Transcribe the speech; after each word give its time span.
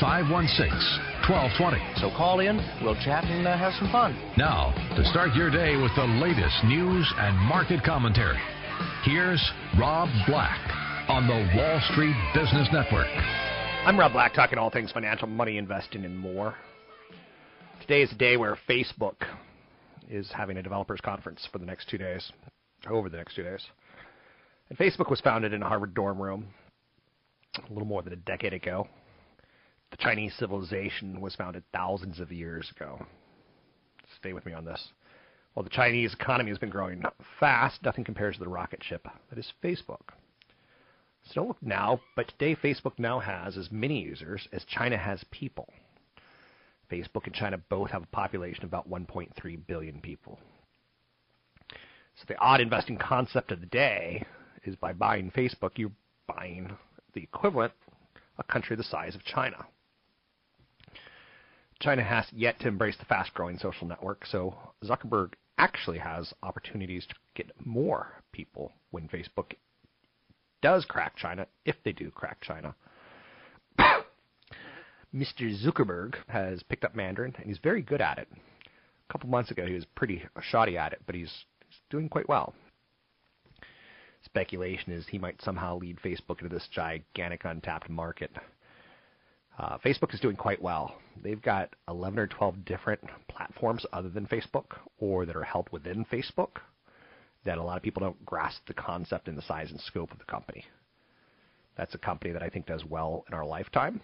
516 0.00 0.72
1220. 1.28 1.76
So 2.00 2.08
call 2.16 2.40
in, 2.40 2.56
we'll 2.82 2.96
chat 3.04 3.22
and 3.24 3.46
uh, 3.46 3.56
have 3.56 3.74
some 3.74 3.92
fun. 3.92 4.16
Now, 4.36 4.72
to 4.96 5.04
start 5.04 5.34
your 5.34 5.50
day 5.50 5.76
with 5.76 5.92
the 5.94 6.08
latest 6.18 6.64
news 6.64 7.06
and 7.18 7.36
market 7.36 7.84
commentary, 7.84 8.40
here's 9.04 9.40
Rob 9.78 10.08
Black 10.26 10.58
on 11.08 11.28
the 11.28 11.52
Wall 11.54 11.80
Street 11.92 12.16
Business 12.34 12.66
Network. 12.72 13.08
I'm 13.84 13.98
Rob 13.98 14.12
Black, 14.12 14.32
talking 14.32 14.58
all 14.58 14.70
things 14.70 14.90
financial, 14.90 15.28
money, 15.28 15.58
investing, 15.58 16.06
and 16.06 16.18
more. 16.18 16.54
Today 17.82 18.02
is 18.02 18.10
a 18.12 18.16
day 18.16 18.38
where 18.38 18.56
Facebook 18.68 19.16
is 20.08 20.30
having 20.32 20.56
a 20.56 20.62
developers 20.62 21.00
conference 21.02 21.46
for 21.52 21.58
the 21.58 21.66
next 21.66 21.88
two 21.90 21.98
days, 21.98 22.32
over 22.88 23.10
the 23.10 23.18
next 23.18 23.36
two 23.36 23.42
days. 23.42 23.64
And 24.70 24.78
Facebook 24.78 25.10
was 25.10 25.20
founded 25.20 25.52
in 25.52 25.62
a 25.62 25.68
Harvard 25.68 25.94
dorm 25.94 26.20
room 26.20 26.46
a 27.58 27.72
little 27.72 27.86
more 27.86 28.02
than 28.02 28.12
a 28.12 28.16
decade 28.16 28.54
ago. 28.54 28.88
Chinese 30.00 30.34
civilization 30.38 31.20
was 31.20 31.36
founded 31.36 31.62
thousands 31.72 32.20
of 32.20 32.32
years 32.32 32.70
ago. 32.74 33.04
Stay 34.16 34.32
with 34.32 34.46
me 34.46 34.52
on 34.54 34.64
this. 34.64 34.88
While 35.52 35.64
the 35.64 35.70
Chinese 35.70 36.14
economy 36.14 36.50
has 36.50 36.58
been 36.58 36.70
growing 36.70 37.02
fast, 37.38 37.82
nothing 37.84 38.04
compares 38.04 38.36
to 38.36 38.40
the 38.40 38.48
rocket 38.48 38.82
ship 38.82 39.06
that 39.28 39.38
is 39.38 39.52
Facebook. 39.62 40.00
So 41.26 41.34
don't 41.34 41.48
look 41.48 41.62
now, 41.62 42.00
but 42.16 42.28
today 42.28 42.56
Facebook 42.56 42.98
now 42.98 43.18
has 43.18 43.58
as 43.58 43.70
many 43.70 44.00
users 44.00 44.48
as 44.52 44.64
China 44.64 44.96
has 44.96 45.22
people. 45.30 45.68
Facebook 46.90 47.26
and 47.26 47.34
China 47.34 47.58
both 47.68 47.90
have 47.90 48.02
a 48.02 48.06
population 48.06 48.64
of 48.64 48.70
about 48.70 48.90
1.3 48.90 49.66
billion 49.66 50.00
people. 50.00 50.38
So 52.16 52.24
the 52.26 52.38
odd 52.38 52.60
investing 52.60 52.96
concept 52.96 53.52
of 53.52 53.60
the 53.60 53.66
day 53.66 54.24
is 54.64 54.76
by 54.76 54.92
buying 54.94 55.30
Facebook, 55.30 55.72
you're 55.76 55.92
buying 56.26 56.74
the 57.12 57.22
equivalent 57.22 57.72
a 58.38 58.44
country 58.44 58.76
the 58.76 58.82
size 58.82 59.14
of 59.14 59.22
China. 59.24 59.66
China 61.80 62.02
has 62.04 62.26
yet 62.32 62.60
to 62.60 62.68
embrace 62.68 62.96
the 62.98 63.06
fast 63.06 63.32
growing 63.32 63.58
social 63.58 63.86
network, 63.86 64.26
so 64.26 64.54
Zuckerberg 64.84 65.32
actually 65.56 65.98
has 65.98 66.32
opportunities 66.42 67.06
to 67.06 67.14
get 67.34 67.50
more 67.64 68.22
people 68.32 68.72
when 68.90 69.08
Facebook 69.08 69.54
does 70.62 70.84
crack 70.84 71.16
China, 71.16 71.46
if 71.64 71.76
they 71.82 71.92
do 71.92 72.10
crack 72.10 72.40
China. 72.42 72.74
Mr. 75.14 75.50
Zuckerberg 75.64 76.16
has 76.28 76.62
picked 76.62 76.84
up 76.84 76.94
Mandarin, 76.94 77.34
and 77.38 77.46
he's 77.46 77.58
very 77.58 77.82
good 77.82 78.02
at 78.02 78.18
it. 78.18 78.28
A 78.30 79.12
couple 79.12 79.30
months 79.30 79.50
ago, 79.50 79.66
he 79.66 79.74
was 79.74 79.86
pretty 79.96 80.22
shoddy 80.42 80.76
at 80.76 80.92
it, 80.92 81.00
but 81.06 81.14
he's, 81.14 81.32
he's 81.66 81.78
doing 81.88 82.10
quite 82.10 82.28
well. 82.28 82.54
Speculation 84.22 84.92
is 84.92 85.06
he 85.08 85.18
might 85.18 85.40
somehow 85.40 85.78
lead 85.78 85.98
Facebook 86.04 86.42
into 86.42 86.54
this 86.54 86.68
gigantic 86.70 87.44
untapped 87.44 87.88
market. 87.88 88.30
Uh, 89.58 89.78
Facebook 89.78 90.14
is 90.14 90.20
doing 90.20 90.36
quite 90.36 90.60
well. 90.62 90.96
They've 91.22 91.40
got 91.40 91.74
11 91.88 92.18
or 92.18 92.26
12 92.26 92.64
different 92.64 93.00
platforms 93.28 93.84
other 93.92 94.08
than 94.08 94.26
Facebook 94.26 94.76
or 94.98 95.26
that 95.26 95.36
are 95.36 95.42
held 95.42 95.68
within 95.70 96.04
Facebook 96.06 96.60
that 97.44 97.58
a 97.58 97.62
lot 97.62 97.76
of 97.76 97.82
people 97.82 98.00
don't 98.00 98.24
grasp 98.26 98.60
the 98.66 98.74
concept 98.74 99.28
and 99.28 99.36
the 99.36 99.42
size 99.42 99.70
and 99.70 99.80
scope 99.80 100.12
of 100.12 100.18
the 100.18 100.24
company. 100.24 100.64
That's 101.76 101.94
a 101.94 101.98
company 101.98 102.32
that 102.32 102.42
I 102.42 102.48
think 102.48 102.66
does 102.66 102.84
well 102.84 103.24
in 103.28 103.34
our 103.34 103.44
lifetime, 103.44 104.00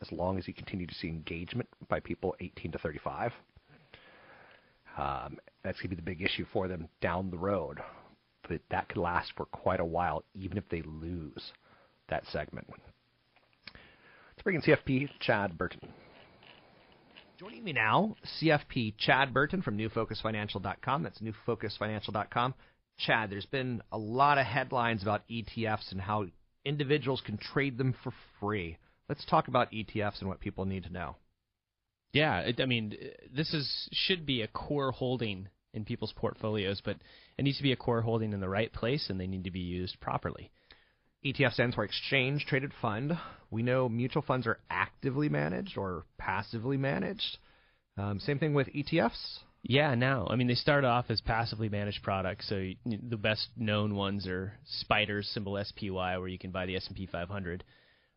as 0.00 0.10
long 0.10 0.38
as 0.38 0.48
you 0.48 0.54
continue 0.54 0.86
to 0.86 0.94
see 0.94 1.08
engagement 1.08 1.68
by 1.88 2.00
people 2.00 2.34
18 2.40 2.72
to 2.72 2.78
35. 2.78 3.32
Um, 4.96 5.38
that's 5.62 5.78
going 5.78 5.90
to 5.90 5.96
be 5.96 5.96
the 5.96 6.02
big 6.02 6.22
issue 6.22 6.44
for 6.52 6.66
them 6.66 6.88
down 7.00 7.30
the 7.30 7.38
road. 7.38 7.78
But 8.48 8.60
that 8.70 8.88
could 8.88 8.98
last 8.98 9.32
for 9.36 9.44
quite 9.46 9.80
a 9.80 9.84
while, 9.84 10.24
even 10.34 10.58
if 10.58 10.68
they 10.68 10.82
lose 10.82 11.52
that 12.08 12.26
segment. 12.32 12.66
Let's 14.38 14.44
bring 14.44 14.54
in 14.54 14.62
CFP 14.62 15.08
Chad 15.18 15.58
Burton. 15.58 15.80
Joining 17.40 17.64
me 17.64 17.72
now, 17.72 18.14
CFP 18.40 18.94
Chad 18.96 19.34
Burton 19.34 19.62
from 19.62 19.76
NewFocusFinancial.com. 19.76 21.02
That's 21.02 21.18
NewFocusFinancial.com. 21.18 22.54
Chad, 22.98 23.30
there's 23.30 23.46
been 23.46 23.82
a 23.90 23.98
lot 23.98 24.38
of 24.38 24.46
headlines 24.46 25.02
about 25.02 25.26
ETFs 25.28 25.90
and 25.90 26.00
how 26.00 26.26
individuals 26.64 27.20
can 27.26 27.36
trade 27.36 27.78
them 27.78 27.96
for 28.04 28.12
free. 28.38 28.78
Let's 29.08 29.24
talk 29.24 29.48
about 29.48 29.72
ETFs 29.72 30.20
and 30.20 30.28
what 30.28 30.38
people 30.38 30.66
need 30.66 30.84
to 30.84 30.92
know. 30.92 31.16
Yeah, 32.12 32.38
it, 32.38 32.60
I 32.60 32.66
mean, 32.66 32.94
this 33.34 33.52
is 33.52 33.88
should 33.90 34.24
be 34.24 34.42
a 34.42 34.46
core 34.46 34.92
holding 34.92 35.48
in 35.74 35.84
people's 35.84 36.14
portfolios, 36.14 36.80
but 36.84 36.98
it 37.36 37.42
needs 37.42 37.56
to 37.56 37.64
be 37.64 37.72
a 37.72 37.76
core 37.76 38.02
holding 38.02 38.32
in 38.32 38.38
the 38.38 38.48
right 38.48 38.72
place, 38.72 39.10
and 39.10 39.18
they 39.18 39.26
need 39.26 39.42
to 39.42 39.50
be 39.50 39.58
used 39.58 39.98
properly. 39.98 40.52
ETF 41.24 41.52
stands 41.52 41.74
for 41.74 41.84
Exchange 41.84 42.46
Traded 42.46 42.72
Fund. 42.80 43.18
We 43.50 43.62
know 43.62 43.88
mutual 43.88 44.22
funds 44.22 44.46
are 44.46 44.58
actively 44.70 45.28
managed 45.28 45.76
or 45.76 46.04
passively 46.16 46.76
managed. 46.76 47.38
Um, 47.96 48.20
same 48.20 48.38
thing 48.38 48.54
with 48.54 48.68
ETFs. 48.68 49.38
Yeah, 49.62 49.94
now 49.96 50.28
I 50.30 50.36
mean 50.36 50.46
they 50.46 50.54
start 50.54 50.84
off 50.84 51.06
as 51.08 51.20
passively 51.20 51.68
managed 51.68 52.02
products. 52.02 52.48
So 52.48 52.70
the 52.86 53.16
best 53.16 53.48
known 53.56 53.96
ones 53.96 54.26
are 54.26 54.52
Spiders, 54.64 55.28
symbol 55.34 55.62
SPY, 55.62 56.18
where 56.18 56.28
you 56.28 56.38
can 56.38 56.52
buy 56.52 56.66
the 56.66 56.76
S&P 56.76 57.06
500, 57.06 57.64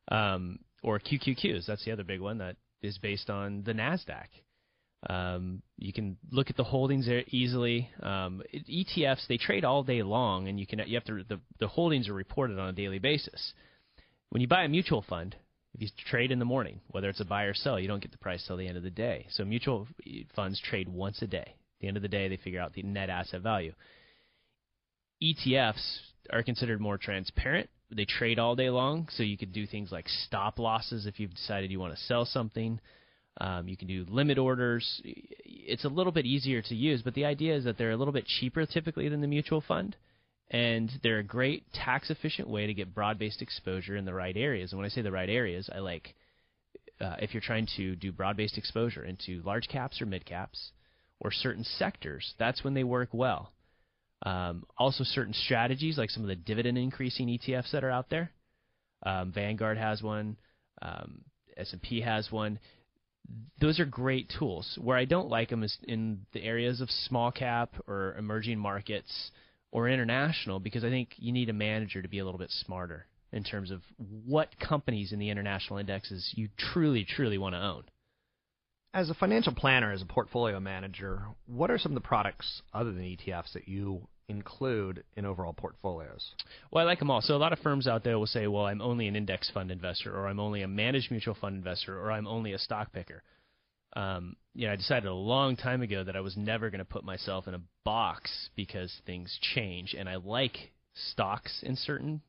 um, 0.10 0.60
or 0.84 1.00
QQQs. 1.00 1.66
That's 1.66 1.84
the 1.84 1.92
other 1.92 2.04
big 2.04 2.22
one 2.22 2.38
that 2.38 2.58
is 2.84 3.00
based 3.00 3.30
on 3.30 3.64
the 3.64 3.74
Nasdaq. 3.74 4.28
Um, 5.10 5.64
you 5.78 5.92
can 5.92 6.18
look 6.32 6.50
at 6.50 6.58
the 6.58 6.64
holdings 6.64 7.08
there 7.08 7.24
easily. 7.28 7.90
Um, 8.02 8.44
ETFs 8.54 9.26
they 9.28 9.38
trade 9.38 9.66
all 9.66 9.84
day 9.84 10.04
long, 10.04 10.48
and 10.48 10.60
you 10.60 10.68
can 10.68 10.80
you 10.86 10.96
have 10.96 11.06
to 11.06 11.24
the 11.28 11.40
the 11.60 11.68
holdings 11.68 12.08
are 12.08 12.14
reported 12.14 12.60
on 12.60 12.70
a 12.70 12.74
daily 12.74 13.00
basis. 13.00 13.54
When 14.30 14.42
you 14.42 14.48
buy 14.48 14.64
a 14.64 14.70
mutual 14.70 15.02
fund, 15.02 15.36
if 15.74 15.82
you 15.82 15.88
trade 16.10 16.32
in 16.32 16.40
the 16.40 16.46
morning, 16.46 16.82
whether 16.90 17.10
it's 17.10 17.20
a 17.20 17.26
buy 17.26 17.44
or 17.44 17.54
sell, 17.54 17.80
you 17.80 17.88
don't 17.88 18.02
get 18.02 18.12
the 18.12 18.18
price 18.18 18.46
till 18.46 18.58
the 18.58 18.68
end 18.68 18.78
of 18.78 18.84
the 18.84 18.90
day. 18.92 19.28
So 19.32 19.44
mutual 19.44 19.88
funds 20.36 20.62
trade 20.62 20.88
once 20.88 21.22
a 21.22 21.28
day. 21.28 21.40
At 21.48 21.82
the 21.82 21.88
end 21.88 21.98
of 21.98 22.04
the 22.04 22.10
day, 22.10 22.28
they 22.28 22.38
figure 22.38 22.62
out 22.62 22.74
the 22.74 22.84
net 22.84 23.10
asset 23.10 23.42
value. 23.42 23.74
ETFs 25.22 26.00
are 26.30 26.44
considered 26.44 26.80
more 26.80 26.98
transparent. 26.98 27.70
They 27.90 28.06
trade 28.06 28.40
all 28.40 28.56
day 28.56 28.70
long, 28.70 29.08
so 29.12 29.24
you 29.24 29.38
could 29.38 29.52
do 29.52 29.66
things 29.66 29.92
like 29.92 30.08
stop 30.08 30.60
losses 30.60 31.06
if 31.06 31.20
you've 31.20 31.34
decided 31.34 31.72
you 31.72 31.80
want 31.80 31.96
to 31.96 32.02
sell 32.04 32.26
something. 32.26 32.80
Um, 33.40 33.68
you 33.68 33.78
can 33.78 33.88
do 33.88 34.06
limit 34.10 34.38
orders. 34.38 35.02
It's 35.04 35.86
a 35.86 35.90
little 35.90 36.12
bit 36.12 36.26
easier 36.26 36.62
to 36.64 36.76
use, 36.76 37.02
but 37.02 37.14
the 37.14 37.26
idea 37.26 37.56
is 37.56 37.64
that 37.64 37.78
they're 37.78 37.92
a 37.92 37.98
little 37.98 38.14
bit 38.14 38.26
cheaper 38.26 38.66
typically 38.66 39.08
than 39.08 39.22
the 39.22 39.28
mutual 39.28 39.62
fund, 39.62 39.96
and 40.50 40.92
they're 41.02 41.20
a 41.20 41.24
great 41.24 41.72
tax 41.74 42.10
efficient 42.10 42.50
way 42.50 42.68
to 42.68 42.74
get 42.74 42.94
broad 42.94 43.18
based 43.18 43.42
exposure 43.42 43.96
in 43.96 44.06
the 44.06 44.14
right 44.14 44.36
areas. 44.36 44.72
And 44.72 44.80
when 44.80 44.86
I 44.86 44.90
say 44.90 45.02
the 45.02 45.12
right 45.12 45.30
areas, 45.30 45.70
I 45.74 45.80
like 45.80 46.14
uh, 47.00 47.16
if 47.20 47.34
you're 47.34 47.42
trying 47.42 47.68
to 47.78 47.96
do 47.96 48.12
broad 48.12 48.38
based 48.38 48.58
exposure 48.58 49.04
into 49.04 49.42
large 49.44 49.68
caps 49.68 50.02
or 50.02 50.06
mid 50.06 50.26
caps 50.26 50.72
or 51.20 51.32
certain 51.32 51.64
sectors, 51.64 52.34
that's 52.38 52.64
when 52.64 52.74
they 52.74 52.84
work 52.84 53.10
well. 53.14 53.52
Um, 54.24 54.66
also, 54.78 55.04
certain 55.04 55.34
strategies 55.34 55.98
like 55.98 56.12
some 56.12 56.24
of 56.24 56.30
the 56.30 56.36
dividend 56.36 56.78
increasing 56.78 57.28
ETFs 57.28 57.72
that 57.72 57.84
are 57.84 57.90
out 57.90 58.10
there. 58.10 58.32
Um, 59.04 59.32
Vanguard 59.32 59.78
has 59.78 60.04
one. 60.04 60.38
Um, 60.82 61.22
S&P 61.58 62.02
has 62.02 62.32
one. 62.32 62.60
Those 63.60 63.80
are 63.80 63.86
great 63.86 64.32
tools. 64.38 64.78
Where 64.82 64.98
I 64.98 65.06
don't 65.06 65.30
like 65.30 65.50
them 65.50 65.64
is 65.64 65.78
in 65.84 66.26
the 66.34 66.44
areas 66.44 66.82
of 66.82 66.90
small 66.90 67.32
cap 67.32 67.76
or 67.88 68.16
emerging 68.18 68.60
markets 68.60 69.32
or 69.72 69.88
international 69.88 70.60
because 70.60 70.84
I 70.84 70.90
think 70.90 71.10
you 71.18 71.32
need 71.32 71.50
a 71.50 71.54
manager 71.54 72.02
to 72.02 72.08
be 72.08 72.20
a 72.20 72.26
little 72.26 72.40
bit 72.40 72.52
smarter 72.52 73.06
in 73.32 73.44
terms 73.44 73.72
of 73.72 73.82
what 73.98 74.60
companies 74.60 75.14
in 75.14 75.20
the 75.20 75.30
international 75.30 75.80
indexes 75.80 76.34
you 76.36 76.50
truly, 76.58 77.06
truly 77.06 77.38
want 77.38 77.56
to 77.56 77.62
own. 77.62 77.84
As 78.94 79.10
a 79.10 79.14
financial 79.14 79.54
planner, 79.54 79.94
as 79.94 80.02
a 80.02 80.06
portfolio 80.06 80.60
manager, 80.60 81.24
what 81.46 81.72
are 81.72 81.78
some 81.78 81.94
of 81.94 81.96
the 81.96 82.06
products 82.06 82.62
other 82.74 82.92
than 82.92 83.04
ETFs 83.04 83.54
that 83.54 83.70
you 83.70 84.08
include 84.28 85.04
in 85.16 85.26
overall 85.26 85.54
portfolios? 85.54 86.32
Well, 86.72 86.84
I 86.84 86.88
like 86.88 87.00
them 87.00 87.12
all. 87.12 87.22
So 87.22 87.36
a 87.36 87.38
lot 87.38 87.54
of 87.54 87.60
firms 87.60 87.88
out 87.88 88.04
there 88.04 88.18
will 88.18 88.28
say, 88.28 88.48
well, 88.48 88.66
I'm 88.66 88.82
only 88.82 89.08
an 89.08 89.16
index 89.16 89.50
fund 89.50 89.72
investor, 89.72 90.16
or 90.16 90.28
I'm 90.28 90.40
only 90.40 90.62
a 90.62 90.68
managed 90.68 91.12
mutual 91.12 91.36
fund 91.36 91.56
investor, 91.56 92.00
or 92.00 92.12
I'm 92.12 92.28
only 92.28 92.54
a 92.54 92.60
stock 92.60 92.92
picker. 92.94 93.24
Um, 93.94 94.36
you 94.54 94.68
know, 94.68 94.74
I 94.74 94.78
decided 94.78 95.08
a 95.08 95.14
long 95.14 95.56
time 95.56 95.82
ago 95.82 96.04
that 96.04 96.16
I 96.16 96.22
was 96.22 96.38
never 96.38 96.70
going 96.70 96.80
to 96.80 96.86
put 96.86 97.04
myself 97.04 97.48
in 97.48 97.54
a 97.54 97.62
box 97.84 98.50
because 98.56 98.94
things 99.06 99.38
change, 99.54 99.96
and 99.98 100.08
I 100.08 100.16
like 100.16 100.72
stocks 100.94 101.62
in 101.64 101.76
certain 101.76 102.22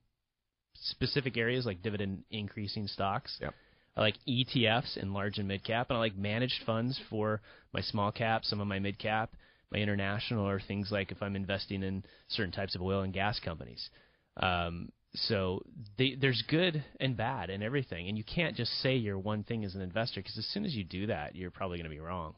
specific 0.74 1.36
areas, 1.36 1.66
like 1.66 1.82
dividend 1.82 2.24
increasing 2.30 2.86
stocks. 2.88 3.38
Yep. 3.40 3.54
I 3.96 4.00
like 4.00 4.14
ETFs 4.26 4.96
in 4.96 5.12
large 5.12 5.38
and 5.38 5.46
mid 5.46 5.64
cap, 5.64 5.90
and 5.90 5.96
I 5.96 6.00
like 6.00 6.16
managed 6.16 6.64
funds 6.64 6.98
for 7.10 7.40
my 7.72 7.80
small 7.80 8.10
cap, 8.10 8.44
some 8.44 8.60
of 8.60 8.66
my 8.66 8.78
mid 8.78 8.98
cap, 8.98 9.34
my 9.72 9.78
international, 9.78 10.46
or 10.46 10.60
things 10.60 10.90
like 10.90 11.10
if 11.10 11.22
I'm 11.22 11.36
investing 11.36 11.82
in 11.82 12.04
certain 12.28 12.52
types 12.52 12.74
of 12.74 12.82
oil 12.82 13.00
and 13.00 13.12
gas 13.12 13.40
companies. 13.40 13.88
Um, 14.36 14.90
so 15.14 15.62
they, 15.98 16.16
there's 16.18 16.42
good 16.48 16.84
and 17.00 17.16
bad 17.16 17.50
in 17.50 17.62
everything, 17.62 18.08
and 18.08 18.16
you 18.16 18.24
can't 18.24 18.56
just 18.56 18.72
say 18.80 18.96
you're 18.96 19.18
one 19.18 19.44
thing 19.44 19.64
as 19.64 19.74
an 19.74 19.82
investor 19.82 20.20
because 20.20 20.38
as 20.38 20.46
soon 20.46 20.64
as 20.64 20.74
you 20.74 20.84
do 20.84 21.06
that, 21.06 21.36
you're 21.36 21.50
probably 21.50 21.78
going 21.78 21.90
to 21.90 21.94
be 21.94 22.00
wrong. 22.00 22.34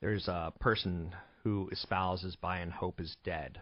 There's 0.00 0.28
a 0.28 0.52
person 0.60 1.14
who 1.44 1.68
espouses 1.72 2.36
buy 2.36 2.58
and 2.58 2.72
hope 2.72 3.00
is 3.00 3.16
dead, 3.24 3.60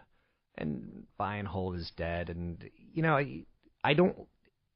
and 0.57 1.03
buy 1.17 1.37
and 1.37 1.47
hold 1.47 1.75
is 1.75 1.91
dead, 1.95 2.29
and 2.29 2.69
you 2.93 3.01
know 3.01 3.15
I, 3.15 3.43
I 3.83 3.93
don't. 3.93 4.15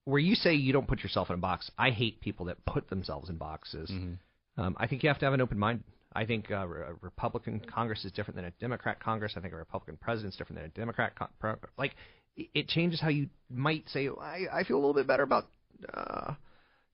Where 0.06 0.20
you 0.20 0.34
say 0.34 0.56
you 0.56 0.74
don't 0.74 0.88
put 0.88 1.04
yourself 1.04 1.30
in 1.30 1.36
a 1.36 1.38
box, 1.38 1.70
I 1.78 1.92
hate 1.92 2.22
people 2.22 2.48
that 2.48 2.66
put 2.66 2.90
themselves 2.90 3.30
in 3.30 3.38
boxes. 3.38 3.90
Mm-hmm. 3.92 4.62
Um, 4.62 4.76
I 4.80 4.88
think 4.88 5.04
you 5.04 5.10
have 5.10 5.20
to 5.20 5.26
have 5.26 5.34
an 5.34 5.42
open 5.42 5.60
mind. 5.60 5.84
I 6.14 6.26
think 6.26 6.52
uh, 6.52 6.56
a 6.56 6.94
Republican 7.02 7.62
Congress 7.74 8.04
is 8.04 8.12
different 8.12 8.36
than 8.36 8.46
a 8.46 8.52
Democrat 8.60 9.02
Congress. 9.02 9.34
I 9.38 9.42
think 9.42 9.54
a 9.54 9.58
Republican 9.58 9.98
president 10.02 10.34
is 10.34 10.38
different 10.38 10.62
than 10.62 10.66
a 10.66 10.70
Democrat. 10.70 11.14
Con- 11.16 11.58
like 11.78 11.96
it 12.36 12.68
changes 12.68 13.00
how 13.00 13.10
you 13.10 13.30
might 13.50 13.88
say. 13.90 14.10
I, 14.10 14.46
I 14.52 14.64
feel 14.64 14.78
a 14.78 14.80
little 14.80 14.94
bit 14.94 15.08
better 15.08 15.24
about, 15.24 15.48
uh, 15.94 16.34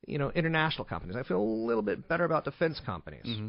you 0.06 0.18
know, 0.18 0.32
international 0.32 0.86
companies. 0.86 1.16
I 1.16 1.24
feel 1.24 1.40
a 1.40 1.42
little 1.42 1.82
bit 1.82 2.08
better 2.08 2.26
about 2.26 2.46
defense 2.46 2.80
companies. 2.86 3.26
Mm-hmm. 3.26 3.48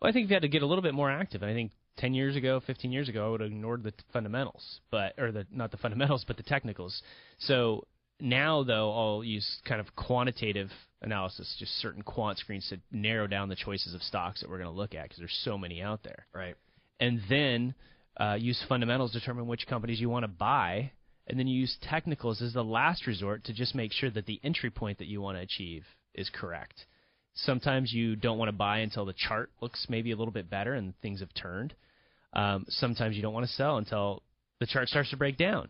Well, 0.00 0.08
I 0.08 0.12
think 0.12 0.28
you 0.28 0.34
had 0.34 0.42
to 0.42 0.48
get 0.48 0.62
a 0.62 0.66
little 0.66 0.82
bit 0.82 0.94
more 0.94 1.10
active. 1.10 1.42
I 1.42 1.52
think 1.52 1.72
10 1.98 2.14
years 2.14 2.36
ago, 2.36 2.60
15 2.66 2.92
years 2.92 3.08
ago, 3.08 3.26
I 3.26 3.30
would 3.30 3.40
have 3.40 3.50
ignored 3.50 3.82
the 3.82 3.92
fundamentals, 4.12 4.80
but 4.90 5.14
or 5.18 5.32
the 5.32 5.46
not 5.50 5.70
the 5.70 5.76
fundamentals, 5.76 6.24
but 6.26 6.36
the 6.36 6.42
technicals. 6.42 7.02
So 7.38 7.84
now, 8.20 8.62
though, 8.64 8.92
I'll 8.92 9.24
use 9.24 9.46
kind 9.64 9.80
of 9.80 9.94
quantitative 9.94 10.70
analysis, 11.02 11.54
just 11.58 11.72
certain 11.78 12.02
quant 12.02 12.38
screens 12.38 12.66
to 12.70 12.78
narrow 12.90 13.26
down 13.26 13.48
the 13.48 13.56
choices 13.56 13.94
of 13.94 14.02
stocks 14.02 14.40
that 14.40 14.50
we're 14.50 14.58
going 14.58 14.70
to 14.70 14.76
look 14.76 14.94
at 14.94 15.04
because 15.04 15.18
there's 15.18 15.40
so 15.44 15.56
many 15.56 15.80
out 15.80 16.02
there. 16.02 16.26
Right. 16.34 16.56
And 17.00 17.20
then 17.28 17.74
uh, 18.18 18.36
use 18.38 18.62
fundamentals 18.68 19.12
to 19.12 19.20
determine 19.20 19.46
which 19.46 19.66
companies 19.68 20.00
you 20.00 20.08
want 20.08 20.24
to 20.24 20.28
buy, 20.28 20.90
and 21.28 21.38
then 21.38 21.46
you 21.46 21.60
use 21.60 21.76
technicals 21.82 22.42
as 22.42 22.52
the 22.52 22.64
last 22.64 23.06
resort 23.06 23.44
to 23.44 23.52
just 23.52 23.74
make 23.74 23.92
sure 23.92 24.10
that 24.10 24.26
the 24.26 24.40
entry 24.42 24.70
point 24.70 24.98
that 24.98 25.06
you 25.06 25.20
want 25.20 25.36
to 25.36 25.42
achieve 25.42 25.84
is 26.14 26.28
correct. 26.34 26.86
Sometimes 27.34 27.92
you 27.92 28.16
don't 28.16 28.38
want 28.38 28.48
to 28.48 28.56
buy 28.56 28.78
until 28.78 29.04
the 29.04 29.14
chart 29.16 29.50
looks 29.60 29.86
maybe 29.88 30.10
a 30.10 30.16
little 30.16 30.32
bit 30.32 30.50
better 30.50 30.74
and 30.74 30.98
things 31.00 31.20
have 31.20 31.32
turned. 31.34 31.74
Um, 32.32 32.66
sometimes 32.68 33.14
you 33.14 33.22
don't 33.22 33.32
want 33.32 33.46
to 33.46 33.52
sell 33.52 33.76
until 33.76 34.22
the 34.58 34.66
chart 34.66 34.88
starts 34.88 35.10
to 35.10 35.16
break 35.16 35.38
down. 35.38 35.68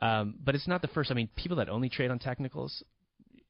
Um, 0.00 0.34
but 0.44 0.54
it's 0.54 0.68
not 0.68 0.82
the 0.82 0.88
first. 0.88 1.10
I 1.10 1.14
mean, 1.14 1.28
people 1.36 1.56
that 1.56 1.68
only 1.68 1.88
trade 1.88 2.10
on 2.10 2.18
technicals, 2.18 2.82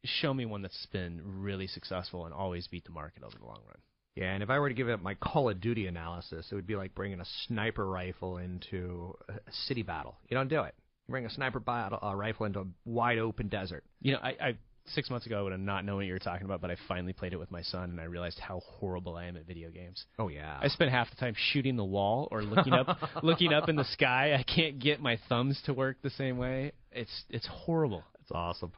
show 0.04 0.32
me 0.32 0.46
one 0.46 0.62
that's 0.62 0.86
been 0.86 1.20
really 1.24 1.66
successful 1.66 2.24
and 2.24 2.34
always 2.34 2.66
beat 2.68 2.84
the 2.84 2.90
market 2.90 3.22
over 3.22 3.36
the 3.38 3.44
long 3.44 3.60
run. 3.66 3.76
Yeah, 4.14 4.32
and 4.32 4.42
if 4.42 4.50
I 4.50 4.58
were 4.58 4.68
to 4.68 4.74
give 4.74 4.88
it 4.88 5.00
my 5.00 5.14
Call 5.14 5.48
of 5.48 5.60
Duty 5.60 5.86
analysis, 5.86 6.46
it 6.50 6.54
would 6.54 6.66
be 6.66 6.74
like 6.74 6.94
bringing 6.94 7.20
a 7.20 7.24
sniper 7.46 7.88
rifle 7.88 8.38
into 8.38 9.16
a 9.28 9.52
city 9.66 9.82
battle. 9.82 10.16
You 10.28 10.36
don't 10.36 10.48
do 10.48 10.62
it. 10.62 10.74
You 11.06 11.12
bring 11.12 11.26
a 11.26 11.30
sniper 11.30 11.60
battle, 11.60 12.00
uh, 12.02 12.14
rifle 12.14 12.46
into 12.46 12.60
a 12.60 12.66
wide 12.84 13.18
open 13.18 13.48
desert. 13.48 13.84
You 14.00 14.12
know, 14.14 14.18
I, 14.20 14.28
I 14.40 14.56
six 14.94 15.10
months 15.10 15.26
ago 15.26 15.38
I 15.38 15.42
would 15.42 15.52
have 15.52 15.60
not 15.60 15.84
known 15.84 15.96
what 15.96 16.06
you 16.06 16.12
were 16.12 16.18
talking 16.18 16.44
about, 16.44 16.60
but 16.60 16.70
I 16.70 16.76
finally 16.86 17.12
played 17.12 17.32
it 17.32 17.38
with 17.38 17.50
my 17.50 17.62
son, 17.62 17.90
and 17.90 18.00
I 18.00 18.04
realized 18.04 18.38
how 18.38 18.60
horrible 18.60 19.16
I 19.16 19.26
am 19.26 19.36
at 19.36 19.46
video 19.46 19.70
games. 19.70 20.04
Oh 20.18 20.28
yeah. 20.28 20.58
I 20.60 20.68
spend 20.68 20.90
half 20.90 21.10
the 21.10 21.16
time 21.16 21.34
shooting 21.36 21.76
the 21.76 21.84
wall 21.84 22.28
or 22.30 22.42
looking 22.42 22.72
up, 22.72 22.98
looking 23.22 23.52
up 23.52 23.68
in 23.68 23.76
the 23.76 23.84
sky. 23.84 24.34
I 24.34 24.42
can't 24.42 24.78
get 24.78 25.00
my 25.00 25.18
thumbs 25.28 25.60
to 25.66 25.74
work 25.74 25.98
the 26.02 26.10
same 26.10 26.38
way. 26.38 26.72
It's 26.92 27.24
it's 27.30 27.46
horrible. 27.46 28.04
It's 28.22 28.30
awesome. 28.32 28.72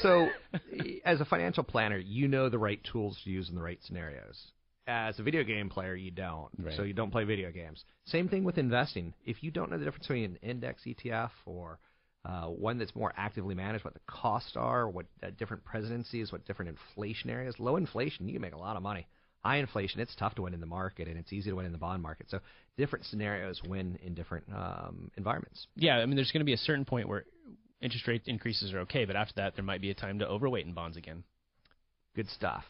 So, 0.00 0.28
as 1.04 1.20
a 1.20 1.24
financial 1.24 1.64
planner, 1.64 1.98
you 1.98 2.28
know 2.28 2.48
the 2.48 2.58
right 2.58 2.80
tools 2.92 3.18
to 3.24 3.30
use 3.30 3.48
in 3.48 3.54
the 3.54 3.62
right 3.62 3.78
scenarios. 3.82 4.40
As 4.86 5.18
a 5.18 5.22
video 5.22 5.44
game 5.44 5.68
player, 5.68 5.94
you 5.94 6.10
don't. 6.10 6.48
Right. 6.58 6.76
So 6.76 6.82
you 6.82 6.92
don't 6.92 7.10
play 7.10 7.24
video 7.24 7.50
games. 7.52 7.84
Same 8.06 8.28
thing 8.28 8.44
with 8.44 8.58
investing. 8.58 9.14
If 9.24 9.42
you 9.42 9.50
don't 9.50 9.70
know 9.70 9.78
the 9.78 9.84
difference 9.84 10.06
between 10.06 10.24
an 10.24 10.38
index 10.42 10.82
ETF 10.84 11.30
or 11.46 11.78
uh, 12.24 12.46
one 12.46 12.78
that's 12.78 12.94
more 12.94 13.12
actively 13.16 13.54
managed, 13.54 13.84
what 13.84 13.94
the 13.94 14.00
costs 14.06 14.52
are, 14.56 14.88
what 14.88 15.06
uh, 15.22 15.30
different 15.38 15.64
presidencies, 15.64 16.30
what 16.30 16.46
different 16.46 16.70
inflation 16.70 17.30
areas. 17.30 17.54
Low 17.58 17.76
inflation, 17.76 18.28
you 18.28 18.34
can 18.34 18.42
make 18.42 18.54
a 18.54 18.58
lot 18.58 18.76
of 18.76 18.82
money. 18.82 19.06
High 19.40 19.56
inflation, 19.56 20.00
it's 20.00 20.14
tough 20.14 20.36
to 20.36 20.42
win 20.42 20.54
in 20.54 20.60
the 20.60 20.66
market, 20.66 21.08
and 21.08 21.18
it's 21.18 21.32
easy 21.32 21.50
to 21.50 21.56
win 21.56 21.66
in 21.66 21.72
the 21.72 21.78
bond 21.78 22.00
market. 22.00 22.30
So 22.30 22.38
different 22.76 23.06
scenarios 23.06 23.60
win 23.66 23.98
in 24.04 24.14
different 24.14 24.44
um, 24.54 25.10
environments. 25.16 25.66
Yeah, 25.74 25.96
I 25.96 26.06
mean, 26.06 26.14
there's 26.14 26.30
going 26.30 26.42
to 26.42 26.44
be 26.44 26.52
a 26.52 26.58
certain 26.58 26.84
point 26.84 27.08
where 27.08 27.24
interest 27.80 28.06
rate 28.06 28.22
increases 28.26 28.72
are 28.72 28.80
okay, 28.80 29.04
but 29.04 29.16
after 29.16 29.34
that, 29.38 29.56
there 29.56 29.64
might 29.64 29.80
be 29.80 29.90
a 29.90 29.94
time 29.94 30.20
to 30.20 30.28
overweight 30.28 30.64
in 30.64 30.74
bonds 30.74 30.96
again. 30.96 31.24
Good 32.14 32.28
stuff. 32.28 32.62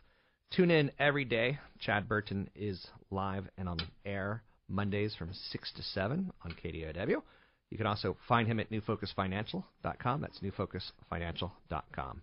Tune 0.56 0.70
in 0.70 0.90
every 0.98 1.26
day. 1.26 1.58
Chad 1.78 2.08
Burton 2.08 2.48
is 2.54 2.86
live 3.10 3.44
and 3.58 3.68
on 3.68 3.78
air 4.06 4.42
Mondays 4.68 5.14
from 5.14 5.30
6 5.32 5.72
to 5.76 5.82
7 5.82 6.32
on 6.42 6.54
KDOW. 6.64 7.22
You 7.72 7.78
can 7.78 7.86
also 7.86 8.18
find 8.28 8.46
him 8.46 8.60
at 8.60 8.70
newfocusfinancial.com. 8.70 10.20
That's 10.20 10.40
newfocusfinancial.com. 10.40 12.22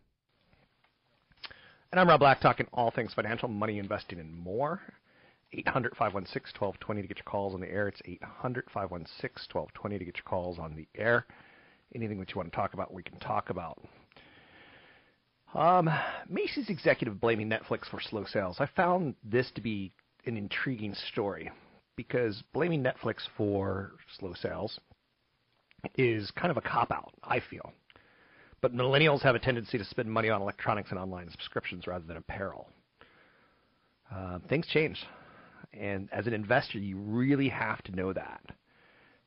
And 1.91 1.99
I'm 1.99 2.07
Rob 2.07 2.19
Black, 2.19 2.39
talking 2.39 2.67
all 2.71 2.91
things 2.91 3.15
financial, 3.15 3.49
money, 3.49 3.79
investing, 3.79 4.19
and 4.19 4.31
more. 4.31 4.79
800 5.51 5.95
516 5.97 6.53
1220 6.59 7.01
to 7.01 7.07
get 7.07 7.17
your 7.17 7.23
calls 7.23 7.55
on 7.55 7.61
the 7.61 7.67
air. 7.67 7.87
It's 7.87 7.99
800 8.05 8.65
516 8.71 9.47
1220 9.51 9.97
to 9.97 10.05
get 10.05 10.17
your 10.17 10.23
calls 10.23 10.59
on 10.59 10.75
the 10.75 10.87
air. 10.95 11.25
Anything 11.95 12.19
that 12.19 12.29
you 12.29 12.35
want 12.35 12.51
to 12.51 12.55
talk 12.55 12.75
about, 12.75 12.93
we 12.93 13.01
can 13.01 13.17
talk 13.17 13.49
about. 13.49 13.83
Um, 15.55 15.89
Macy's 16.29 16.69
executive 16.69 17.19
blaming 17.19 17.49
Netflix 17.49 17.89
for 17.89 17.99
slow 17.99 18.25
sales. 18.25 18.57
I 18.59 18.67
found 18.75 19.15
this 19.23 19.49
to 19.55 19.61
be 19.61 19.93
an 20.27 20.37
intriguing 20.37 20.93
story 21.11 21.49
because 21.95 22.43
blaming 22.53 22.83
Netflix 22.83 23.21
for 23.35 23.93
slow 24.19 24.35
sales 24.35 24.79
is 25.97 26.31
kind 26.31 26.51
of 26.51 26.57
a 26.57 26.61
cop 26.61 26.91
out, 26.91 27.13
I 27.23 27.39
feel. 27.39 27.71
But 28.61 28.73
millennials 28.73 29.21
have 29.21 29.35
a 29.35 29.39
tendency 29.39 29.77
to 29.77 29.85
spend 29.85 30.11
money 30.11 30.29
on 30.29 30.41
electronics 30.41 30.89
and 30.91 30.99
online 30.99 31.29
subscriptions 31.31 31.87
rather 31.87 32.03
than 32.05 32.17
apparel. 32.17 32.67
Uh, 34.13 34.39
things 34.49 34.67
change. 34.67 35.01
And 35.73 36.09
as 36.11 36.27
an 36.27 36.33
investor, 36.33 36.79
you 36.79 36.97
really 36.97 37.49
have 37.49 37.81
to 37.83 37.95
know 37.95 38.11
that. 38.13 38.41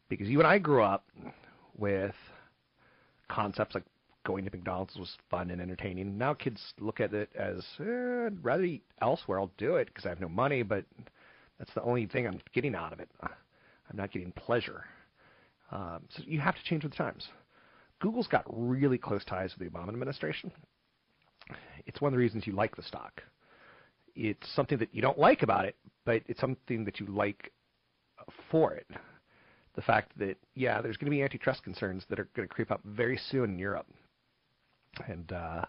Because 0.08 0.28
you 0.28 0.38
and 0.38 0.46
I 0.46 0.58
grew 0.58 0.82
up 0.82 1.06
with 1.78 2.14
concepts 3.28 3.74
like 3.74 3.84
going 4.24 4.44
to 4.44 4.50
McDonald's 4.50 4.94
was 4.96 5.16
fun 5.30 5.50
and 5.50 5.60
entertaining. 5.60 6.18
Now 6.18 6.34
kids 6.34 6.60
look 6.78 7.00
at 7.00 7.14
it 7.14 7.30
as, 7.34 7.64
eh, 7.80 8.26
I'd 8.26 8.44
rather 8.44 8.64
eat 8.64 8.82
elsewhere. 9.00 9.40
I'll 9.40 9.50
do 9.56 9.76
it 9.76 9.86
because 9.86 10.04
I 10.04 10.10
have 10.10 10.20
no 10.20 10.28
money, 10.28 10.62
but 10.62 10.84
that's 11.58 11.72
the 11.74 11.82
only 11.82 12.06
thing 12.06 12.26
I'm 12.26 12.40
getting 12.52 12.74
out 12.74 12.92
of 12.92 13.00
it. 13.00 13.08
I'm 13.22 13.96
not 13.96 14.12
getting 14.12 14.32
pleasure. 14.32 14.84
Um, 15.72 16.02
so 16.10 16.22
you 16.26 16.38
have 16.38 16.54
to 16.54 16.62
change 16.64 16.84
with 16.84 16.92
the 16.92 16.98
times. 16.98 17.26
Google's 18.00 18.26
got 18.26 18.44
really 18.48 18.98
close 18.98 19.24
ties 19.24 19.54
with 19.58 19.72
the 19.72 19.78
Obama 19.78 19.88
administration. 19.88 20.52
It's 21.86 22.00
one 22.00 22.08
of 22.08 22.12
the 22.12 22.18
reasons 22.18 22.46
you 22.46 22.52
like 22.52 22.76
the 22.76 22.82
stock. 22.82 23.22
It's 24.14 24.54
something 24.54 24.78
that 24.78 24.94
you 24.94 25.00
don't 25.00 25.18
like 25.18 25.42
about 25.42 25.64
it, 25.64 25.76
but 26.04 26.22
it's 26.26 26.40
something 26.40 26.84
that 26.84 27.00
you 27.00 27.06
like 27.06 27.52
for 28.50 28.74
it. 28.74 28.86
The 29.74 29.82
fact 29.82 30.12
that, 30.18 30.36
yeah, 30.54 30.82
there's 30.82 30.98
going 30.98 31.06
to 31.06 31.16
be 31.16 31.22
antitrust 31.22 31.64
concerns 31.64 32.04
that 32.10 32.20
are 32.20 32.28
going 32.36 32.46
to 32.46 32.54
creep 32.54 32.70
up 32.70 32.80
very 32.84 33.18
soon 33.30 33.50
in 33.50 33.58
Europe. 33.58 33.86
And 35.08 35.32
uh, 35.32 35.64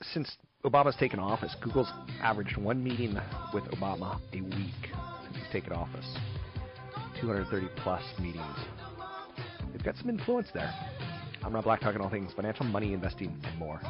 since 0.00 0.38
Obama's 0.64 0.96
taken 0.96 1.18
office, 1.18 1.54
Google's 1.62 1.92
averaged 2.22 2.56
one 2.56 2.82
meeting 2.82 3.18
with 3.52 3.64
Obama 3.64 4.18
a 4.32 4.40
week 4.40 4.94
since 5.24 5.36
he's 5.36 5.52
taken 5.52 5.74
office. 5.74 6.16
230 7.20 7.68
plus 7.82 8.02
meetings. 8.20 8.44
They've 9.72 9.82
got 9.82 9.96
some 9.96 10.08
influence 10.08 10.48
there. 10.52 10.72
I'm 11.42 11.54
Rob 11.54 11.64
Black, 11.64 11.80
talking 11.80 12.00
all 12.00 12.10
things 12.10 12.32
financial, 12.34 12.66
money, 12.66 12.92
investing, 12.92 13.34
and 13.44 13.58
more. 13.58 13.80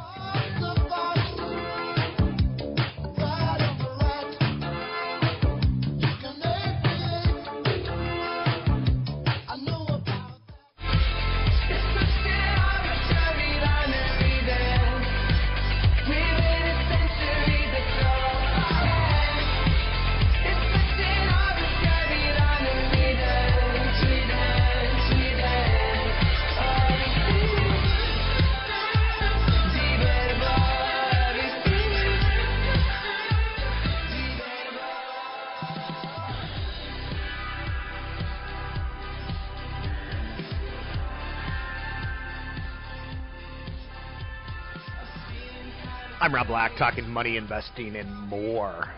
Black, 46.49 46.75
talking 46.79 47.07
money, 47.07 47.37
investing, 47.37 47.95
and 47.95 48.11
more. 48.27 48.91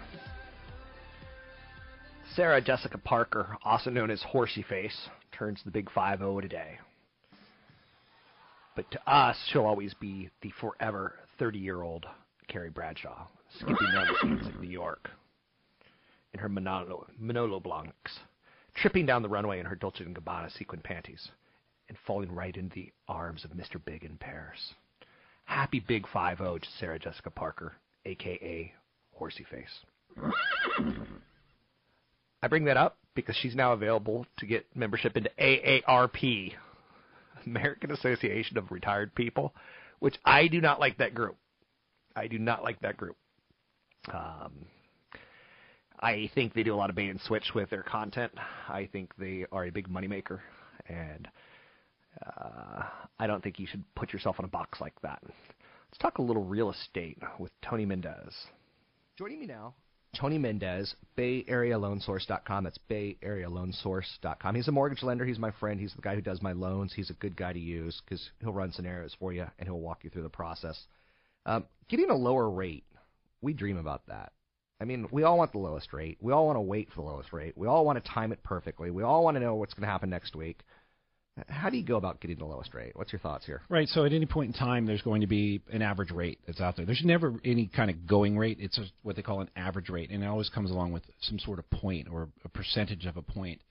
Sarah 2.34 2.62
Jessica 2.62 2.98
Parker, 2.98 3.58
also 3.66 3.90
known 3.90 4.10
as 4.10 4.24
Horsey 4.24 4.64
Face, 4.64 5.10
turns 5.34 5.60
the 5.66 5.70
big 5.70 5.92
5 5.92 6.20
0 6.20 6.40
today. 6.40 6.80
But 8.74 8.90
to 8.92 9.06
us, 9.06 9.36
she'll 9.52 9.66
always 9.66 9.94
be 9.96 10.30
the 10.42 10.54
forever 10.62 11.16
30 11.40 11.60
year 11.60 11.82
old 11.82 12.06
Carrie 12.48 12.70
Bradshaw, 12.70 13.28
skipping 13.54 13.92
down 13.92 14.08
the 14.08 14.18
streets 14.20 14.48
of 14.48 14.62
New 14.62 14.70
York 14.70 15.10
in 16.34 16.40
her 16.40 16.48
Manolo, 16.48 17.06
Manolo 17.20 17.60
Blahniks, 17.60 18.20
tripping 18.76 19.06
down 19.06 19.24
the 19.24 19.28
runway 19.28 19.60
in 19.60 19.66
her 19.66 19.76
Dolce 19.76 20.06
& 20.06 20.06
Gabbana 20.06 20.58
sequin 20.58 20.80
panties, 20.80 21.28
and 21.90 21.98
falling 22.08 22.34
right 22.34 22.56
into 22.56 22.76
the 22.76 22.94
arms 23.10 23.44
of 23.44 23.52
Mr. 23.52 23.84
Big 23.84 24.06
in 24.06 24.16
Paris. 24.16 24.74
Happy 25.52 25.82
Big 25.82 26.08
5 26.08 26.38
0 26.38 26.60
to 26.60 26.68
Sarah 26.80 26.98
Jessica 26.98 27.30
Parker, 27.30 27.74
aka 28.06 28.72
Horsey 29.12 29.46
Face. 29.52 30.34
I 32.42 32.48
bring 32.48 32.64
that 32.66 32.78
up 32.78 32.98
because 33.16 33.36
she's 33.36 33.54
now 33.54 33.74
available 33.74 34.26
to 34.38 34.46
get 34.46 34.66
membership 34.74 35.18
into 35.18 35.30
AARP, 35.38 36.54
American 37.46 37.92
Association 37.92 38.58
of 38.58 38.72
Retired 38.72 39.14
People, 39.14 39.54
which 40.00 40.16
I 40.24 40.48
do 40.48 40.62
not 40.62 40.80
like 40.80 40.98
that 41.00 41.14
group. 41.14 41.36
I 42.16 42.28
do 42.28 42.40
not 42.40 42.64
like 42.64 42.80
that 42.80 42.96
group. 42.96 43.18
Um, 44.08 44.54
I 46.00 46.32
think 46.34 46.54
they 46.54 46.64
do 46.64 46.74
a 46.74 46.78
lot 46.78 46.90
of 46.90 46.96
bait 46.96 47.10
and 47.10 47.20
switch 47.20 47.52
with 47.54 47.70
their 47.70 47.84
content. 47.84 48.32
I 48.70 48.88
think 48.90 49.12
they 49.18 49.46
are 49.52 49.66
a 49.66 49.70
big 49.70 49.90
moneymaker, 49.90 50.40
and 50.88 51.28
uh, 52.26 52.84
I 53.20 53.28
don't 53.28 53.44
think 53.44 53.60
you 53.60 53.68
should 53.68 53.84
put 53.96 54.14
yourself 54.14 54.38
in 54.40 54.46
a 54.46 54.50
box 54.50 54.82
like 54.82 55.00
that. 55.02 55.20
Let's 55.24 56.00
talk 56.00 56.18
a 56.18 56.22
little 56.22 56.44
real 56.44 56.72
estate 56.72 57.18
with 57.40 57.52
Tony 57.62 57.86
Mendez. 57.86 58.34
Joining 59.18 59.40
me 59.40 59.46
now, 59.46 59.74
Tony 60.14 60.38
Mendez, 60.38 60.96
BayAreaLoanSource.com. 61.18 62.64
That's 62.64 62.80
BayAreaLoanSource.com. 62.90 64.56
He's 64.56 64.68
a 64.68 64.72
mortgage 64.72 65.04
lender. 65.04 65.26
He's 65.26 65.40
my 65.40 65.52
friend. 65.52 65.80
He's 65.80 65.94
the 65.94 66.02
guy 66.02 66.16
who 66.16 66.22
does 66.22 66.42
my 66.42 66.52
loans. 66.52 66.94
He's 66.94 67.10
a 67.10 67.14
good 67.14 67.38
guy 67.38 67.54
to 67.54 67.60
use 67.60 68.02
because 68.04 68.30
he'll 68.40 68.54
run 68.54 68.72
scenarios 68.72 69.16
for 69.20 69.32
you 69.32 69.46
and 69.58 69.68
he'll 69.68 69.80
walk 69.80 70.04
you 70.04 70.10
through 70.10 70.24
the 70.24 70.30
process. 70.30 70.78
Um, 71.46 71.66
getting 71.88 72.10
a 72.10 72.16
lower 72.16 72.50
rate, 72.50 72.84
we 73.42 73.54
dream 73.54 73.78
about 73.78 74.06
that. 74.08 74.34
I 74.82 74.84
mean, 74.84 75.08
we 75.12 75.24
all 75.24 75.38
want 75.38 75.52
the 75.52 75.60
lowest 75.60 75.94
rate. 75.94 76.18
We 76.22 76.34
all 76.34 76.48
want 76.48 76.58
to 76.58 76.62
wait 76.62 76.90
for 76.90 76.96
the 76.96 77.08
lowest 77.08 77.32
rate. 77.32 77.56
We 77.56 77.68
all 77.68 77.86
want 77.86 78.04
to 78.04 78.12
time 78.12 78.32
it 78.32 78.44
perfectly. 78.44 78.90
We 78.90 79.04
all 79.04 79.24
want 79.24 79.36
to 79.36 79.42
know 79.42 79.56
what's 79.56 79.74
going 79.74 79.86
to 79.86 79.92
happen 79.92 80.10
next 80.10 80.36
week. 80.36 80.62
How 81.48 81.70
do 81.70 81.78
you 81.78 81.86
go 81.86 81.96
about 81.96 82.20
getting 82.20 82.38
the 82.38 82.46
lowest 82.46 82.74
rate? 82.74 82.92
What's 82.96 83.14
your 83.14 83.20
thoughts 83.20 83.46
here? 83.46 83.62
Right. 83.70 83.88
So 83.88 84.04
at 84.04 84.12
any 84.12 84.26
point 84.26 84.54
in 84.54 84.54
time, 84.54 84.86
there's 84.86 85.02
going 85.02 85.22
to 85.22 85.28
be 85.28 85.62
an 85.72 85.82
average 85.82 86.12
rate 86.12 86.40
that's 86.46 86.60
out 86.60 86.76
there. 86.76 86.86
There's 86.86 87.04
never 87.06 87.34
any 87.46 87.68
kind 87.68 87.90
of 87.90 88.06
going 88.06 88.38
rate. 88.38 88.58
It's 88.60 88.78
a, 88.78 88.84
what 89.04 89.16
they 89.16 89.22
call 89.22 89.40
an 89.40 89.50
average 89.56 89.90
rate, 89.90 90.10
and 90.12 90.24
it 90.24 90.28
always 90.28 90.50
comes 90.50 90.72
along 90.72 90.92
with 90.92 91.04
some 91.22 91.40
sort 91.40 91.60
of 91.60 91.70
point 91.70 92.08
or 92.12 92.30
a 92.44 92.50
percentage 92.50 93.06
of 93.06 93.16
a 93.16 93.22
point. 93.22 93.62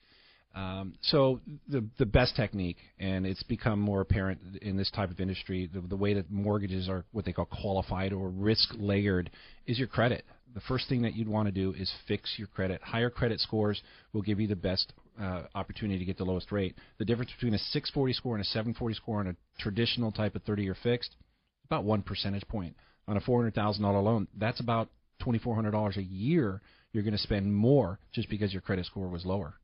Um, 0.55 0.95
so 1.03 1.41
the 1.69 1.85
the 1.99 2.07
best 2.07 2.35
technique, 2.35 2.79
and 2.99 3.27
it's 3.27 3.43
become 3.45 3.79
more 3.79 4.01
apparent 4.01 4.41
in 4.63 4.77
this 4.77 4.91
type 4.91 5.11
of 5.11 5.21
industry, 5.21 5.71
the, 5.73 5.81
the 5.81 5.97
way 5.97 6.15
that 6.15 6.31
mortgages 6.31 6.89
are 6.89 7.05
what 7.13 7.25
they 7.25 7.33
call 7.33 7.45
qualified 7.45 8.13
or 8.13 8.31
risk 8.31 8.71
layered, 8.79 9.31
is 9.67 9.79
your 9.79 9.87
credit. 9.87 10.25
The 10.55 10.61
first 10.63 10.89
thing 10.89 11.03
that 11.03 11.15
you'd 11.15 11.29
want 11.29 11.47
to 11.47 11.53
do 11.53 11.73
is 11.79 11.93
fix 12.09 12.35
your 12.37 12.49
credit. 12.49 12.83
Higher 12.83 13.11
credit 13.11 13.39
scores 13.39 13.81
will 14.13 14.23
give 14.23 14.41
you 14.41 14.49
the 14.49 14.57
best 14.57 14.93
uh, 15.21 15.43
opportunity 15.55 15.99
to 15.99 16.05
get 16.05 16.19
the 16.19 16.25
lowest 16.25 16.53
rate. 16.53 16.75
The 16.99 17.05
difference 17.05 17.31
between 17.33 17.55
a 17.55 17.59
640 17.59 18.13
score 18.13 18.35
and 18.35 18.43
a 18.43 18.49
740 18.49 18.95
score 18.95 19.21
on 19.21 19.29
a 19.29 19.37
traditional 19.59 20.13
type 20.13 20.35
of 20.35 20.45
30-year 20.45 20.77
fixed, 20.83 21.17
about 21.65 21.85
one 21.85 22.03
percentage 22.03 22.47
point. 22.49 22.77
On 23.09 23.17
a 23.17 23.21
$400,000 23.21 23.81
loan, 23.81 24.29
that's 24.37 24.61
about 24.61 24.89
$2,400 25.23 25.97
a 25.97 26.03
year. 26.03 26.61
You're 26.93 27.03
going 27.03 27.13
to 27.13 27.19
spend 27.19 27.55
more 27.55 27.99
just 28.13 28.29
because 28.29 28.53
your 28.53 28.63
credit 28.63 28.87
score 28.87 29.09
was 29.09 29.25
lower. 29.25 29.55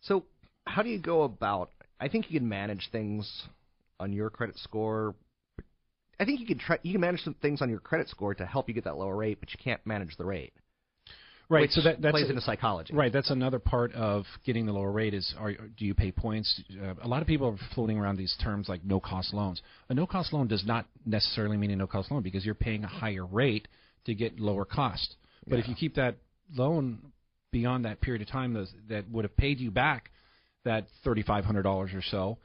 So, 0.00 0.24
how 0.66 0.82
do 0.82 0.88
you 0.88 0.98
go 0.98 1.22
about? 1.22 1.70
I 2.00 2.08
think 2.08 2.30
you 2.30 2.38
can 2.38 2.48
manage 2.48 2.88
things 2.90 3.44
on 4.00 4.12
your 4.12 4.30
credit 4.30 4.58
score. 4.58 5.14
I 6.18 6.24
think 6.24 6.40
you 6.40 6.46
can 6.46 6.58
try. 6.58 6.78
You 6.82 6.92
can 6.92 7.00
manage 7.00 7.22
some 7.22 7.34
things 7.34 7.62
on 7.62 7.70
your 7.70 7.80
credit 7.80 8.08
score 8.08 8.34
to 8.34 8.46
help 8.46 8.68
you 8.68 8.74
get 8.74 8.84
that 8.84 8.96
lower 8.96 9.16
rate, 9.16 9.38
but 9.40 9.50
you 9.52 9.58
can't 9.62 9.84
manage 9.86 10.16
the 10.16 10.24
rate. 10.24 10.52
Right. 11.48 11.70
So 11.70 11.82
that 11.82 12.00
that's 12.00 12.12
plays 12.12 12.26
a, 12.26 12.30
into 12.30 12.40
psychology. 12.40 12.94
Right. 12.94 13.12
That's 13.12 13.30
another 13.30 13.58
part 13.58 13.92
of 13.94 14.24
getting 14.44 14.66
the 14.66 14.72
lower 14.72 14.90
rate 14.90 15.14
is 15.14 15.34
are 15.38 15.52
do 15.52 15.84
you 15.84 15.94
pay 15.94 16.10
points? 16.10 16.62
Uh, 16.82 16.94
a 17.02 17.08
lot 17.08 17.22
of 17.22 17.28
people 17.28 17.48
are 17.48 17.74
floating 17.74 17.98
around 17.98 18.16
these 18.16 18.34
terms 18.42 18.68
like 18.68 18.84
no 18.84 19.00
cost 19.00 19.34
loans. 19.34 19.60
A 19.88 19.94
no 19.94 20.06
cost 20.06 20.32
loan 20.32 20.46
does 20.46 20.64
not 20.64 20.86
necessarily 21.04 21.56
mean 21.56 21.70
a 21.70 21.76
no 21.76 21.86
cost 21.86 22.10
loan 22.10 22.22
because 22.22 22.44
you're 22.44 22.54
paying 22.54 22.84
a 22.84 22.88
higher 22.88 23.26
rate 23.26 23.68
to 24.06 24.14
get 24.14 24.40
lower 24.40 24.64
cost. 24.64 25.16
But 25.46 25.56
Yeah. 25.56 25.62
if 25.62 25.68
you 25.68 25.74
keep 25.74 25.94
that 25.96 26.16
loan 26.54 27.12
beyond 27.52 27.84
that 27.84 28.00
period 28.00 28.22
of 28.22 28.28
time 28.28 28.52
those, 28.52 28.72
that 28.88 29.08
would 29.10 29.24
have 29.24 29.36
paid 29.36 29.60
you 29.60 29.70
back 29.70 30.10
that 30.64 30.86
$3,500 31.04 31.94
or 31.94 32.02
so 32.02 32.38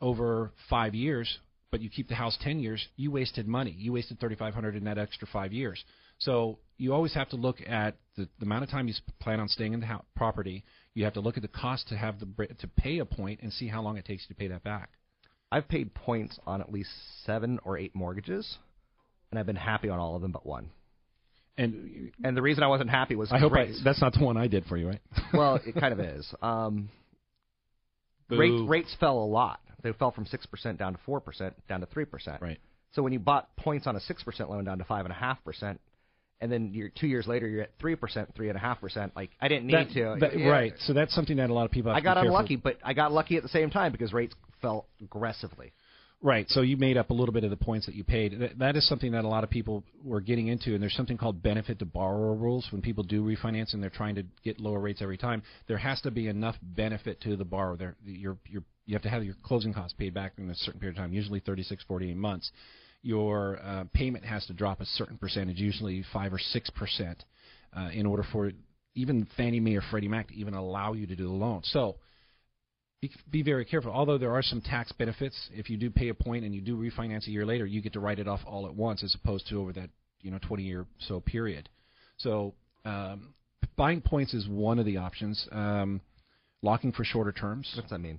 over 0.00 0.52
five 0.70 0.94
years, 0.94 1.38
but 1.70 1.80
you 1.80 1.90
keep 1.90 2.08
the 2.08 2.14
house 2.14 2.36
10 2.40 2.60
years, 2.60 2.86
you 2.96 3.10
wasted 3.10 3.48
money. 3.48 3.74
You 3.76 3.92
wasted 3.92 4.20
3,500 4.20 4.76
in 4.76 4.84
that 4.84 4.96
extra 4.98 5.26
five 5.26 5.52
years. 5.52 5.82
So 6.24 6.58
you 6.78 6.94
always 6.94 7.14
have 7.14 7.28
to 7.30 7.36
look 7.36 7.60
at 7.66 7.96
the, 8.16 8.28
the 8.38 8.46
amount 8.46 8.64
of 8.64 8.70
time 8.70 8.88
you 8.88 8.94
plan 9.20 9.40
on 9.40 9.48
staying 9.48 9.74
in 9.74 9.80
the 9.80 9.86
property. 10.16 10.64
You 10.94 11.04
have 11.04 11.14
to 11.14 11.20
look 11.20 11.36
at 11.36 11.42
the 11.42 11.48
cost 11.48 11.88
to 11.88 11.96
have 11.96 12.18
the 12.18 12.26
br- 12.26 12.44
to 12.44 12.68
pay 12.68 12.98
a 12.98 13.04
point 13.04 13.40
and 13.42 13.52
see 13.52 13.68
how 13.68 13.82
long 13.82 13.96
it 13.96 14.04
takes 14.04 14.24
you 14.28 14.34
to 14.34 14.38
pay 14.38 14.48
that 14.48 14.64
back. 14.64 14.90
I've 15.52 15.68
paid 15.68 15.94
points 15.94 16.38
on 16.46 16.60
at 16.60 16.72
least 16.72 16.90
seven 17.24 17.60
or 17.64 17.78
eight 17.78 17.94
mortgages, 17.94 18.56
and 19.30 19.38
I've 19.38 19.46
been 19.46 19.54
happy 19.54 19.88
on 19.88 19.98
all 19.98 20.16
of 20.16 20.22
them 20.22 20.32
but 20.32 20.46
one. 20.46 20.70
And 21.56 22.10
And 22.24 22.36
the 22.36 22.42
reason 22.42 22.64
I 22.64 22.66
wasn't 22.66 22.90
happy 22.90 23.14
was 23.14 23.30
I 23.30 23.38
hope 23.38 23.52
I, 23.52 23.70
that's 23.84 24.00
not 24.00 24.14
the 24.14 24.24
one 24.24 24.36
I 24.36 24.48
did 24.48 24.64
for 24.64 24.76
you, 24.76 24.88
right? 24.88 25.00
well, 25.32 25.60
it 25.64 25.74
kind 25.78 25.92
of 25.92 26.00
is. 26.00 26.26
Um, 26.42 26.88
Boo. 28.28 28.38
rate, 28.38 28.68
rates 28.68 28.96
fell 28.98 29.18
a 29.18 29.26
lot. 29.26 29.60
They 29.82 29.92
fell 29.92 30.10
from 30.10 30.26
six 30.26 30.46
percent 30.46 30.78
down 30.78 30.94
to 30.94 30.98
four 31.04 31.20
percent, 31.20 31.54
down 31.68 31.80
to 31.80 31.86
three 31.86 32.06
percent. 32.06 32.40
Right. 32.40 32.58
So 32.92 33.02
when 33.02 33.12
you 33.12 33.18
bought 33.18 33.54
points 33.56 33.86
on 33.86 33.94
a 33.94 34.00
six 34.00 34.24
percent 34.24 34.50
loan 34.50 34.64
down 34.64 34.78
to 34.78 34.84
five 34.84 35.04
and 35.04 35.12
a 35.12 35.16
half 35.16 35.44
percent, 35.44 35.80
and 36.44 36.52
then 36.52 36.72
you're 36.74 36.90
two 36.90 37.06
years 37.06 37.26
later 37.26 37.48
you're 37.48 37.62
at 37.62 37.70
three 37.80 37.96
percent, 37.96 38.28
three 38.36 38.50
and 38.50 38.56
a 38.56 38.60
half 38.60 38.78
percent. 38.78 39.12
Like 39.16 39.30
I 39.40 39.48
didn't 39.48 39.66
need 39.66 39.74
That- 39.74 39.90
to. 39.92 40.16
that- 40.20 40.38
Yeah. 40.38 40.48
Right. 40.48 40.74
So 40.80 40.92
that's 40.92 41.14
something 41.14 41.38
that 41.38 41.48
a 41.48 41.54
lot 41.54 41.64
of 41.64 41.70
people. 41.70 41.90
Have 41.90 41.96
I 41.96 42.00
to 42.00 42.04
got 42.04 42.18
unlucky, 42.18 42.56
but 42.56 42.76
I 42.84 42.92
got 42.92 43.12
lucky 43.12 43.38
at 43.38 43.42
the 43.42 43.48
same 43.48 43.70
time 43.70 43.92
because 43.92 44.12
rates 44.12 44.34
fell 44.60 44.86
aggressively. 45.02 45.72
Right. 46.20 46.48
So 46.50 46.60
you 46.60 46.76
made 46.76 46.96
up 46.96 47.10
a 47.10 47.14
little 47.14 47.32
bit 47.32 47.44
of 47.44 47.50
the 47.50 47.56
points 47.56 47.86
that 47.86 47.94
you 47.94 48.04
paid. 48.04 48.38
That, 48.40 48.58
that 48.58 48.76
is 48.76 48.88
something 48.88 49.12
that 49.12 49.24
a 49.24 49.28
lot 49.28 49.44
of 49.44 49.50
people 49.50 49.84
were 50.02 50.20
getting 50.20 50.48
into, 50.48 50.72
and 50.72 50.82
there's 50.82 50.94
something 50.94 51.18
called 51.18 51.42
benefit 51.42 51.78
to 51.80 51.84
borrower 51.86 52.34
rules. 52.34 52.66
When 52.70 52.80
people 52.82 53.04
do 53.04 53.22
refinance 53.22 53.74
and 53.74 53.82
they're 53.82 53.90
trying 53.90 54.14
to 54.14 54.24
get 54.42 54.58
lower 54.60 54.80
rates 54.80 55.02
every 55.02 55.18
time, 55.18 55.42
there 55.66 55.76
has 55.78 56.00
to 56.02 56.10
be 56.10 56.28
enough 56.28 56.56
benefit 56.62 57.20
to 57.22 57.36
the 57.36 57.44
borrower. 57.44 57.76
There, 57.76 57.96
you're, 58.04 58.38
you're, 58.48 58.64
you 58.86 58.94
have 58.94 59.02
to 59.02 59.10
have 59.10 59.22
your 59.24 59.34
closing 59.42 59.74
costs 59.74 59.94
paid 59.98 60.14
back 60.14 60.32
in 60.38 60.48
a 60.48 60.54
certain 60.54 60.80
period 60.80 60.96
of 60.96 61.02
time, 61.02 61.12
usually 61.12 61.40
36, 61.40 61.84
48 61.86 62.16
months. 62.16 62.50
Your 63.04 63.58
uh, 63.62 63.84
payment 63.92 64.24
has 64.24 64.46
to 64.46 64.54
drop 64.54 64.80
a 64.80 64.86
certain 64.86 65.18
percentage, 65.18 65.58
usually 65.58 66.02
five 66.10 66.32
or 66.32 66.38
six 66.38 66.70
percent, 66.70 67.22
uh, 67.76 67.90
in 67.92 68.06
order 68.06 68.24
for 68.32 68.50
even 68.94 69.28
Fannie 69.36 69.60
Mae 69.60 69.76
or 69.76 69.82
Freddie 69.90 70.08
Mac 70.08 70.28
to 70.28 70.34
even 70.34 70.54
allow 70.54 70.94
you 70.94 71.06
to 71.06 71.14
do 71.14 71.24
the 71.24 71.32
loan. 71.32 71.60
So 71.64 71.96
be, 73.02 73.10
be 73.30 73.42
very 73.42 73.66
careful. 73.66 73.92
Although 73.92 74.16
there 74.16 74.32
are 74.32 74.42
some 74.42 74.62
tax 74.62 74.90
benefits, 74.92 75.36
if 75.52 75.68
you 75.68 75.76
do 75.76 75.90
pay 75.90 76.08
a 76.08 76.14
point 76.14 76.46
and 76.46 76.54
you 76.54 76.62
do 76.62 76.78
refinance 76.78 77.26
a 77.26 77.30
year 77.30 77.44
later, 77.44 77.66
you 77.66 77.82
get 77.82 77.92
to 77.92 78.00
write 78.00 78.18
it 78.18 78.26
off 78.26 78.40
all 78.46 78.66
at 78.66 78.74
once, 78.74 79.02
as 79.04 79.14
opposed 79.14 79.46
to 79.48 79.60
over 79.60 79.74
that 79.74 79.90
you 80.22 80.30
know 80.30 80.38
20 80.38 80.62
year 80.62 80.86
so 80.98 81.20
period. 81.20 81.68
So 82.16 82.54
um, 82.86 83.34
buying 83.76 84.00
points 84.00 84.32
is 84.32 84.48
one 84.48 84.78
of 84.78 84.86
the 84.86 84.96
options. 84.96 85.46
Um, 85.52 86.00
locking 86.62 86.92
for 86.92 87.04
shorter 87.04 87.32
terms. 87.32 87.70
What's 87.76 87.90
that 87.90 87.98
mean? 87.98 88.18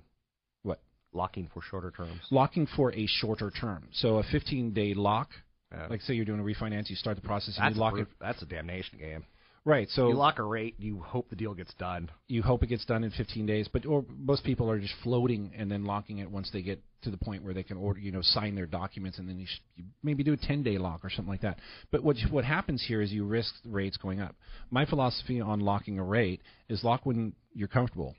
Locking 1.16 1.48
for 1.52 1.62
shorter 1.62 1.90
terms. 1.90 2.20
Locking 2.30 2.66
for 2.76 2.92
a 2.92 3.06
shorter 3.06 3.50
term. 3.50 3.88
So 3.92 4.16
a 4.18 4.22
15 4.22 4.72
day 4.72 4.94
lock. 4.94 5.30
Yeah. 5.72 5.86
Like 5.88 6.02
say 6.02 6.14
you're 6.14 6.24
doing 6.24 6.40
a 6.40 6.44
refinance, 6.44 6.90
you 6.90 6.96
start 6.96 7.16
the 7.16 7.26
process 7.26 7.56
and 7.56 7.66
That's 7.66 7.76
you 7.76 7.80
lock 7.80 7.94
a, 7.94 8.02
it. 8.02 8.08
That's 8.20 8.42
a 8.42 8.46
damnation 8.46 8.98
game. 8.98 9.24
Right. 9.66 9.88
So 9.90 10.06
you 10.08 10.14
lock 10.14 10.38
a 10.38 10.44
rate, 10.44 10.76
you 10.78 11.00
hope 11.00 11.28
the 11.28 11.34
deal 11.34 11.52
gets 11.52 11.74
done. 11.74 12.08
you 12.28 12.40
hope 12.40 12.62
it 12.62 12.68
gets 12.68 12.84
done 12.84 13.02
in 13.02 13.10
15 13.10 13.46
days, 13.46 13.68
but 13.72 13.84
or 13.84 14.04
most 14.16 14.44
people 14.44 14.70
are 14.70 14.78
just 14.78 14.94
floating 15.02 15.50
and 15.58 15.68
then 15.68 15.84
locking 15.84 16.18
it 16.18 16.30
once 16.30 16.48
they 16.52 16.62
get 16.62 16.80
to 17.02 17.10
the 17.10 17.16
point 17.16 17.42
where 17.42 17.52
they 17.52 17.64
can 17.64 17.76
order, 17.76 17.98
you 17.98 18.12
know, 18.12 18.22
sign 18.22 18.54
their 18.54 18.66
documents, 18.66 19.18
and 19.18 19.28
then 19.28 19.40
you, 19.40 19.46
sh- 19.46 19.60
you 19.74 19.84
maybe 20.04 20.22
do 20.22 20.32
a 20.32 20.36
10 20.36 20.62
day 20.62 20.78
lock 20.78 21.04
or 21.04 21.10
something 21.10 21.30
like 21.30 21.40
that. 21.40 21.58
But 21.90 22.04
what 22.04 22.16
what 22.30 22.44
happens 22.44 22.84
here 22.86 23.02
is 23.02 23.10
you 23.10 23.24
risk 23.24 23.52
rates 23.64 23.96
going 23.96 24.20
up. 24.20 24.36
My 24.70 24.86
philosophy 24.86 25.40
on 25.40 25.58
locking 25.58 25.98
a 25.98 26.04
rate 26.04 26.42
is 26.68 26.84
lock 26.84 27.04
when 27.04 27.32
you're 27.52 27.66
comfortable, 27.66 28.14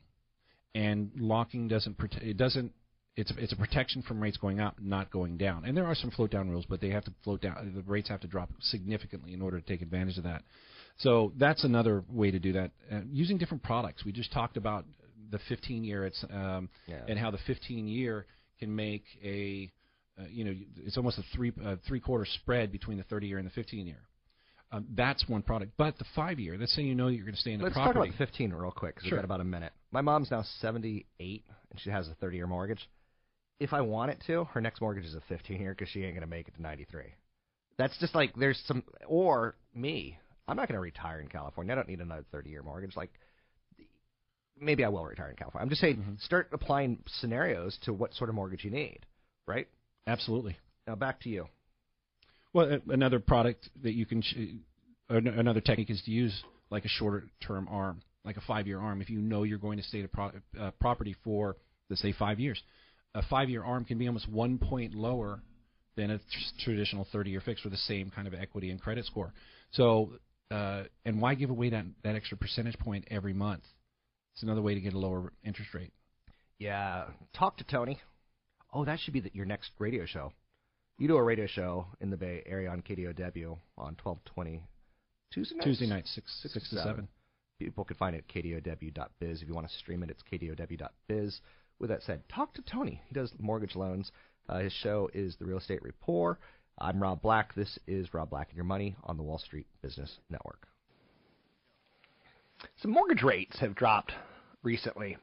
and 0.76 1.12
locking 1.18 1.70
doesn't 1.70 1.98
it 2.22 2.36
doesn't. 2.36 2.74
It's 3.18 3.32
it's 3.38 3.52
a 3.52 3.56
protection 3.56 4.04
from 4.04 4.22
rates 4.22 4.38
going 4.38 4.60
up, 4.60 4.76
not 4.80 5.10
going 5.12 5.38
down. 5.38 5.66
And 5.66 5.76
there 5.76 5.86
are 5.86 5.96
some 5.96 6.12
float 6.12 6.30
down 6.32 6.50
rules, 6.50 6.66
but 6.70 6.80
they 6.80 6.90
have 6.92 7.04
to 7.06 7.12
float 7.24 7.42
down. 7.42 7.74
The 7.76 7.82
rates 7.82 8.10
have 8.10 8.22
to 8.22 8.28
drop 8.28 8.50
significantly 8.62 9.34
in 9.34 9.42
order 9.42 9.60
to 9.60 9.66
take 9.66 9.82
advantage 9.82 10.18
of 10.18 10.24
that. 10.26 10.44
So 11.00 11.34
that's 11.38 11.64
another 11.64 12.04
way 12.10 12.30
to 12.32 12.40
do 12.40 12.54
that. 12.54 12.72
Uh, 12.92 13.02
using 13.12 13.38
different 13.38 13.64
products. 13.64 14.06
We 14.06 14.12
just 14.12 14.32
talked 14.32 14.56
about 14.56 14.86
the 15.32 15.40
15 15.50 15.84
year. 15.84 16.06
It's 16.06 16.24
um, 16.32 16.70
Yeah. 16.88 17.02
and 17.08 17.18
how 17.18 17.32
the 17.32 17.40
15 17.40 17.88
year 17.88 18.26
can 18.60 18.76
make 18.76 19.04
a 19.24 19.72
uh, 20.20 20.24
you 20.32 20.44
know, 20.46 20.54
it's 20.86 20.98
almost 20.98 21.18
a 21.20 21.24
three 21.36 21.52
uh, 21.64 21.76
three 21.88 22.00
quarter 22.00 22.26
spread 22.26 22.72
between 22.72 22.98
the 22.98 23.04
30 23.04 23.28
year 23.28 23.38
and 23.40 23.46
the 23.48 23.52
15 23.52 23.86
year. 23.88 24.02
Um, 24.72 24.86
that's 24.96 25.28
one 25.28 25.42
product. 25.44 25.72
But 25.78 25.98
the 25.98 26.06
five 26.16 26.40
year, 26.40 26.58
let's 26.60 26.76
say 26.76 26.82
you 26.82 26.94
know 26.94 27.08
you're 27.08 27.24
going 27.24 27.36
to 27.36 27.40
stay 27.42 27.52
in 27.54 27.60
the 27.60 27.66
Let's 27.66 27.76
property. 27.76 28.00
talk 28.10 28.16
about 28.16 28.28
15 28.28 28.54
real 28.54 28.72
quick 28.72 28.96
because 28.96 29.08
Sure. 29.10 29.18
we've 29.18 29.22
got 29.22 29.26
about 29.26 29.42
a 29.42 29.46
minute. 29.46 29.72
My 29.92 30.02
mom's 30.02 30.30
now 30.30 30.44
78 30.60 31.44
and 31.72 31.80
she 31.80 31.90
has 31.90 32.08
a 32.10 32.16
30 32.16 32.38
year 32.38 32.48
mortgage. 32.48 32.88
If 33.60 33.74
I 33.74 33.82
want 33.82 34.12
it 34.12 34.22
to, 34.28 34.44
her 34.46 34.62
next 34.62 34.82
mortgage 34.82 35.06
is 35.06 35.16
a 35.16 35.22
15 35.30 35.60
year 35.60 35.74
because 35.74 35.90
she 35.90 36.04
ain't 36.04 36.14
going 36.14 36.22
to 36.22 36.28
make 36.28 36.48
it 36.48 36.56
to 36.56 36.62
93. 36.62 37.02
That's 37.78 37.98
just 38.00 38.14
like 38.16 38.34
there's 38.36 38.62
some, 38.68 38.84
or 39.08 39.56
me. 39.74 40.18
I'm 40.48 40.56
not 40.56 40.68
going 40.68 40.76
to 40.76 40.82
retire 40.82 41.20
in 41.20 41.28
California. 41.28 41.74
I 41.74 41.76
don't 41.76 41.90
need 41.90 42.00
another 42.00 42.24
30 42.32 42.50
year 42.50 42.64
mortgage. 42.64 42.96
Like, 42.96 43.12
maybe 44.60 44.84
I 44.84 44.90
will 44.90 45.06
retire 45.06 45.30
in 45.30 45.36
California. 45.36 45.64
I'm 45.64 45.70
just 45.70 45.82
saying, 45.82 45.98
Mm-hmm. 45.98 46.14
start 46.20 46.50
applying 46.52 47.00
scenarios 47.20 47.78
to 47.84 47.94
what 47.94 48.14
sort 48.14 48.30
of 48.30 48.36
mortgage 48.36 48.64
you 48.64 48.72
need, 48.72 49.00
right? 49.46 49.68
Absolutely. 50.08 50.58
Now 50.88 50.96
back 50.96 51.20
to 51.22 51.30
you. 51.30 51.48
Well, 52.54 52.80
another 52.90 53.20
product 53.20 53.70
that 53.84 53.94
you 53.94 54.06
can, 54.06 54.24
another 55.10 55.62
technique 55.62 55.90
is 55.90 56.02
to 56.06 56.12
use 56.12 56.44
like 56.70 56.86
a 56.86 56.90
shorter 56.90 57.28
term 57.46 57.68
arm, 57.70 58.02
like 58.24 58.38
a 58.38 58.42
five 58.42 58.68
year 58.68 58.80
arm. 58.80 59.02
If 59.02 59.10
you 59.10 59.20
know 59.20 59.44
you're 59.44 59.58
going 59.60 59.78
to 59.78 59.84
stay 59.84 60.00
at 60.00 60.06
a 60.06 60.08
pro- 60.08 60.32
uh, 60.60 60.72
property 60.80 61.16
for, 61.24 61.58
let's 61.90 62.02
say, 62.02 62.14
five 62.14 62.40
years, 62.40 62.62
a 63.18 63.24
five 63.24 63.50
year 63.50 63.64
arm 63.64 63.84
can 63.84 63.98
be 63.98 64.08
almost 64.08 64.30
one 64.30 64.60
point 64.60 64.94
lower 64.94 65.42
than 65.96 66.12
a 66.12 66.20
tr- 66.20 66.24
traditional 66.64 67.06
30 67.12 67.32
year 67.32 67.42
fix 67.42 67.60
for 67.62 67.70
the 67.70 67.78
same 67.78 68.12
kind 68.12 68.28
of 68.28 68.34
equity 68.34 68.70
and 68.70 68.80
credit 68.80 69.06
score. 69.06 69.34
So, 69.72 70.14
uh, 70.52 70.84
and 71.04 71.20
why 71.20 71.34
give 71.34 71.50
away 71.50 71.72
that, 71.72 71.86
that 72.04 72.16
extra 72.16 72.38
percentage 72.38 72.78
point 72.78 73.06
every 73.10 73.34
month? 73.34 73.64
It's 74.34 74.44
another 74.44 74.62
way 74.62 74.76
to 74.76 74.80
get 74.80 74.94
a 74.94 75.00
lower 75.00 75.34
interest 75.44 75.74
rate. 75.74 75.92
Yeah, 76.60 77.06
talk 77.36 77.58
to 77.58 77.64
Tony. 77.64 78.00
Oh, 78.72 78.86
that 78.86 79.00
should 79.00 79.14
be 79.14 79.20
the, 79.20 79.32
your 79.34 79.46
next 79.46 79.72
radio 79.80 80.06
show. 80.06 80.32
You 81.00 81.08
do 81.08 81.18
a 81.18 81.24
radio 81.24 81.48
show 81.48 81.88
in 82.00 82.12
the 82.12 82.18
Bay 82.18 82.44
Area 82.46 82.70
on 82.70 82.82
KDOW 82.82 83.58
on 83.78 83.96
1220 84.04 84.64
Tuesday 85.34 85.56
nights? 85.56 85.66
Tuesday 85.66 85.88
night, 85.88 86.08
6, 86.08 86.40
Six 86.42 86.54
6 86.54 86.70
to 86.70 86.76
to 86.76 86.82
seven. 86.82 86.96
7. 86.96 87.08
People 87.60 87.84
can 87.84 87.98
find 87.98 88.16
it 88.16 88.24
at 88.30 88.44
kdow.biz. 88.44 89.42
If 89.42 89.48
you 89.48 89.54
want 89.56 89.68
to 89.68 89.74
stream 89.76 90.04
it, 90.04 90.12
it's 90.12 90.24
kdow.biz. 90.32 91.42
With 91.80 91.90
that 91.90 92.04
said, 92.04 92.28
talk 92.28 92.54
to 92.56 92.62
Tony. 92.64 93.02
He 93.08 93.14
does 93.14 93.32
mortgage 93.40 93.76
loans. 93.76 94.12
Uh, 94.50 94.60
his 94.60 94.74
show 94.74 95.10
is 95.14 95.36
The 95.36 95.46
Real 95.46 95.60
Estate 95.60 95.84
Rapport. 95.84 96.40
I'm 96.80 97.02
Rob 97.02 97.22
Black. 97.22 97.54
This 97.54 97.78
is 97.88 98.14
Rob 98.14 98.32
Black 98.32 98.50
and 98.50 98.56
Your 98.56 98.66
Money 98.66 98.96
on 99.04 99.18
the 99.18 99.24
Wall 99.24 99.38
Street 99.38 99.68
Business 99.82 100.18
Network. 100.30 100.68
Some 102.82 102.92
mortgage 102.92 103.22
rates 103.22 103.60
have 103.60 103.76
dropped 103.76 104.14
recently. 104.64 105.18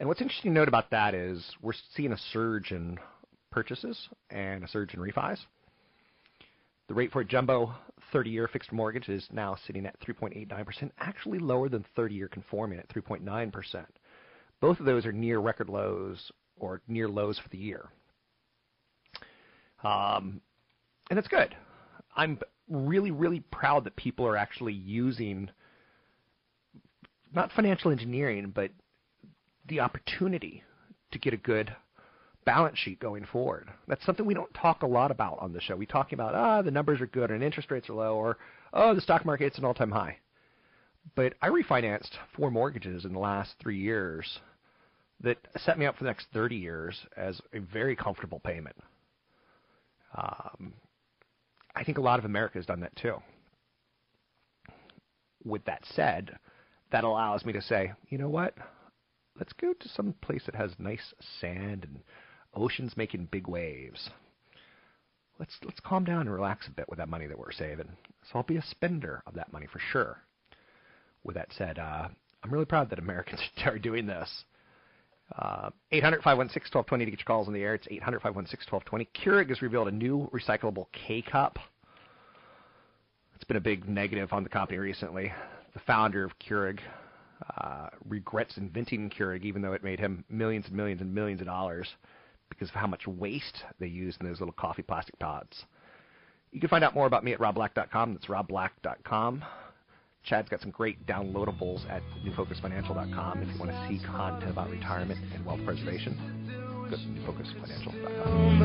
And 0.00 0.08
what's 0.08 0.22
interesting 0.22 0.52
to 0.52 0.60
note 0.60 0.68
about 0.68 0.90
that 0.90 1.14
is 1.14 1.44
we're 1.60 1.74
seeing 1.94 2.12
a 2.12 2.18
surge 2.32 2.72
in 2.72 2.98
purchases 3.50 4.08
and 4.30 4.64
a 4.64 4.68
surge 4.68 4.94
in 4.94 5.00
refis. 5.00 5.38
The 6.88 6.94
rate 6.94 7.12
for 7.12 7.20
a 7.20 7.24
jumbo 7.24 7.74
30 8.12 8.30
year 8.30 8.48
fixed 8.48 8.72
mortgage 8.72 9.08
is 9.08 9.26
now 9.30 9.56
sitting 9.66 9.86
at 9.86 10.00
3.89%, 10.00 10.90
actually 10.98 11.38
lower 11.38 11.68
than 11.68 11.84
30 11.96 12.14
year 12.14 12.28
conforming 12.28 12.78
at 12.78 12.88
3.9%. 12.88 13.84
Both 14.62 14.78
of 14.78 14.86
those 14.86 15.04
are 15.04 15.12
near 15.12 15.40
record 15.40 15.68
lows 15.68 16.30
or 16.56 16.80
near 16.86 17.08
lows 17.08 17.36
for 17.36 17.48
the 17.48 17.58
year. 17.58 17.90
Um, 19.82 20.40
and 21.10 21.16
that's 21.16 21.26
good. 21.26 21.56
I'm 22.16 22.38
really, 22.70 23.10
really 23.10 23.40
proud 23.40 23.82
that 23.84 23.96
people 23.96 24.24
are 24.24 24.36
actually 24.36 24.72
using 24.72 25.50
not 27.34 27.50
financial 27.52 27.90
engineering, 27.90 28.52
but 28.54 28.70
the 29.68 29.80
opportunity 29.80 30.62
to 31.10 31.18
get 31.18 31.34
a 31.34 31.38
good 31.38 31.74
balance 32.44 32.78
sheet 32.78 33.00
going 33.00 33.24
forward. 33.32 33.68
That's 33.88 34.04
something 34.06 34.24
we 34.24 34.34
don't 34.34 34.54
talk 34.54 34.82
a 34.82 34.86
lot 34.86 35.10
about 35.10 35.38
on 35.40 35.52
the 35.52 35.60
show. 35.60 35.74
We 35.74 35.86
talk 35.86 36.12
about 36.12 36.36
ah 36.36 36.62
the 36.62 36.70
numbers 36.70 37.00
are 37.00 37.06
good 37.08 37.32
and 37.32 37.42
interest 37.42 37.70
rates 37.72 37.90
are 37.90 37.94
low, 37.94 38.14
or 38.14 38.38
oh 38.72 38.94
the 38.94 39.00
stock 39.00 39.24
market's 39.26 39.58
an 39.58 39.64
all-time 39.64 39.90
high. 39.90 40.18
But 41.16 41.34
I 41.42 41.48
refinanced 41.48 42.12
four 42.36 42.52
mortgages 42.52 43.04
in 43.04 43.12
the 43.12 43.18
last 43.18 43.54
three 43.60 43.78
years 43.78 44.38
that 45.22 45.38
set 45.56 45.78
me 45.78 45.86
up 45.86 45.96
for 45.96 46.04
the 46.04 46.10
next 46.10 46.26
30 46.32 46.56
years 46.56 46.98
as 47.16 47.40
a 47.52 47.60
very 47.60 47.94
comfortable 47.96 48.40
payment. 48.40 48.76
Um, 50.16 50.74
I 51.74 51.84
think 51.84 51.98
a 51.98 52.02
lot 52.02 52.18
of 52.18 52.24
America 52.24 52.58
has 52.58 52.66
done 52.66 52.80
that 52.80 52.94
too. 52.96 53.16
With 55.44 55.64
that 55.64 55.82
said, 55.94 56.36
that 56.90 57.04
allows 57.04 57.44
me 57.44 57.52
to 57.52 57.62
say, 57.62 57.92
you 58.08 58.18
know 58.18 58.28
what? 58.28 58.54
Let's 59.38 59.52
go 59.54 59.72
to 59.72 59.88
some 59.88 60.14
place 60.20 60.42
that 60.46 60.54
has 60.54 60.72
nice 60.78 61.14
sand 61.40 61.84
and 61.84 62.00
oceans 62.54 62.96
making 62.96 63.28
big 63.30 63.48
waves. 63.48 64.10
Let's 65.38 65.56
let's 65.64 65.80
calm 65.80 66.04
down 66.04 66.22
and 66.22 66.32
relax 66.32 66.68
a 66.68 66.70
bit 66.70 66.88
with 66.88 66.98
that 66.98 67.08
money 67.08 67.26
that 67.26 67.38
we're 67.38 67.50
saving. 67.50 67.88
So 68.24 68.32
I'll 68.34 68.42
be 68.42 68.58
a 68.58 68.62
spender 68.62 69.22
of 69.26 69.34
that 69.34 69.52
money 69.52 69.66
for 69.66 69.80
sure. 69.90 70.18
With 71.24 71.34
that 71.36 71.48
said, 71.56 71.78
uh, 71.78 72.08
I'm 72.42 72.50
really 72.52 72.66
proud 72.66 72.90
that 72.90 72.98
Americans 72.98 73.40
are 73.64 73.78
doing 73.78 74.06
this. 74.06 74.44
Uh, 75.38 75.70
800-516-1220 75.92 76.86
to 76.88 76.98
get 77.06 77.08
your 77.10 77.16
calls 77.26 77.48
on 77.48 77.54
the 77.54 77.62
air. 77.62 77.74
It's 77.74 77.86
800-516-1220. 77.88 79.06
Keurig 79.14 79.48
has 79.48 79.62
revealed 79.62 79.88
a 79.88 79.92
new 79.92 80.30
recyclable 80.32 80.86
K-Cup. 80.92 81.58
It's 83.34 83.44
been 83.44 83.56
a 83.56 83.60
big 83.60 83.88
negative 83.88 84.32
on 84.32 84.42
the 84.42 84.48
company 84.48 84.78
recently. 84.78 85.32
The 85.74 85.80
founder 85.80 86.24
of 86.24 86.32
Keurig 86.38 86.80
uh, 87.58 87.88
regrets 88.08 88.56
inventing 88.56 89.10
Keurig, 89.10 89.44
even 89.44 89.62
though 89.62 89.72
it 89.72 89.82
made 89.82 89.98
him 89.98 90.24
millions 90.28 90.66
and 90.66 90.76
millions 90.76 91.00
and 91.00 91.12
millions 91.14 91.40
of 91.40 91.46
dollars 91.46 91.88
because 92.48 92.68
of 92.68 92.74
how 92.74 92.86
much 92.86 93.06
waste 93.06 93.64
they 93.80 93.86
use 93.86 94.16
in 94.20 94.26
those 94.26 94.40
little 94.40 94.52
coffee 94.52 94.82
plastic 94.82 95.18
pods. 95.18 95.64
You 96.50 96.60
can 96.60 96.68
find 96.68 96.84
out 96.84 96.94
more 96.94 97.06
about 97.06 97.24
me 97.24 97.32
at 97.32 97.40
robblack.com. 97.40 98.12
That's 98.12 98.26
robblack.com. 98.26 99.42
Chad's 100.24 100.48
got 100.48 100.60
some 100.60 100.70
great 100.70 101.04
downloadables 101.06 101.84
at 101.90 102.00
newfocusfinancial.com 102.24 103.42
if 103.42 103.52
you 103.52 103.58
want 103.58 103.72
to 103.72 103.88
see 103.88 103.98
content 104.06 104.50
about 104.50 104.70
retirement 104.70 105.18
and 105.34 105.44
wealth 105.44 105.58
preservation. 105.64 106.16
Go 106.88 106.96
to 106.96 107.02
newfocusfinancial.com. 107.02 108.62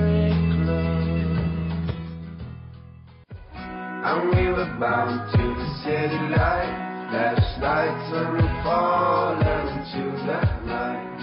And 4.06 4.30
we 4.30 4.48
were 4.50 4.78
bound 4.80 5.32
to 5.32 5.38
the 5.38 5.68
city 5.84 6.20
light. 6.36 6.84
Last 7.12 7.60
night, 7.60 8.10
sun 8.12 8.34
will 8.34 8.48
fall 8.64 9.40
into 9.40 10.12
the 10.26 10.42
night. 10.68 11.20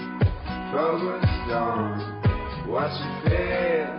Focus 0.73 1.31
on 1.53 2.01
what 2.69 2.91
you 2.91 3.11
feel. 3.23 3.95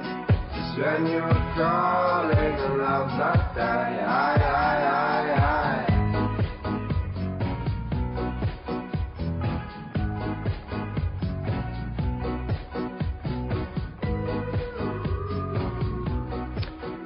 Just 0.54 0.78
when 0.78 1.06
you 1.08 1.22
were 1.22 1.54
calling. 1.56 2.36
I, 2.88 3.58
I, 3.58 3.60
I, 4.04 4.75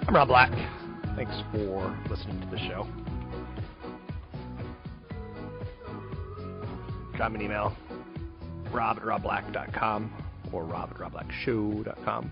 I'm 0.10 0.16
Rob 0.16 0.30
Black. 0.30 0.52
Thanks 1.16 1.40
for 1.52 1.96
listening 2.10 2.42
to 2.42 2.48
the 2.48 2.58
show. 2.58 2.88
Drop 7.16 7.32
me 7.32 7.38
an 7.38 7.46
email, 7.46 7.78
rob 8.72 8.98
at 8.98 9.04
robblack.com 9.04 10.12
or 10.52 10.64
rob 10.64 10.90
at 10.90 10.98
robblackshow.com. 10.98 12.32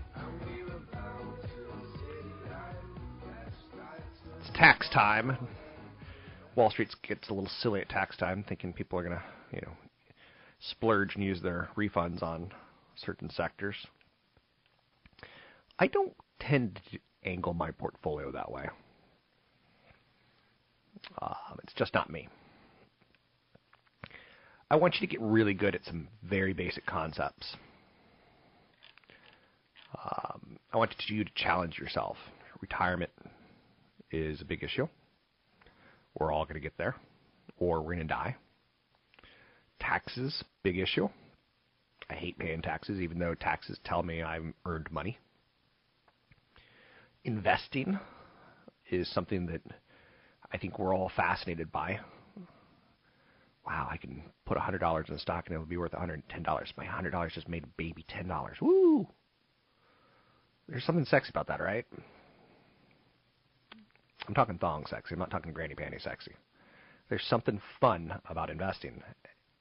It's 4.40 4.50
tax 4.56 4.90
time. 4.92 5.38
Wall 6.56 6.70
Street 6.70 6.92
gets 7.06 7.28
a 7.28 7.32
little 7.32 7.48
silly 7.60 7.80
at 7.80 7.88
tax 7.88 8.16
time, 8.16 8.44
thinking 8.48 8.72
people 8.72 8.98
are 8.98 9.04
going 9.04 9.16
to, 9.16 9.22
you 9.52 9.60
know, 9.64 9.72
splurge 10.58 11.14
and 11.14 11.22
use 11.22 11.40
their 11.42 11.68
refunds 11.76 12.24
on 12.24 12.50
certain 12.96 13.30
sectors. 13.30 13.76
I 15.78 15.86
don't 15.86 16.14
tend 16.40 16.80
to 16.90 16.98
angle 17.28 17.54
my 17.54 17.70
portfolio 17.70 18.32
that 18.32 18.50
way. 18.50 18.68
Um, 21.22 21.58
it's 21.62 21.74
just 21.74 21.94
not 21.94 22.10
me. 22.10 22.28
I 24.70 24.76
want 24.76 24.94
you 24.94 25.06
to 25.06 25.10
get 25.10 25.20
really 25.20 25.54
good 25.54 25.74
at 25.74 25.84
some 25.84 26.08
very 26.22 26.52
basic 26.52 26.84
concepts. 26.84 27.56
Um, 29.94 30.58
I 30.72 30.76
want 30.76 30.94
you 31.06 31.24
to 31.24 31.30
challenge 31.34 31.78
yourself. 31.78 32.16
Retirement 32.60 33.10
is 34.10 34.40
a 34.40 34.44
big 34.44 34.62
issue. 34.62 34.86
We're 36.18 36.32
all 36.32 36.44
going 36.44 36.54
to 36.54 36.60
get 36.60 36.76
there, 36.76 36.96
or 37.58 37.80
we're 37.80 37.94
going 37.94 38.08
to 38.08 38.14
die. 38.14 38.36
Taxes, 39.80 40.42
big 40.62 40.78
issue. 40.78 41.08
I 42.10 42.14
hate 42.14 42.38
paying 42.38 42.62
taxes, 42.62 43.00
even 43.00 43.18
though 43.18 43.34
taxes 43.34 43.78
tell 43.84 44.02
me 44.02 44.22
I've 44.22 44.52
earned 44.66 44.90
money. 44.90 45.18
Investing 47.28 47.98
is 48.90 49.06
something 49.12 49.44
that 49.44 49.60
I 50.50 50.56
think 50.56 50.78
we're 50.78 50.96
all 50.96 51.12
fascinated 51.14 51.70
by. 51.70 52.00
Wow, 53.66 53.86
I 53.90 53.98
can 53.98 54.22
put 54.46 54.56
$100 54.56 55.08
in 55.10 55.14
a 55.14 55.18
stock 55.18 55.44
and 55.44 55.52
it'll 55.52 55.66
be 55.66 55.76
worth 55.76 55.92
$110. 55.92 56.22
My 56.78 56.86
$100 56.86 57.30
just 57.32 57.46
made 57.46 57.66
baby 57.76 58.06
$10. 58.10 58.62
Woo! 58.62 59.06
There's 60.70 60.82
something 60.84 61.04
sexy 61.04 61.28
about 61.28 61.48
that, 61.48 61.60
right? 61.60 61.84
I'm 64.26 64.32
talking 64.32 64.56
thong 64.56 64.86
sexy. 64.86 65.12
I'm 65.12 65.18
not 65.18 65.30
talking 65.30 65.52
granny 65.52 65.74
panty 65.74 66.02
sexy. 66.02 66.32
There's 67.10 67.24
something 67.24 67.60
fun 67.78 68.10
about 68.30 68.48
investing, 68.48 69.02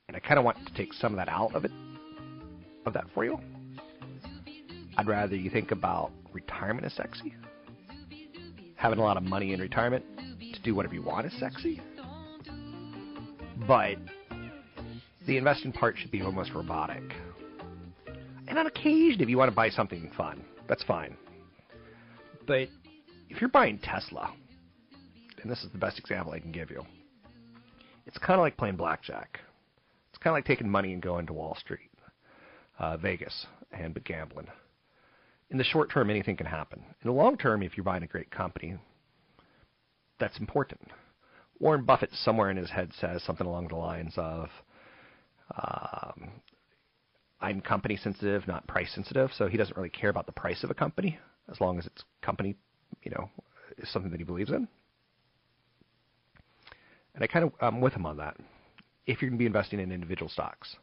and 0.07 0.15
I 0.15 0.21
kind 0.21 0.39
of 0.39 0.45
want 0.45 0.65
to 0.65 0.73
take 0.73 0.93
some 0.93 1.11
of 1.11 1.17
that 1.17 1.27
out 1.27 1.53
of 1.53 1.65
it, 1.65 1.71
of 2.85 2.93
that 2.93 3.07
for 3.13 3.25
you. 3.25 3.37
I'd 4.97 5.07
rather 5.07 5.35
you 5.35 5.49
think 5.49 5.71
about 5.71 6.11
retirement 6.31 6.85
as 6.85 6.93
sexy. 6.93 7.35
Having 8.77 8.99
a 8.99 9.03
lot 9.03 9.17
of 9.17 9.23
money 9.23 9.53
in 9.53 9.59
retirement 9.59 10.05
to 10.53 10.61
do 10.61 10.73
whatever 10.73 10.93
you 10.93 11.01
want 11.01 11.25
is 11.25 11.37
sexy. 11.39 11.81
But 13.67 13.97
the 15.25 15.37
investing 15.37 15.71
part 15.71 15.97
should 15.97 16.11
be 16.11 16.21
almost 16.21 16.53
robotic. 16.53 17.03
And 18.47 18.57
on 18.57 18.67
occasion, 18.67 19.21
if 19.21 19.29
you 19.29 19.37
want 19.37 19.51
to 19.51 19.55
buy 19.55 19.69
something 19.69 20.09
fun, 20.15 20.45
that's 20.69 20.83
fine. 20.83 21.17
But 22.45 22.69
if 23.29 23.41
you're 23.41 23.49
buying 23.49 23.79
Tesla, 23.79 24.33
and 25.41 25.51
this 25.51 25.63
is 25.63 25.71
the 25.71 25.77
best 25.77 25.99
example 25.99 26.31
I 26.33 26.39
can 26.39 26.51
give 26.51 26.71
you, 26.71 26.85
it's 28.05 28.17
kind 28.17 28.39
of 28.39 28.43
like 28.43 28.57
playing 28.57 28.77
blackjack. 28.77 29.39
It's 30.09 30.17
kind 30.17 30.31
of 30.31 30.37
like 30.37 30.45
taking 30.45 30.69
money 30.69 30.93
and 30.93 31.01
going 31.01 31.25
to 31.27 31.33
Wall 31.33 31.57
Street, 31.59 31.89
uh, 32.79 32.95
Vegas, 32.97 33.47
and 33.71 34.01
gambling. 34.05 34.47
In 35.49 35.57
the 35.57 35.63
short 35.63 35.91
term, 35.91 36.09
anything 36.09 36.35
can 36.35 36.45
happen. 36.45 36.83
In 37.01 37.07
the 37.07 37.13
long 37.13 37.37
term, 37.37 37.63
if 37.63 37.77
you're 37.77 37.83
buying 37.83 38.03
a 38.03 38.07
great 38.07 38.31
company, 38.31 38.77
that's 40.19 40.39
important. 40.39 40.81
Warren 41.59 41.85
Buffett, 41.85 42.11
somewhere 42.13 42.51
in 42.51 42.57
his 42.57 42.69
head, 42.69 42.91
says 42.99 43.23
something 43.23 43.47
along 43.47 43.69
the 43.69 43.75
lines 43.75 44.13
of, 44.17 44.49
um, 45.55 46.29
I'm 47.39 47.61
company 47.61 47.97
sensitive, 47.97 48.47
not 48.47 48.67
price 48.67 48.91
sensitive. 48.93 49.31
So 49.37 49.47
he 49.47 49.57
doesn't 49.57 49.75
really 49.75 49.89
care 49.89 50.09
about 50.09 50.25
the 50.25 50.31
price 50.31 50.63
of 50.63 50.69
a 50.69 50.73
company 50.73 51.17
as 51.49 51.61
long 51.61 51.79
as 51.79 51.85
it's 51.85 52.03
company, 52.21 52.55
you 53.03 53.11
know, 53.11 53.29
is 53.77 53.89
something 53.91 54.11
that 54.11 54.19
he 54.19 54.23
believes 54.23 54.51
in. 54.51 54.67
And 57.15 57.23
I 57.23 57.27
kind 57.27 57.45
of 57.45 57.51
I'm 57.61 57.81
with 57.81 57.93
him 57.93 58.05
on 58.05 58.17
that. 58.17 58.37
If 59.05 59.21
you're 59.21 59.29
going 59.29 59.37
to 59.37 59.41
be 59.41 59.47
investing 59.47 59.79
in 59.79 59.91
individual 59.91 60.29
stocks, 60.29 60.75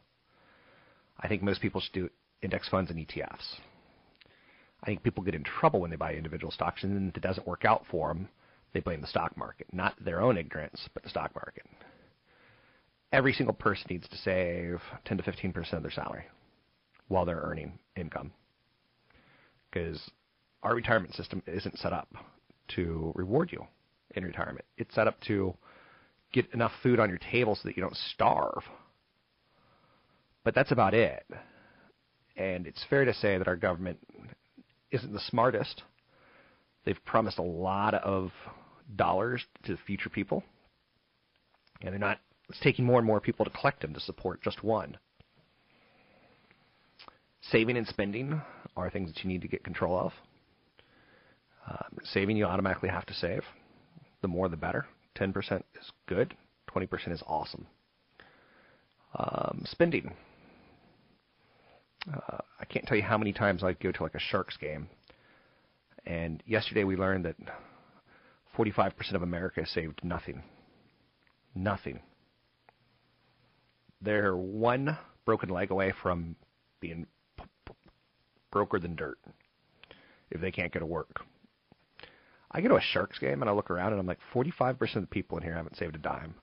I 1.19 1.27
think 1.27 1.43
most 1.43 1.61
people 1.61 1.79
should 1.79 1.93
do 1.93 2.09
index 2.41 2.67
funds 2.67 2.89
and 2.89 2.99
ETFs. 2.99 3.59
I 4.85 4.89
think 4.89 5.01
people 5.01 5.23
get 5.23 5.33
in 5.33 5.43
trouble 5.43 5.81
when 5.81 5.89
they 5.89 5.95
buy 5.95 6.13
individual 6.13 6.51
stocks 6.51 6.83
and 6.83 6.95
then 6.95 7.09
if 7.09 7.17
it 7.17 7.23
doesn't 7.23 7.47
work 7.47 7.65
out 7.65 7.83
for 7.89 8.09
them, 8.09 8.29
they 8.71 8.81
blame 8.81 9.01
the 9.01 9.07
stock 9.07 9.35
market, 9.35 9.65
not 9.73 9.95
their 10.03 10.21
own 10.21 10.37
ignorance, 10.37 10.87
but 10.93 11.01
the 11.01 11.09
stock 11.09 11.33
market. 11.33 11.63
Every 13.11 13.33
single 13.33 13.55
person 13.55 13.87
needs 13.89 14.07
to 14.09 14.17
save 14.17 14.79
10 15.05 15.17
to 15.17 15.23
15% 15.23 15.73
of 15.73 15.81
their 15.81 15.91
salary 15.91 16.25
while 17.07 17.25
they're 17.25 17.41
earning 17.41 17.79
income. 17.95 18.31
Because 19.71 19.99
our 20.61 20.75
retirement 20.75 21.15
system 21.15 21.41
isn't 21.47 21.79
set 21.79 21.91
up 21.91 22.09
to 22.75 23.11
reward 23.15 23.51
you 23.51 23.65
in 24.15 24.23
retirement. 24.23 24.65
It's 24.77 24.93
set 24.93 25.07
up 25.07 25.19
to 25.21 25.55
get 26.31 26.53
enough 26.53 26.73
food 26.83 26.99
on 26.99 27.09
your 27.09 27.19
table 27.31 27.55
so 27.55 27.61
that 27.65 27.75
you 27.75 27.81
don't 27.81 27.97
starve. 28.13 28.63
But 30.43 30.53
that's 30.53 30.71
about 30.71 30.93
it. 30.93 31.25
And 32.37 32.67
it's 32.67 32.83
fair 32.87 33.05
to 33.05 33.13
say 33.15 33.39
that 33.39 33.47
our 33.47 33.55
government 33.55 33.97
isn't 34.91 35.13
the 35.13 35.19
smartest. 35.19 35.83
They've 36.85 37.03
promised 37.05 37.39
a 37.39 37.43
lot 37.43 37.93
of 37.93 38.31
dollars 38.95 39.43
to 39.63 39.77
future 39.85 40.09
people. 40.09 40.43
And 41.81 41.91
they're 41.91 41.99
not 41.99 42.19
it's 42.49 42.59
taking 42.59 42.85
more 42.85 42.99
and 42.99 43.07
more 43.07 43.19
people 43.19 43.45
to 43.45 43.51
collect 43.51 43.81
them 43.81 43.93
to 43.93 43.99
support 43.99 44.41
just 44.41 44.63
one. 44.63 44.97
Saving 47.41 47.77
and 47.77 47.87
spending 47.87 48.41
are 48.75 48.89
things 48.89 49.11
that 49.11 49.23
you 49.23 49.29
need 49.29 49.41
to 49.41 49.47
get 49.47 49.63
control 49.63 49.97
of. 49.97 50.11
Um, 51.67 51.97
saving, 52.03 52.37
you 52.37 52.45
automatically 52.45 52.89
have 52.89 53.05
to 53.07 53.13
save. 53.13 53.41
The 54.21 54.27
more, 54.27 54.49
the 54.49 54.57
better. 54.57 54.85
10% 55.17 55.63
is 55.79 55.91
good, 56.07 56.35
20% 56.69 57.11
is 57.11 57.23
awesome. 57.25 57.65
Um, 59.17 59.63
spending. 59.65 60.13
Uh, 62.11 62.37
I 62.59 62.65
can't 62.65 62.85
tell 62.85 62.97
you 62.97 63.03
how 63.03 63.17
many 63.17 63.33
times 63.33 63.63
I 63.63 63.73
go 63.73 63.91
to 63.91 64.03
like 64.03 64.15
a 64.15 64.19
Sharks 64.19 64.57
game. 64.57 64.89
And 66.05 66.43
yesterday 66.45 66.83
we 66.83 66.95
learned 66.95 67.25
that 67.25 67.35
45% 68.57 69.13
of 69.13 69.23
America 69.23 69.65
saved 69.65 70.01
nothing. 70.03 70.43
Nothing. 71.55 71.99
They're 74.01 74.35
one 74.35 74.97
broken 75.25 75.49
leg 75.49 75.71
away 75.71 75.93
from 76.03 76.35
being 76.79 77.07
broker 78.51 78.79
than 78.79 78.95
dirt 78.95 79.17
if 80.29 80.41
they 80.41 80.51
can't 80.51 80.71
go 80.71 80.79
to 80.79 80.85
work. 80.85 81.21
I 82.51 82.61
go 82.61 82.69
to 82.69 82.75
a 82.75 82.81
Sharks 82.81 83.19
game 83.19 83.41
and 83.41 83.49
I 83.49 83.53
look 83.53 83.71
around 83.71 83.93
and 83.93 83.99
I'm 83.99 84.07
like, 84.07 84.19
45% 84.33 84.95
of 84.95 85.01
the 85.01 85.07
people 85.07 85.37
in 85.37 85.43
here 85.43 85.55
haven't 85.55 85.77
saved 85.77 85.95
a 85.95 85.99
dime. 85.99 86.35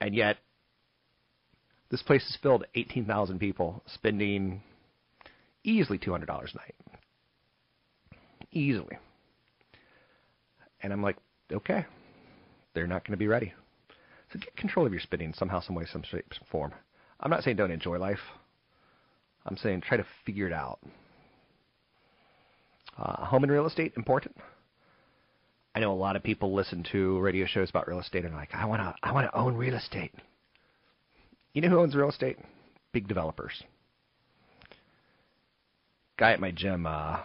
And 0.00 0.14
yet, 0.14 0.38
this 1.90 2.02
place 2.02 2.22
is 2.22 2.38
filled 2.42 2.64
18,000 2.74 3.38
people 3.38 3.82
spending 3.86 4.62
easily 5.64 5.98
$200 5.98 6.22
a 6.22 6.28
night. 6.28 6.74
Easily. 8.52 8.98
And 10.82 10.92
I'm 10.92 11.02
like, 11.02 11.16
okay, 11.52 11.86
they're 12.74 12.86
not 12.86 13.06
going 13.06 13.12
to 13.12 13.18
be 13.18 13.28
ready. 13.28 13.52
So 14.32 14.38
get 14.38 14.56
control 14.56 14.86
of 14.86 14.92
your 14.92 15.00
spending 15.00 15.32
somehow, 15.34 15.60
some 15.60 15.76
way, 15.76 15.86
some 15.90 16.02
shape, 16.02 16.32
some 16.32 16.46
form. 16.50 16.72
I'm 17.20 17.30
not 17.30 17.44
saying 17.44 17.56
don't 17.56 17.70
enjoy 17.70 17.98
life. 17.98 18.18
I'm 19.46 19.56
saying 19.56 19.82
try 19.82 19.96
to 19.96 20.06
figure 20.24 20.46
it 20.46 20.52
out. 20.52 20.78
Uh, 22.98 23.24
home 23.24 23.42
and 23.42 23.52
real 23.52 23.66
estate 23.66 23.92
important. 23.96 24.36
I 25.74 25.80
know 25.80 25.92
a 25.92 25.94
lot 25.94 26.16
of 26.16 26.22
people 26.22 26.54
listen 26.54 26.84
to 26.92 27.18
radio 27.20 27.46
shows 27.46 27.70
about 27.70 27.88
real 27.88 28.00
estate 28.00 28.24
and 28.24 28.34
are 28.34 28.36
like, 28.36 28.54
I 28.54 28.66
want 28.66 28.82
to, 28.82 28.94
I 29.02 29.12
want 29.12 29.30
to 29.30 29.36
own 29.38 29.56
real 29.56 29.74
estate. 29.74 30.12
You 31.54 31.62
know 31.62 31.68
who 31.68 31.80
owns 31.80 31.94
real 31.94 32.10
estate? 32.10 32.38
Big 32.92 33.08
developers. 33.08 33.62
Guy 36.22 36.30
at 36.30 36.38
my 36.38 36.52
gym 36.52 36.86
uh, 36.86 37.18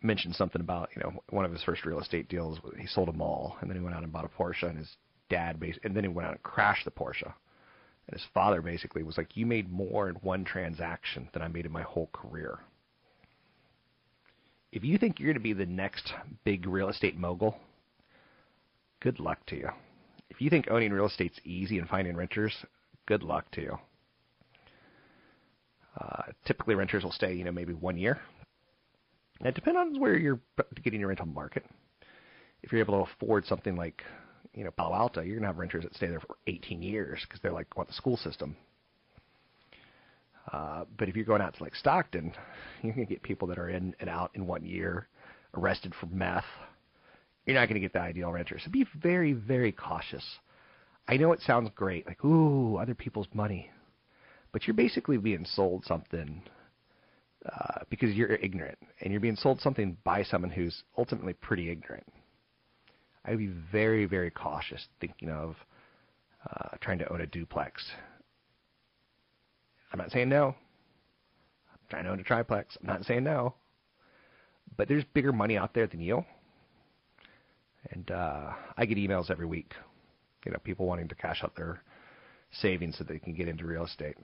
mentioned 0.00 0.34
something 0.34 0.62
about 0.62 0.88
you 0.96 1.02
know 1.02 1.22
one 1.28 1.44
of 1.44 1.52
his 1.52 1.62
first 1.62 1.84
real 1.84 2.00
estate 2.00 2.30
deals. 2.30 2.58
He 2.78 2.86
sold 2.86 3.10
a 3.10 3.12
mall 3.12 3.58
and 3.60 3.68
then 3.68 3.76
he 3.76 3.82
went 3.82 3.94
out 3.94 4.02
and 4.02 4.10
bought 4.10 4.24
a 4.24 4.28
Porsche, 4.28 4.62
and 4.70 4.78
his 4.78 4.96
dad, 5.28 5.60
bas- 5.60 5.76
and 5.84 5.94
then 5.94 6.02
he 6.02 6.08
went 6.08 6.26
out 6.26 6.32
and 6.32 6.42
crashed 6.42 6.86
the 6.86 6.90
Porsche. 6.90 7.26
And 7.26 8.18
his 8.18 8.26
father 8.32 8.62
basically 8.62 9.02
was 9.02 9.18
like, 9.18 9.36
"You 9.36 9.44
made 9.44 9.70
more 9.70 10.08
in 10.08 10.14
one 10.22 10.46
transaction 10.46 11.28
than 11.34 11.42
I 11.42 11.48
made 11.48 11.66
in 11.66 11.72
my 11.72 11.82
whole 11.82 12.08
career." 12.10 12.60
If 14.72 14.82
you 14.82 14.96
think 14.96 15.20
you're 15.20 15.26
going 15.26 15.34
to 15.34 15.40
be 15.40 15.52
the 15.52 15.66
next 15.66 16.14
big 16.42 16.66
real 16.66 16.88
estate 16.88 17.18
mogul, 17.18 17.54
good 19.00 19.20
luck 19.20 19.44
to 19.48 19.56
you. 19.56 19.68
If 20.30 20.40
you 20.40 20.48
think 20.48 20.70
owning 20.70 20.90
real 20.90 21.04
estate's 21.04 21.38
easy 21.44 21.78
and 21.78 21.86
finding 21.86 22.16
renters, 22.16 22.64
good 23.04 23.22
luck 23.22 23.50
to 23.50 23.60
you. 23.60 23.78
Uh, 26.00 26.22
typically, 26.46 26.74
renters 26.74 27.04
will 27.04 27.12
stay, 27.12 27.34
you 27.34 27.44
know, 27.44 27.52
maybe 27.52 27.74
one 27.74 27.96
year. 27.96 28.20
It 29.40 29.54
depends 29.54 29.78
on 29.78 30.00
where 30.00 30.16
you're 30.16 30.40
getting 30.82 31.00
your 31.00 31.08
rental 31.08 31.26
market. 31.26 31.64
If 32.62 32.72
you're 32.72 32.80
able 32.80 33.04
to 33.04 33.10
afford 33.12 33.44
something 33.46 33.76
like, 33.76 34.02
you 34.54 34.64
know, 34.64 34.70
Palo 34.70 34.94
Alto, 34.94 35.20
you're 35.20 35.34
going 35.34 35.42
to 35.42 35.48
have 35.48 35.58
renters 35.58 35.82
that 35.82 35.94
stay 35.94 36.06
there 36.06 36.20
for 36.20 36.36
18 36.46 36.80
years 36.80 37.20
because 37.22 37.40
they're 37.40 37.52
like 37.52 37.76
want 37.76 37.88
the 37.88 37.94
school 37.94 38.16
system. 38.16 38.56
Uh, 40.52 40.84
but 40.98 41.08
if 41.08 41.16
you're 41.16 41.24
going 41.24 41.42
out 41.42 41.54
to 41.56 41.62
like 41.62 41.74
Stockton, 41.74 42.32
you're 42.82 42.94
going 42.94 43.06
to 43.06 43.12
get 43.12 43.22
people 43.22 43.48
that 43.48 43.58
are 43.58 43.68
in 43.68 43.94
and 44.00 44.08
out 44.08 44.30
in 44.34 44.46
one 44.46 44.64
year, 44.64 45.08
arrested 45.54 45.92
for 46.00 46.06
meth. 46.06 46.44
You're 47.46 47.56
not 47.56 47.66
going 47.66 47.74
to 47.74 47.80
get 47.80 47.92
the 47.92 48.00
ideal 48.00 48.30
renter. 48.30 48.58
So 48.58 48.70
be 48.70 48.86
very, 49.00 49.32
very 49.32 49.72
cautious. 49.72 50.24
I 51.08 51.16
know 51.16 51.32
it 51.32 51.40
sounds 51.40 51.70
great, 51.74 52.06
like 52.06 52.24
ooh, 52.24 52.76
other 52.76 52.94
people's 52.94 53.26
money, 53.34 53.68
but 54.52 54.66
you're 54.66 54.74
basically 54.74 55.16
being 55.16 55.44
sold 55.44 55.84
something 55.84 56.42
uh, 57.46 57.80
because 57.90 58.14
you're 58.14 58.34
ignorant, 58.36 58.78
and 59.00 59.10
you're 59.10 59.20
being 59.20 59.36
sold 59.36 59.60
something 59.60 59.96
by 60.04 60.22
someone 60.22 60.50
who's 60.50 60.84
ultimately 60.96 61.32
pretty 61.32 61.70
ignorant. 61.70 62.06
I 63.24 63.30
would 63.30 63.38
be 63.38 63.52
very, 63.70 64.04
very 64.04 64.30
cautious 64.30 64.86
thinking 65.00 65.30
of 65.30 65.56
uh, 66.48 66.76
trying 66.80 66.98
to 66.98 67.12
own 67.12 67.20
a 67.20 67.26
duplex 67.26 67.84
I'm 69.92 69.98
not 69.98 70.10
saying 70.10 70.28
no. 70.28 70.54
I'm 71.70 71.78
trying 71.90 72.04
to 72.04 72.10
own 72.10 72.20
a 72.20 72.24
triplex. 72.24 72.76
I'm 72.80 72.86
not 72.86 73.04
saying 73.04 73.24
no. 73.24 73.54
But 74.76 74.88
there's 74.88 75.04
bigger 75.12 75.32
money 75.32 75.58
out 75.58 75.74
there 75.74 75.86
than 75.86 76.00
you. 76.00 76.24
And 77.90 78.10
uh, 78.10 78.52
I 78.76 78.86
get 78.86 78.96
emails 78.96 79.30
every 79.30 79.44
week. 79.44 79.74
You 80.46 80.52
know, 80.52 80.58
people 80.64 80.86
wanting 80.86 81.08
to 81.08 81.14
cash 81.14 81.40
out 81.44 81.54
their 81.56 81.82
savings 82.52 82.96
so 82.96 83.04
they 83.04 83.18
can 83.18 83.34
get 83.34 83.48
into 83.48 83.66
real 83.66 83.84
estate. 83.84 84.16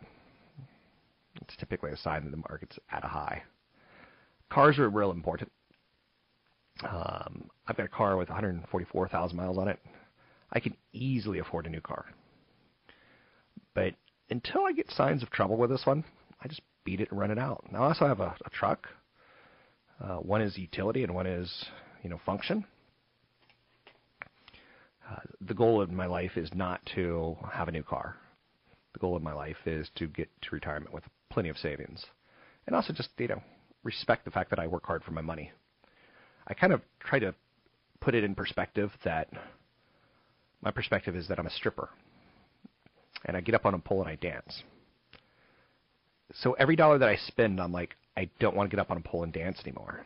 It's 1.43 1.57
typically 1.57 1.91
a 1.91 1.97
sign 1.97 2.25
that 2.25 2.31
the 2.31 2.43
market's 2.49 2.79
at 2.91 3.05
a 3.05 3.09
high. 3.09 3.43
Cars 4.51 4.79
are 4.79 4.89
real 4.89 5.11
important. 5.11 5.51
Um, 6.89 7.51
I've 7.67 7.77
got 7.77 7.87
a 7.87 7.89
car 7.89 8.17
with 8.17 8.29
144,000 8.29 9.37
miles 9.37 9.59
on 9.59 9.69
it. 9.69 9.79
I 10.53 10.61
can 10.61 10.77
easily 10.93 11.39
afford 11.41 11.67
a 11.67 11.71
new 11.71 11.81
car. 11.81 12.07
But 13.75 13.95
until 14.31 14.65
I 14.65 14.73
get 14.73 14.91
signs 14.91 15.23
of 15.23 15.31
trouble 15.31 15.57
with 15.57 15.71
this 15.71 15.85
one, 15.85 16.05
I 16.43 16.49
just 16.49 16.63
beat 16.85 17.01
it 17.01 17.11
and 17.11 17.19
run 17.21 17.31
it 17.31 17.39
out. 17.39 17.65
Now 17.71 17.83
I 17.85 17.89
also 17.89 18.07
have 18.07 18.21
a, 18.21 18.35
a 18.45 18.51
truck, 18.51 18.89
Uh, 20.01 20.17
one 20.17 20.41
is 20.41 20.57
utility, 20.57 21.03
and 21.03 21.15
one 21.15 21.27
is 21.27 21.67
you 22.03 22.11
know 22.11 22.21
function. 22.25 22.65
Uh, 25.11 25.17
the 25.41 25.55
goal 25.55 25.81
of 25.81 25.91
my 25.91 26.07
life 26.07 26.37
is 26.37 26.51
not 26.55 26.81
to 26.95 27.37
have 27.53 27.69
a 27.69 27.73
new 27.73 27.83
car. 27.83 28.17
The 28.93 28.99
goal 29.01 29.17
of 29.17 29.23
my 29.23 29.33
life 29.33 29.57
is 29.67 29.91
to 29.97 30.07
get 30.07 30.29
to 30.43 30.49
retirement 30.53 30.93
with 30.95 31.05
plenty 31.31 31.49
of 31.49 31.59
savings, 31.59 32.05
and 32.67 32.75
also 32.75 32.93
just 32.93 33.11
you 33.19 33.29
know 33.29 33.43
respect 33.85 34.25
the 34.25 34.31
fact 34.31 34.51
that 34.51 34.59
I 34.59 34.67
work 34.67 34.87
hard 34.87 35.05
for 35.05 35.13
my 35.13 35.21
money. 35.21 35.53
I 36.47 36.55
kind 36.55 36.73
of 36.73 36.81
try 37.01 37.19
to 37.19 37.35
put 38.01 38.15
it 38.15 38.25
in 38.25 38.35
perspective 38.35 38.91
that 39.05 39.29
my 40.63 40.71
perspective 40.71 41.15
is 41.15 41.29
that 41.29 41.39
I'm 41.39 41.47
a 41.47 41.51
stripper, 41.51 41.91
and 43.25 43.37
I 43.37 43.41
get 43.41 43.55
up 43.55 43.67
on 43.67 43.75
a 43.75 43.79
pole 43.79 44.01
and 44.01 44.11
I 44.11 44.17
dance. 44.17 44.63
So 46.35 46.53
every 46.55 46.77
dollar 46.77 46.99
that 46.99 47.09
I 47.09 47.17
spend, 47.17 47.61
I'm 47.61 47.73
like, 47.73 47.97
I 48.17 48.29
don't 48.39 48.55
want 48.55 48.71
to 48.71 48.77
get 48.77 48.81
up 48.81 48.91
on 48.91 48.97
a 48.97 49.01
pole 49.01 49.23
and 49.23 49.33
dance 49.33 49.59
anymore. 49.65 50.05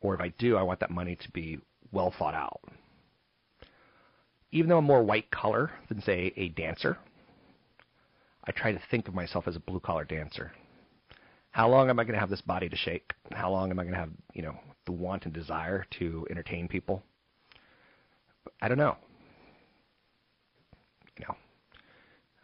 Or 0.00 0.14
if 0.14 0.20
I 0.20 0.28
do, 0.38 0.56
I 0.56 0.62
want 0.62 0.80
that 0.80 0.90
money 0.90 1.16
to 1.16 1.30
be 1.30 1.60
well 1.92 2.12
thought 2.18 2.34
out. 2.34 2.60
Even 4.50 4.68
though 4.68 4.78
I'm 4.78 4.84
more 4.84 5.02
white 5.02 5.30
collar 5.30 5.70
than, 5.88 6.02
say, 6.02 6.32
a 6.36 6.48
dancer, 6.48 6.98
I 8.44 8.52
try 8.52 8.72
to 8.72 8.80
think 8.90 9.08
of 9.08 9.14
myself 9.14 9.46
as 9.46 9.56
a 9.56 9.60
blue 9.60 9.80
collar 9.80 10.04
dancer. 10.04 10.52
How 11.52 11.68
long 11.68 11.90
am 11.90 12.00
I 12.00 12.04
going 12.04 12.14
to 12.14 12.20
have 12.20 12.30
this 12.30 12.40
body 12.40 12.68
to 12.68 12.76
shake? 12.76 13.12
How 13.30 13.50
long 13.50 13.70
am 13.70 13.78
I 13.78 13.82
going 13.82 13.94
to 13.94 14.00
have, 14.00 14.10
you 14.32 14.42
know, 14.42 14.56
the 14.86 14.92
want 14.92 15.26
and 15.26 15.34
desire 15.34 15.84
to 15.98 16.26
entertain 16.30 16.66
people? 16.66 17.02
I 18.60 18.68
don't 18.68 18.78
know. 18.78 18.96
You 21.18 21.26
know. 21.28 21.36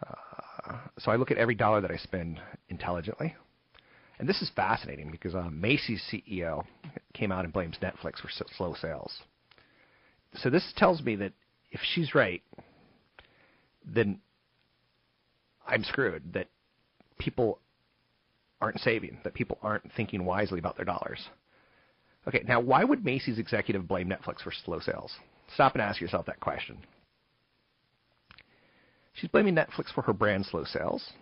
Uh, 0.07 0.77
so 0.99 1.11
I 1.11 1.17
look 1.17 1.31
at 1.31 1.39
every 1.39 1.55
dollar 1.55 1.81
that 1.81 1.91
I 1.91 1.97
spend 1.97 2.41
intelligently. 2.69 3.35
And 4.19 4.29
this 4.29 4.43
is 4.43 4.51
fascinating 4.55 5.11
because 5.11 5.35
uh, 5.35 5.49
Macy's 5.51 6.03
CEO 6.13 6.65
came 7.15 7.33
out 7.33 7.45
and 7.45 7.53
blames 7.53 7.79
Netflix 7.81 8.19
for 8.21 8.29
slow 8.57 8.75
sales. 8.75 9.13
So 10.35 10.51
this 10.51 10.73
tells 10.77 11.03
me 11.03 11.17
that 11.17 11.33
if 11.71 11.81
she's 11.95 12.15
right, 12.15 12.43
then 13.85 14.21
I'm 15.69 15.85
screwed. 15.85 16.33
That 16.33 16.49
people 17.19 17.61
aren't 18.61 18.81
saving, 18.81 19.19
that 19.25 19.35
people 19.35 19.59
aren't 19.63 19.93
thinking 19.93 20.25
wisely 20.25 20.59
about 20.59 20.77
their 20.77 20.85
dollars. 20.85 21.29
Okay, 22.27 22.43
now 22.47 22.61
why 22.61 22.85
would 22.85 23.05
Macy's 23.05 23.39
executive 23.39 23.87
blame 23.87 24.09
Netflix 24.09 24.41
for 24.43 24.53
slow 24.65 24.81
sales? 24.81 25.15
Stop 25.55 25.75
and 25.75 25.83
ask 25.83 26.01
yourself 26.01 26.27
that 26.27 26.41
question. 26.41 26.79
She's 29.15 29.31
blaming 29.31 29.55
Netflix 29.55 29.93
for 29.95 30.03
her 30.03 30.13
brand 30.13 30.47
slow 30.47 30.65
sales. 30.65 31.13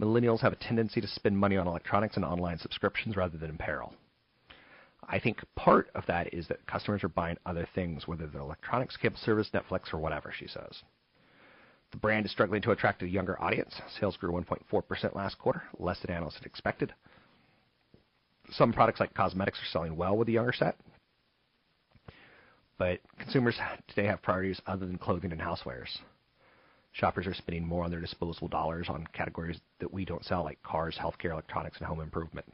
Millennials 0.00 0.40
have 0.40 0.52
a 0.52 0.56
tendency 0.56 1.00
to 1.00 1.06
spend 1.06 1.38
money 1.38 1.56
on 1.56 1.66
electronics 1.66 2.16
and 2.16 2.24
online 2.24 2.58
subscriptions 2.58 3.16
rather 3.16 3.36
than 3.36 3.50
apparel. 3.50 3.94
I 5.08 5.18
think 5.18 5.40
part 5.56 5.90
of 5.94 6.04
that 6.06 6.32
is 6.32 6.46
that 6.48 6.66
customers 6.66 7.04
are 7.04 7.08
buying 7.08 7.36
other 7.46 7.66
things, 7.74 8.06
whether 8.06 8.26
they're 8.26 8.40
electronics, 8.40 8.96
cable 8.96 9.18
service, 9.18 9.50
Netflix, 9.52 9.92
or 9.92 9.98
whatever, 9.98 10.32
she 10.36 10.46
says. 10.46 10.82
The 11.90 11.98
brand 11.98 12.24
is 12.24 12.32
struggling 12.32 12.62
to 12.62 12.70
attract 12.70 13.02
a 13.02 13.08
younger 13.08 13.40
audience. 13.42 13.74
Sales 13.98 14.16
grew 14.16 14.32
1.4% 14.32 15.14
last 15.14 15.38
quarter, 15.38 15.62
less 15.78 15.98
than 16.00 16.14
analysts 16.14 16.36
had 16.36 16.46
expected. 16.46 16.94
Some 18.52 18.72
products 18.72 19.00
like 19.00 19.14
cosmetics 19.14 19.58
are 19.60 19.70
selling 19.72 19.96
well 19.96 20.16
with 20.16 20.26
the 20.26 20.34
younger 20.34 20.52
set. 20.52 20.76
But 22.78 23.00
consumers 23.18 23.58
today 23.88 24.06
have 24.06 24.22
priorities 24.22 24.60
other 24.66 24.86
than 24.86 24.98
clothing 24.98 25.32
and 25.32 25.40
housewares. 25.40 25.98
Shoppers 26.92 27.26
are 27.26 27.34
spending 27.34 27.66
more 27.66 27.84
on 27.84 27.90
their 27.90 28.00
disposable 28.00 28.48
dollars 28.48 28.88
on 28.88 29.06
categories 29.12 29.60
that 29.78 29.92
we 29.92 30.04
don't 30.04 30.24
sell, 30.24 30.42
like 30.42 30.60
cars, 30.62 30.98
healthcare, 31.00 31.30
electronics, 31.30 31.78
and 31.78 31.86
home 31.86 32.00
improvement. 32.00 32.46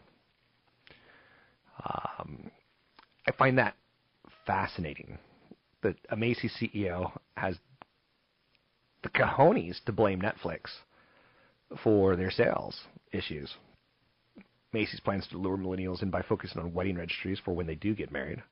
Um, 1.85 2.51
I 3.27 3.33
find 3.33 3.57
that 3.59 3.77
fascinating 4.46 5.18
that 5.83 5.96
a 6.11 6.16
Macy's 6.16 6.53
CEO 6.61 7.12
has 7.37 7.57
the 9.03 9.09
cojones 9.11 9.83
to 9.85 9.93
blame 9.93 10.21
Netflix 10.21 10.71
for 11.83 12.17
their 12.17 12.31
sales 12.31 12.79
issues. 13.13 13.55
Macy's 14.73 15.01
plans 15.01 15.27
to 15.29 15.39
lure 15.39 15.57
millennials 15.57 16.03
in 16.03 16.11
by 16.11 16.23
focusing 16.23 16.61
on 16.61 16.75
wedding 16.75 16.97
registries 16.97 17.41
for 17.45 17.55
when 17.55 17.67
they 17.67 17.75
do 17.75 17.95
get 17.95 18.13
married. 18.13 18.43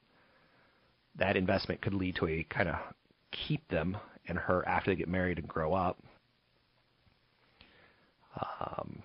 That 1.16 1.36
investment 1.36 1.80
could 1.80 1.94
lead 1.94 2.16
to 2.16 2.26
a 2.26 2.44
kind 2.44 2.68
of 2.68 2.76
keep 3.30 3.66
them 3.68 3.96
and 4.26 4.38
her 4.38 4.66
after 4.66 4.90
they 4.90 4.96
get 4.96 5.08
married 5.08 5.38
and 5.38 5.46
grow 5.46 5.74
up. 5.74 5.98
Um, 8.60 9.02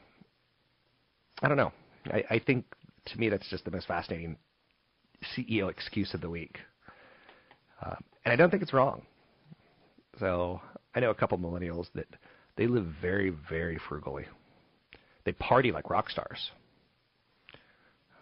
I 1.41 1.47
don't 1.47 1.58
know. 1.58 1.71
I, 2.06 2.23
I 2.30 2.39
think 2.39 2.65
to 3.08 3.19
me 3.19 3.30
that's 3.30 3.49
just 3.49 3.65
the 3.65 3.71
most 3.71 3.88
fascinating 3.88 4.38
CEO 5.36 5.69
excuse 5.69 6.13
of 6.13 6.21
the 6.21 6.30
week, 6.30 6.58
uh, 7.86 7.95
and 8.23 8.32
I 8.32 8.36
don't 8.36 8.49
think 8.49 8.63
it's 8.63 8.73
wrong. 8.73 9.02
So 10.19 10.62
I 10.99 11.01
know 11.01 11.12
a 11.12 11.15
couple 11.15 11.38
millennials 11.38 11.85
that 11.95 12.07
they 12.57 12.67
live 12.67 12.85
very, 13.01 13.29
very 13.49 13.79
frugally. 13.88 14.25
They 15.23 15.31
party 15.31 15.71
like 15.71 15.89
rock 15.89 16.09
stars. 16.09 16.51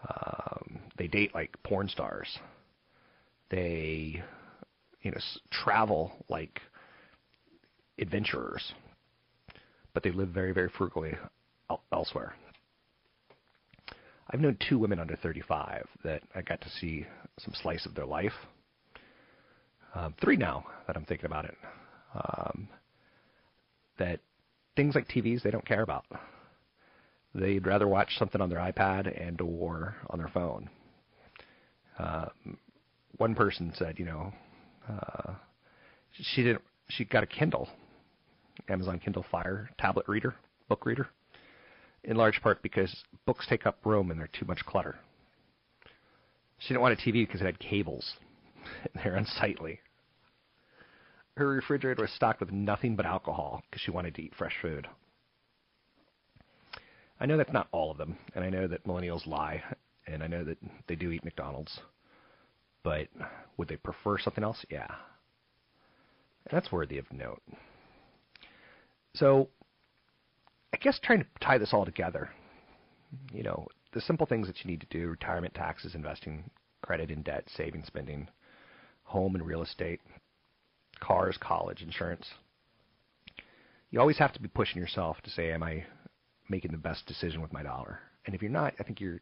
Um, 0.08 0.78
they 0.96 1.08
date 1.08 1.34
like 1.34 1.60
porn 1.64 1.88
stars. 1.88 2.28
They, 3.50 4.22
you 5.02 5.10
know, 5.10 5.16
travel 5.50 6.12
like 6.28 6.60
adventurers, 7.98 8.72
but 9.92 10.04
they 10.04 10.12
live 10.12 10.28
very, 10.28 10.52
very 10.52 10.70
frugally 10.78 11.14
elsewhere. 11.92 12.36
I've 14.30 14.38
known 14.38 14.56
two 14.68 14.78
women 14.78 15.00
under 15.00 15.16
35 15.16 15.84
that 16.04 16.22
I 16.32 16.42
got 16.42 16.60
to 16.60 16.70
see 16.80 17.06
some 17.40 17.54
slice 17.60 17.86
of 17.86 17.96
their 17.96 18.06
life. 18.06 18.34
Um, 19.96 20.14
three 20.22 20.36
now 20.36 20.64
that 20.86 20.96
I'm 20.96 21.06
thinking 21.06 21.26
about 21.26 21.44
it. 21.44 21.56
Um, 22.14 22.68
that 23.98 24.20
things 24.76 24.94
like 24.94 25.08
TVs 25.08 25.42
they 25.42 25.50
don't 25.50 25.66
care 25.66 25.82
about. 25.82 26.04
They'd 27.34 27.66
rather 27.66 27.86
watch 27.86 28.16
something 28.18 28.40
on 28.40 28.48
their 28.48 28.58
iPad 28.58 29.12
and 29.20 29.40
or 29.40 29.96
on 30.08 30.18
their 30.18 30.28
phone. 30.28 30.70
Um, 31.98 32.56
one 33.18 33.34
person 33.34 33.72
said, 33.76 33.98
you 33.98 34.04
know, 34.06 34.32
uh, 34.88 35.34
she 36.12 36.42
didn't. 36.42 36.62
She 36.88 37.04
got 37.04 37.22
a 37.22 37.26
Kindle 37.26 37.68
Amazon 38.68 38.98
Kindle 38.98 39.24
Fire 39.30 39.70
tablet 39.78 40.08
reader, 40.08 40.34
book 40.68 40.84
reader, 40.86 41.08
in 42.04 42.16
large 42.16 42.40
part 42.42 42.62
because 42.62 42.94
books 43.26 43.46
take 43.48 43.66
up 43.66 43.78
room 43.84 44.10
and 44.10 44.18
they're 44.18 44.30
too 44.38 44.46
much 44.46 44.64
clutter. 44.66 44.96
She 46.58 46.68
didn't 46.68 46.82
want 46.82 46.98
a 46.98 47.02
TV 47.02 47.26
because 47.26 47.40
it 47.40 47.44
had 47.44 47.58
cables. 47.58 48.14
they're 48.94 49.16
unsightly. 49.16 49.80
Her 51.38 51.46
refrigerator 51.46 52.02
was 52.02 52.10
stocked 52.10 52.40
with 52.40 52.50
nothing 52.50 52.96
but 52.96 53.06
alcohol 53.06 53.62
because 53.70 53.80
she 53.80 53.92
wanted 53.92 54.16
to 54.16 54.22
eat 54.22 54.34
fresh 54.34 54.56
food. 54.60 54.88
I 57.20 57.26
know 57.26 57.36
that's 57.36 57.52
not 57.52 57.68
all 57.70 57.92
of 57.92 57.96
them, 57.96 58.18
and 58.34 58.44
I 58.44 58.50
know 58.50 58.66
that 58.66 58.84
millennials 58.84 59.24
lie, 59.24 59.62
and 60.08 60.24
I 60.24 60.26
know 60.26 60.42
that 60.42 60.58
they 60.88 60.96
do 60.96 61.12
eat 61.12 61.24
McDonald's. 61.24 61.78
But 62.82 63.06
would 63.56 63.68
they 63.68 63.76
prefer 63.76 64.18
something 64.18 64.42
else? 64.42 64.66
Yeah. 64.68 64.88
And 64.88 66.50
that's 66.50 66.72
worthy 66.72 66.98
of 66.98 67.12
note. 67.12 67.40
So 69.14 69.48
I 70.74 70.78
guess 70.78 70.98
trying 70.98 71.20
to 71.20 71.26
tie 71.40 71.58
this 71.58 71.72
all 71.72 71.84
together, 71.84 72.30
you 73.32 73.44
know, 73.44 73.68
the 73.92 74.00
simple 74.00 74.26
things 74.26 74.48
that 74.48 74.64
you 74.64 74.70
need 74.72 74.80
to 74.80 74.88
do 74.90 75.06
retirement 75.06 75.54
taxes, 75.54 75.94
investing, 75.94 76.50
credit 76.82 77.12
and 77.12 77.22
debt, 77.22 77.44
saving, 77.56 77.84
spending, 77.84 78.26
home 79.04 79.36
and 79.36 79.46
real 79.46 79.62
estate, 79.62 80.00
cars, 81.00 81.38
college, 81.40 81.82
insurance. 81.82 82.26
You 83.90 84.00
always 84.00 84.18
have 84.18 84.32
to 84.34 84.40
be 84.40 84.48
pushing 84.48 84.80
yourself 84.80 85.16
to 85.22 85.30
say, 85.30 85.50
Am 85.52 85.62
I 85.62 85.84
making 86.48 86.72
the 86.72 86.78
best 86.78 87.06
decision 87.06 87.40
with 87.40 87.52
my 87.52 87.62
dollar? 87.62 88.00
And 88.26 88.34
if 88.34 88.42
you're 88.42 88.50
not, 88.50 88.74
I 88.78 88.82
think 88.82 89.00
you're. 89.00 89.20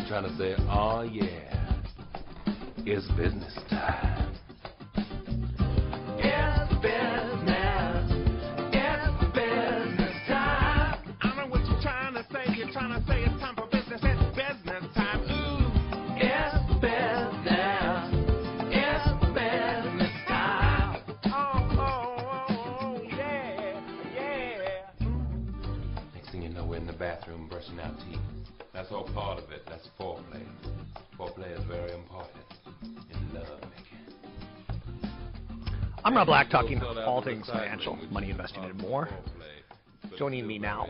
trying 0.08 0.24
to 0.24 0.38
say, 0.38 0.56
oh 0.70 1.02
yeah, 1.02 1.84
it's 2.86 3.06
business 3.17 3.54
time. 3.70 4.34
It's 6.17 6.74
business. 6.82 8.12
It's 8.72 9.36
business 9.36 10.15
time. 10.30 11.15
I 11.22 11.36
know 11.36 11.48
what 11.50 11.60
you're 11.67 11.82
trying 11.82 12.13
to 12.13 12.26
say. 12.32 12.56
You're 12.56 12.72
trying 12.72 12.98
to 12.98 13.06
say 13.06 13.24
it's 13.24 13.38
time 13.41 13.56
for 13.56 13.65
business. 13.65 14.00
It's 14.02 14.24
business 14.34 14.96
time. 14.96 15.24
Ooh. 15.24 15.67
It's 16.15 16.56
business. 16.80 18.08
It's 18.72 19.10
business 19.36 20.15
time. 20.26 21.04
Oh, 21.26 21.67
oh, 21.74 22.15
oh, 22.20 22.46
oh, 22.80 23.02
yeah, 23.04 23.82
yeah. 24.15 24.88
Next 26.15 26.32
thing 26.32 26.43
you 26.43 26.50
know, 26.50 26.65
we're 26.65 26.78
in 26.78 26.88
the 26.88 26.93
bathroom 26.93 27.50
brushing 27.50 27.78
our 27.82 27.91
teeth. 28.06 28.37
That's 28.77 28.91
all 28.91 29.05
part 29.05 29.39
of 29.39 29.51
it. 29.51 29.63
That's 29.67 29.89
foreplay. 29.99 30.43
Foreplay 31.17 31.51
is 31.57 31.65
very 31.65 31.91
important 31.93 32.43
in 33.09 33.33
love 33.33 33.59
making. 33.71 35.09
I'm 36.03 36.15
Rob 36.15 36.27
Black, 36.27 36.51
talking 36.51 36.79
all 36.83 37.23
things 37.23 37.49
financial, 37.51 37.95
money 38.11 38.29
investing, 38.29 38.63
and 38.63 38.79
more. 38.79 39.09
Joining 40.19 40.45
me 40.45 40.59
now, 40.59 40.89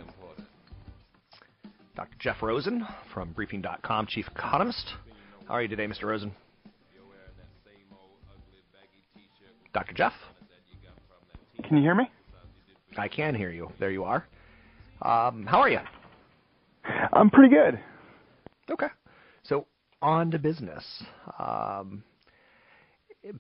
Dr. 1.96 2.18
Jeff 2.20 2.44
Rosen 2.44 2.86
from 3.14 3.32
Briefing.com, 3.32 4.08
Chief 4.08 4.28
Economist. 4.36 4.92
How 5.48 5.54
are 5.54 5.62
you 5.62 5.70
today, 5.70 5.88
Mr. 5.88 6.04
Rosen? 6.04 6.34
Dr. 9.74 9.94
Jeff? 9.94 10.14
Can 11.64 11.78
you 11.78 11.84
hear 11.84 11.96
me? 11.96 12.12
I 12.98 13.08
can 13.08 13.34
hear 13.34 13.50
you. 13.50 13.72
There 13.80 13.92
you 13.92 14.04
are. 14.04 14.28
Um, 15.02 15.46
how 15.46 15.62
are 15.62 15.70
you? 15.70 15.80
I'm 17.14 17.30
pretty 17.30 17.54
good. 17.54 17.80
Okay. 18.70 18.88
So, 19.44 19.68
on 20.02 20.32
to 20.32 20.40
business. 20.40 20.84
Um, 21.40 22.04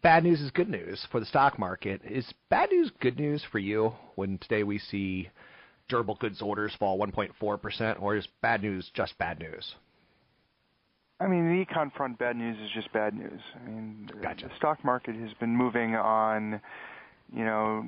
bad 0.01 0.23
news 0.23 0.41
is 0.41 0.51
good 0.51 0.69
news 0.69 1.05
for 1.11 1.19
the 1.19 1.25
stock 1.25 1.59
market. 1.59 2.01
Is 2.03 2.25
bad 2.49 2.69
news 2.71 2.91
good 3.01 3.19
news 3.19 3.43
for 3.51 3.59
you 3.59 3.93
when 4.15 4.37
today 4.39 4.63
we 4.63 4.79
see 4.79 5.29
durable 5.89 6.15
goods 6.15 6.41
orders 6.41 6.73
fall 6.77 6.97
1.4%, 6.99 8.01
or 8.01 8.15
is 8.15 8.27
bad 8.41 8.61
news 8.61 8.89
just 8.93 9.17
bad 9.17 9.39
news? 9.39 9.75
I 11.19 11.27
mean, 11.27 11.47
the 11.47 11.65
econ 11.65 11.91
front 11.93 12.19
bad 12.19 12.35
news 12.35 12.57
is 12.63 12.69
just 12.75 12.91
bad 12.93 13.15
news. 13.15 13.41
I 13.55 13.67
mean, 13.67 14.09
Gotcha. 14.21 14.47
the 14.47 14.55
stock 14.57 14.83
market 14.83 15.15
has 15.15 15.31
been 15.39 15.55
moving 15.55 15.95
on, 15.95 16.61
you 17.33 17.43
know, 17.43 17.83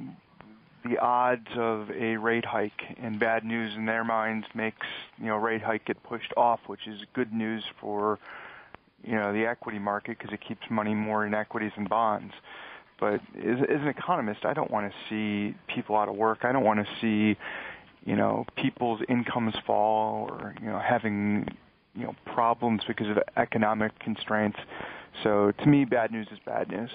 the 0.83 0.97
odds 0.97 1.47
of 1.55 1.89
a 1.91 2.17
rate 2.17 2.45
hike, 2.45 2.81
and 3.01 3.19
bad 3.19 3.43
news 3.43 3.73
in 3.75 3.85
their 3.85 4.03
minds 4.03 4.47
makes 4.53 4.87
you 5.17 5.27
know 5.27 5.35
rate 5.35 5.61
hike 5.61 5.85
get 5.85 6.01
pushed 6.03 6.33
off, 6.37 6.59
which 6.67 6.87
is 6.87 7.01
good 7.13 7.33
news 7.33 7.63
for 7.79 8.19
you 9.03 9.15
know 9.15 9.33
the 9.33 9.45
equity 9.45 9.79
market 9.79 10.17
because 10.17 10.33
it 10.33 10.41
keeps 10.45 10.61
money 10.69 10.93
more 10.93 11.25
in 11.25 11.33
equities 11.33 11.71
and 11.75 11.89
bonds. 11.89 12.33
But 12.99 13.21
as, 13.37 13.59
as 13.69 13.81
an 13.81 13.87
economist, 13.87 14.43
I 14.43 14.53
don't 14.53 14.71
want 14.71 14.91
to 14.91 14.97
see 15.09 15.55
people 15.73 15.95
out 15.95 16.09
of 16.09 16.15
work. 16.15 16.39
I 16.43 16.51
don't 16.51 16.63
want 16.63 16.85
to 16.85 16.87
see 17.01 17.37
you 18.05 18.15
know 18.15 18.45
people's 18.55 19.01
incomes 19.09 19.55
fall 19.65 20.29
or 20.29 20.55
you 20.61 20.67
know 20.67 20.79
having 20.79 21.47
you 21.95 22.03
know 22.03 22.15
problems 22.25 22.81
because 22.87 23.07
of 23.07 23.19
economic 23.37 23.97
constraints. 23.99 24.59
So 25.23 25.51
to 25.51 25.65
me, 25.65 25.85
bad 25.85 26.11
news 26.11 26.27
is 26.31 26.39
bad 26.45 26.69
news. 26.69 26.91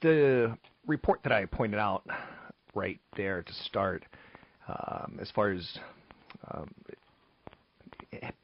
The 0.00 0.56
report 0.88 1.20
that 1.22 1.32
I 1.32 1.44
pointed 1.44 1.78
out 1.78 2.02
right 2.74 2.98
there 3.16 3.42
to 3.42 3.52
start, 3.64 4.04
um, 4.68 5.18
as 5.20 5.30
far 5.30 5.50
as 5.52 5.78
um, 6.52 6.68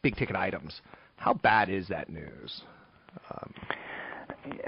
big 0.03 0.17
ticket 0.17 0.37
items, 0.37 0.81
how 1.17 1.35
bad 1.35 1.69
is 1.69 1.89
that 1.89 2.09
news? 2.09 2.63
Um, 3.31 3.55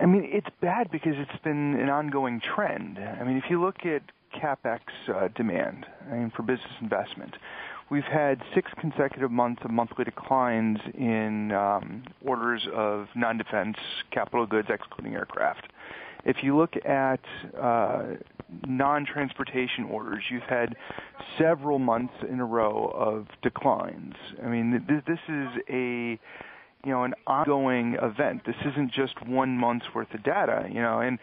I 0.00 0.06
mean, 0.06 0.28
it's 0.32 0.48
bad 0.60 0.90
because 0.90 1.14
it's 1.16 1.42
been 1.42 1.74
an 1.74 1.90
ongoing 1.90 2.40
trend. 2.40 2.98
I 2.98 3.24
mean, 3.24 3.36
if 3.36 3.44
you 3.50 3.60
look 3.60 3.84
at 3.84 4.02
capex 4.34 4.80
uh, 5.08 5.28
demand, 5.34 5.86
I 6.10 6.14
mean, 6.14 6.32
for 6.34 6.42
business 6.42 6.72
investment, 6.80 7.36
we've 7.90 8.04
had 8.04 8.40
six 8.54 8.70
consecutive 8.80 9.30
months 9.30 9.62
of 9.64 9.70
monthly 9.70 10.04
declines 10.04 10.78
in 10.94 11.52
um, 11.52 12.04
orders 12.24 12.66
of 12.74 13.08
non-defense 13.14 13.76
capital 14.10 14.46
goods, 14.46 14.68
excluding 14.70 15.14
aircraft. 15.14 15.72
If 16.26 16.38
you 16.42 16.56
look 16.56 16.74
at 16.84 17.20
uh, 17.56 18.16
non-transportation 18.66 19.84
orders, 19.84 20.24
you've 20.28 20.42
had 20.42 20.74
several 21.38 21.78
months 21.78 22.14
in 22.28 22.40
a 22.40 22.44
row 22.44 22.92
of 22.94 23.28
declines. 23.42 24.14
I 24.42 24.48
mean, 24.48 24.84
th- 24.88 25.04
this 25.06 25.20
is 25.28 25.48
a 25.70 26.18
you 26.84 26.92
know 26.92 27.04
an 27.04 27.14
ongoing 27.28 27.96
event. 28.02 28.42
This 28.44 28.56
isn't 28.72 28.92
just 28.92 29.24
one 29.26 29.56
month's 29.56 29.86
worth 29.94 30.12
of 30.14 30.24
data. 30.24 30.68
You 30.68 30.82
know, 30.82 30.98
and 30.98 31.20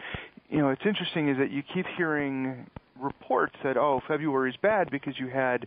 you 0.48 0.58
know 0.58 0.70
it's 0.70 0.86
interesting 0.86 1.28
is 1.28 1.36
that 1.36 1.50
you 1.50 1.62
keep 1.62 1.84
hearing 1.98 2.66
reports 2.98 3.56
that 3.62 3.76
oh 3.76 4.00
February 4.08 4.50
is 4.50 4.56
bad 4.62 4.90
because 4.90 5.18
you 5.18 5.28
had 5.28 5.66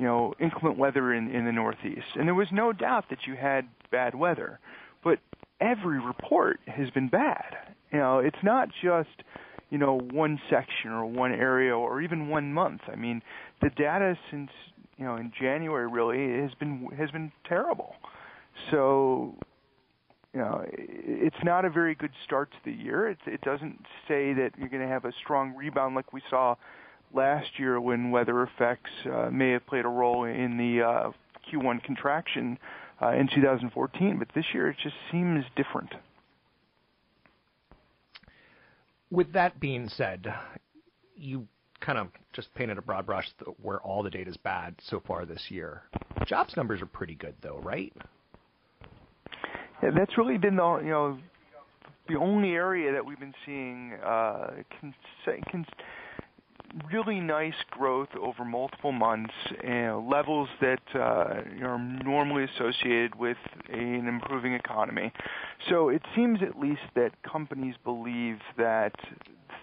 you 0.00 0.04
know 0.04 0.34
inclement 0.40 0.78
weather 0.78 1.14
in 1.14 1.30
in 1.30 1.44
the 1.44 1.52
Northeast, 1.52 2.16
and 2.16 2.26
there 2.26 2.34
was 2.34 2.48
no 2.50 2.72
doubt 2.72 3.04
that 3.10 3.26
you 3.28 3.36
had 3.36 3.68
bad 3.92 4.16
weather, 4.16 4.58
but 5.04 5.20
every 5.60 6.00
report 6.00 6.58
has 6.66 6.90
been 6.90 7.08
bad. 7.08 7.73
You 7.92 7.98
know, 7.98 8.18
it's 8.18 8.42
not 8.42 8.68
just 8.82 9.22
you 9.70 9.78
know 9.78 9.98
one 10.12 10.40
section 10.50 10.90
or 10.90 11.04
one 11.06 11.32
area 11.32 11.76
or 11.76 12.00
even 12.00 12.28
one 12.28 12.52
month. 12.52 12.82
I 12.90 12.96
mean, 12.96 13.22
the 13.60 13.70
data 13.70 14.16
since 14.30 14.50
you 14.96 15.04
know 15.04 15.16
in 15.16 15.32
January 15.40 15.88
really 15.88 16.42
has 16.42 16.54
been 16.54 16.88
has 16.96 17.10
been 17.10 17.32
terrible. 17.46 17.94
So 18.70 19.34
you 20.34 20.40
know, 20.40 20.64
it's 20.68 21.36
not 21.44 21.64
a 21.64 21.70
very 21.70 21.94
good 21.94 22.10
start 22.24 22.50
to 22.50 22.56
the 22.64 22.72
year. 22.72 23.08
It, 23.08 23.18
it 23.24 23.40
doesn't 23.42 23.78
say 24.08 24.32
that 24.32 24.50
you're 24.58 24.68
going 24.68 24.82
to 24.82 24.88
have 24.88 25.04
a 25.04 25.12
strong 25.22 25.54
rebound 25.54 25.94
like 25.94 26.12
we 26.12 26.20
saw 26.28 26.56
last 27.14 27.46
year 27.56 27.80
when 27.80 28.10
weather 28.10 28.42
effects 28.42 28.90
uh, 29.06 29.30
may 29.30 29.52
have 29.52 29.64
played 29.66 29.84
a 29.84 29.88
role 29.88 30.24
in 30.24 30.56
the 30.56 30.82
uh, 30.82 31.10
Q1 31.48 31.84
contraction 31.84 32.58
uh, 33.00 33.10
in 33.10 33.28
2014. 33.32 34.18
But 34.18 34.28
this 34.34 34.46
year, 34.52 34.70
it 34.70 34.76
just 34.82 34.96
seems 35.12 35.44
different. 35.54 35.94
With 39.10 39.32
that 39.32 39.60
being 39.60 39.88
said, 39.88 40.26
you 41.16 41.46
kind 41.80 41.98
of 41.98 42.08
just 42.32 42.52
painted 42.54 42.78
a 42.78 42.82
broad 42.82 43.06
brush 43.06 43.26
where 43.62 43.80
all 43.80 44.02
the 44.02 44.10
data 44.10 44.30
is 44.30 44.36
bad 44.38 44.74
so 44.88 45.02
far 45.06 45.26
this 45.26 45.42
year. 45.48 45.82
Jobs 46.26 46.56
numbers 46.56 46.80
are 46.80 46.86
pretty 46.86 47.14
good, 47.14 47.34
though, 47.42 47.60
right? 47.62 47.92
Yeah, 49.82 49.90
that's 49.96 50.16
really 50.16 50.38
been 50.38 50.56
the 50.56 50.78
you 50.82 50.90
know 50.90 51.18
the 52.08 52.16
only 52.16 52.50
area 52.50 52.92
that 52.92 53.04
we've 53.04 53.18
been 53.18 53.34
seeing 53.44 53.94
uh, 54.04 54.50
cons- 54.80 54.94
cons- 55.50 55.66
really 56.92 57.20
nice 57.20 57.54
growth 57.70 58.08
over 58.20 58.44
multiple 58.44 58.92
months, 58.92 59.34
know, 59.62 60.06
levels 60.10 60.48
that 60.60 60.80
uh, 60.94 61.42
are 61.64 61.78
normally 62.04 62.44
associated 62.44 63.14
with 63.14 63.36
an 63.68 64.08
improving 64.08 64.54
economy. 64.54 65.12
So 65.68 65.88
it 65.88 66.02
seems 66.14 66.40
at 66.42 66.58
least 66.58 66.82
that 66.96 67.10
companies 67.22 67.74
believe 67.84 68.38
that 68.58 68.92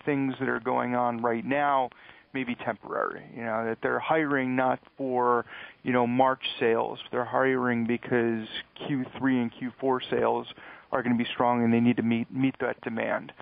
things 0.05 0.33
that 0.39 0.49
are 0.49 0.59
going 0.59 0.95
on 0.95 1.21
right 1.21 1.45
now 1.45 1.89
may 2.33 2.43
be 2.43 2.55
temporary. 2.55 3.23
You 3.35 3.43
know 3.43 3.65
that 3.65 3.79
they're 3.83 3.99
hiring 3.99 4.55
not 4.55 4.79
for 4.97 5.45
you 5.83 5.91
know 5.91 6.07
March 6.07 6.43
sales. 6.59 6.99
They're 7.11 7.25
hiring 7.25 7.85
because 7.85 8.47
Q3 8.81 9.21
and 9.21 9.51
Q4 9.53 9.99
sales 10.09 10.47
are 10.91 11.03
going 11.03 11.17
to 11.17 11.21
be 11.21 11.29
strong 11.33 11.63
and 11.63 11.73
they 11.73 11.79
need 11.79 11.97
to 11.97 12.03
meet 12.03 12.31
meet 12.33 12.55
that 12.61 12.79
demand. 12.81 13.33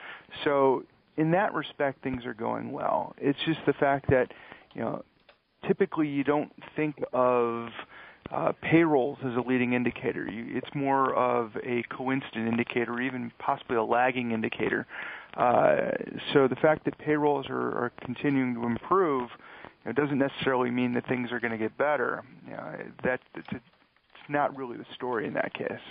So 0.43 0.83
in 1.19 1.31
that 1.31 1.53
respect, 1.53 2.01
things 2.01 2.25
are 2.25 2.33
going 2.33 2.71
well. 2.71 3.13
It's 3.17 3.37
just 3.45 3.59
the 3.65 3.73
fact 3.73 4.09
that 4.09 4.31
you 4.73 4.81
know 4.81 5.03
typically 5.67 6.07
you 6.07 6.23
don't 6.23 6.51
think 6.77 6.95
of 7.11 7.67
uh, 8.31 8.53
payrolls 8.61 9.17
as 9.25 9.35
a 9.35 9.41
leading 9.41 9.73
indicator. 9.73 10.25
You, 10.31 10.45
it's 10.57 10.69
more 10.73 11.13
of 11.13 11.51
a 11.57 11.83
coincident 11.95 12.47
indicator, 12.47 13.01
even 13.01 13.31
possibly 13.37 13.75
a 13.75 13.83
lagging 13.83 14.31
indicator. 14.31 14.87
Uh, 15.35 15.91
so 16.33 16.47
the 16.47 16.55
fact 16.55 16.85
that 16.85 16.97
payrolls 16.97 17.47
are, 17.49 17.85
are 17.85 17.91
continuing 18.01 18.55
to 18.55 18.65
improve 18.65 19.29
you 19.85 19.91
know, 19.91 19.91
doesn't 19.91 20.17
necessarily 20.17 20.71
mean 20.71 20.93
that 20.93 21.07
things 21.07 21.31
are 21.31 21.39
going 21.39 21.51
to 21.51 21.57
get 21.57 21.77
better. 21.77 22.23
You 22.45 22.53
know, 22.53 22.75
that 23.03 23.19
it's, 23.35 23.51
a, 23.51 23.55
it's 23.55 24.29
not 24.29 24.55
really 24.55 24.77
the 24.77 24.85
story 24.95 25.27
in 25.27 25.33
that 25.33 25.53
case. 25.53 25.81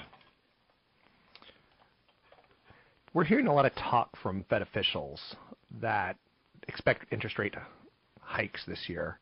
We're 3.15 3.25
hearing 3.25 3.47
a 3.47 3.55
lot 3.55 3.65
of 3.65 3.75
talk 3.75 4.11
from 4.23 4.45
Fed 4.51 4.63
officials 4.63 5.21
that 5.81 6.17
expect 6.69 7.07
interest 7.13 7.39
rate 7.39 7.55
hikes 8.21 8.65
this 8.67 8.89
year. 8.89 9.19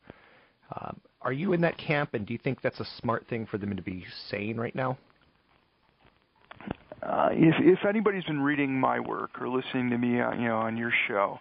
Um, 0.75 0.99
are 1.21 1.31
you 1.31 1.53
in 1.53 1.61
that 1.61 1.77
camp, 1.77 2.13
and 2.13 2.25
do 2.25 2.33
you 2.33 2.39
think 2.39 2.61
that's 2.61 2.79
a 2.79 2.87
smart 2.99 3.25
thing 3.29 3.45
for 3.45 3.57
them 3.57 3.75
to 3.75 3.81
be 3.81 4.05
saying 4.29 4.57
right 4.57 4.75
now? 4.75 4.97
Uh, 7.01 7.29
if 7.31 7.55
if 7.59 7.85
anybody's 7.87 8.25
been 8.25 8.41
reading 8.41 8.77
my 8.77 8.99
work 8.99 9.29
or 9.39 9.47
listening 9.47 9.89
to 9.89 9.97
me, 9.97 10.19
uh, 10.19 10.33
you 10.33 10.47
know, 10.47 10.57
on 10.57 10.75
your 10.75 10.91
show, 11.07 11.39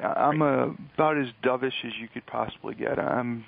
uh, 0.00 0.06
I'm 0.06 0.42
a, 0.42 0.74
about 0.94 1.18
as 1.18 1.26
dovish 1.42 1.84
as 1.84 1.92
you 2.00 2.08
could 2.12 2.26
possibly 2.26 2.74
get. 2.74 2.98
I'm, 2.98 3.44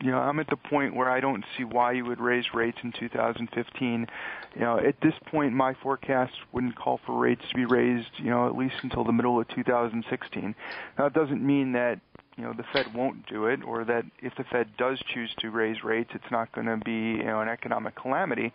you 0.00 0.12
know, 0.12 0.18
I'm 0.18 0.38
at 0.38 0.48
the 0.48 0.56
point 0.56 0.94
where 0.94 1.10
I 1.10 1.20
don't 1.20 1.44
see 1.56 1.64
why 1.64 1.92
you 1.92 2.04
would 2.04 2.20
raise 2.20 2.54
rates 2.54 2.78
in 2.84 2.92
2015. 2.92 4.06
You 4.54 4.60
know, 4.60 4.78
at 4.78 5.00
this 5.00 5.14
point, 5.26 5.52
my 5.52 5.74
forecast 5.74 6.32
wouldn't 6.52 6.76
call 6.76 7.00
for 7.04 7.18
rates 7.18 7.42
to 7.48 7.54
be 7.56 7.64
raised, 7.64 8.10
you 8.16 8.30
know, 8.30 8.46
at 8.46 8.56
least 8.56 8.76
until 8.82 9.02
the 9.04 9.12
middle 9.12 9.40
of 9.40 9.48
2016. 9.48 10.54
Now, 10.98 11.06
it 11.06 11.14
doesn't 11.14 11.44
mean 11.44 11.72
that 11.72 12.00
you 12.36 12.44
know 12.44 12.52
the 12.52 12.64
Fed 12.72 12.94
won't 12.94 13.26
do 13.26 13.46
it, 13.46 13.64
or 13.64 13.84
that 13.84 14.04
if 14.22 14.32
the 14.36 14.44
Fed 14.44 14.68
does 14.78 15.00
choose 15.12 15.34
to 15.40 15.50
raise 15.50 15.82
rates, 15.82 16.10
it's 16.14 16.30
not 16.30 16.52
going 16.52 16.68
to 16.68 16.76
be 16.76 17.18
you 17.18 17.24
know 17.24 17.40
an 17.40 17.48
economic 17.48 17.96
calamity. 17.96 18.52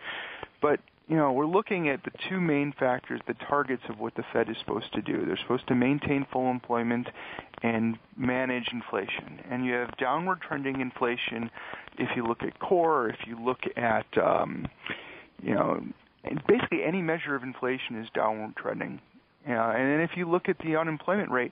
But 0.61 0.79
you 1.07 1.17
know, 1.17 1.33
we're 1.33 1.45
looking 1.45 1.89
at 1.89 2.03
the 2.03 2.11
two 2.29 2.39
main 2.39 2.73
factors, 2.79 3.19
the 3.27 3.33
targets 3.33 3.83
of 3.89 3.99
what 3.99 4.15
the 4.15 4.23
Fed 4.31 4.49
is 4.49 4.55
supposed 4.59 4.91
to 4.93 5.01
do. 5.01 5.25
They're 5.25 5.37
supposed 5.41 5.67
to 5.67 5.75
maintain 5.75 6.25
full 6.31 6.49
employment 6.49 7.07
and 7.61 7.97
manage 8.15 8.69
inflation. 8.71 9.41
And 9.49 9.65
you 9.65 9.73
have 9.73 9.97
downward 9.97 10.39
trending 10.41 10.79
inflation 10.79 11.49
if 11.97 12.09
you 12.15 12.25
look 12.25 12.41
at 12.41 12.57
core, 12.59 13.09
if 13.09 13.27
you 13.27 13.37
look 13.37 13.59
at, 13.75 14.05
um, 14.17 14.67
you 15.41 15.53
know, 15.53 15.83
basically 16.47 16.83
any 16.83 17.01
measure 17.01 17.35
of 17.35 17.43
inflation 17.43 18.01
is 18.01 18.07
downward 18.15 18.55
trending. 18.55 19.01
Know, 19.45 19.71
and 19.75 19.91
then 19.91 19.99
if 19.99 20.11
you 20.15 20.29
look 20.29 20.47
at 20.47 20.57
the 20.59 20.77
unemployment 20.77 21.29
rate, 21.29 21.51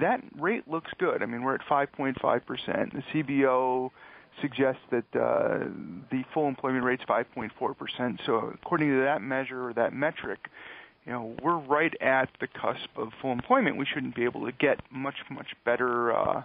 that 0.00 0.22
rate 0.38 0.68
looks 0.68 0.92
good. 0.98 1.22
I 1.22 1.26
mean, 1.26 1.42
we're 1.42 1.56
at 1.56 1.62
5.5%. 1.68 2.12
The 2.92 3.02
CBO 3.12 3.90
suggests 4.40 4.82
that 4.90 5.04
uh, 5.14 5.66
the 6.10 6.24
full 6.32 6.48
employment 6.48 6.84
rate's 6.84 7.04
5.4%. 7.04 8.18
So 8.24 8.52
according 8.54 8.90
to 8.90 9.02
that 9.02 9.22
measure 9.22 9.68
or 9.68 9.72
that 9.74 9.92
metric, 9.92 10.48
you 11.06 11.12
know, 11.12 11.36
we're 11.42 11.56
right 11.56 11.94
at 12.00 12.28
the 12.40 12.46
cusp 12.46 12.88
of 12.96 13.12
full 13.20 13.32
employment. 13.32 13.76
We 13.76 13.86
shouldn't 13.86 14.14
be 14.14 14.24
able 14.24 14.46
to 14.46 14.52
get 14.52 14.80
much 14.90 15.16
much 15.30 15.48
better 15.64 16.12
uh, 16.12 16.42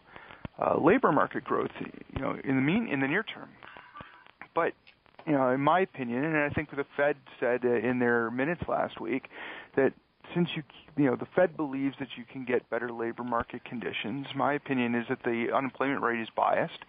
uh, 0.59 0.79
labor 0.79 1.11
market 1.11 1.43
growth, 1.43 1.71
you 1.79 2.21
know, 2.21 2.35
in 2.43 2.55
the 2.55 2.61
mean 2.61 2.87
in 2.87 2.99
the 2.99 3.07
near 3.07 3.23
term. 3.23 3.49
But 4.55 4.73
you 5.27 5.33
know, 5.33 5.49
in 5.49 5.61
my 5.61 5.81
opinion, 5.81 6.23
and 6.23 6.37
I 6.37 6.49
think 6.49 6.71
the 6.71 6.85
Fed 6.95 7.17
said 7.39 7.63
in 7.65 7.99
their 7.99 8.31
minutes 8.31 8.63
last 8.67 8.99
week 8.99 9.29
that 9.75 9.93
since 10.33 10.49
you 10.55 10.63
you 10.95 11.05
know 11.05 11.15
the 11.15 11.27
Fed 11.35 11.55
believes 11.55 11.95
that 11.99 12.09
you 12.17 12.23
can 12.23 12.43
get 12.43 12.67
better 12.69 12.91
labor 12.91 13.23
market 13.23 13.63
conditions, 13.63 14.25
my 14.35 14.53
opinion 14.53 14.95
is 14.95 15.05
that 15.09 15.21
the 15.23 15.51
unemployment 15.53 16.01
rate 16.01 16.19
is 16.19 16.29
biased 16.35 16.79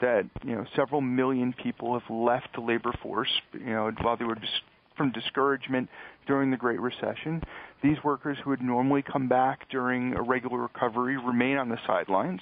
that 0.00 0.24
you 0.44 0.54
know 0.54 0.64
several 0.74 1.00
million 1.00 1.52
people 1.52 1.98
have 1.98 2.08
left 2.10 2.48
the 2.54 2.60
labor 2.60 2.92
force. 3.02 3.30
You 3.52 3.66
know, 3.66 3.92
while 4.02 4.16
they 4.16 4.24
were 4.24 4.34
dis- 4.34 4.60
from 4.96 5.12
discouragement 5.12 5.88
during 6.26 6.50
the 6.50 6.56
Great 6.56 6.80
Recession, 6.80 7.42
these 7.82 7.96
workers 8.02 8.38
who 8.42 8.50
would 8.50 8.62
normally 8.62 9.02
come 9.02 9.28
back 9.28 9.68
during 9.70 10.14
a 10.14 10.22
regular 10.22 10.58
recovery 10.58 11.16
remain 11.16 11.56
on 11.58 11.68
the 11.68 11.78
sidelines. 11.86 12.40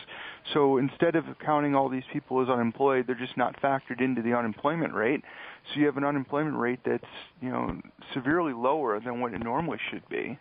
So 0.52 0.78
instead 0.78 1.16
of 1.16 1.24
counting 1.44 1.74
all 1.74 1.88
these 1.88 2.04
people 2.12 2.40
as 2.40 2.48
unemployed, 2.48 3.06
they're 3.06 3.16
just 3.16 3.36
not 3.36 3.60
factored 3.60 4.00
into 4.00 4.22
the 4.22 4.34
unemployment 4.34 4.94
rate. 4.94 5.22
So 5.72 5.80
you 5.80 5.86
have 5.86 5.96
an 5.96 6.04
unemployment 6.04 6.56
rate 6.56 6.80
that's 6.84 7.04
you 7.40 7.50
know 7.50 7.80
severely 8.12 8.52
lower 8.52 9.00
than 9.00 9.20
what 9.20 9.34
it 9.34 9.42
normally 9.42 9.78
should 9.90 10.08
be. 10.08 10.38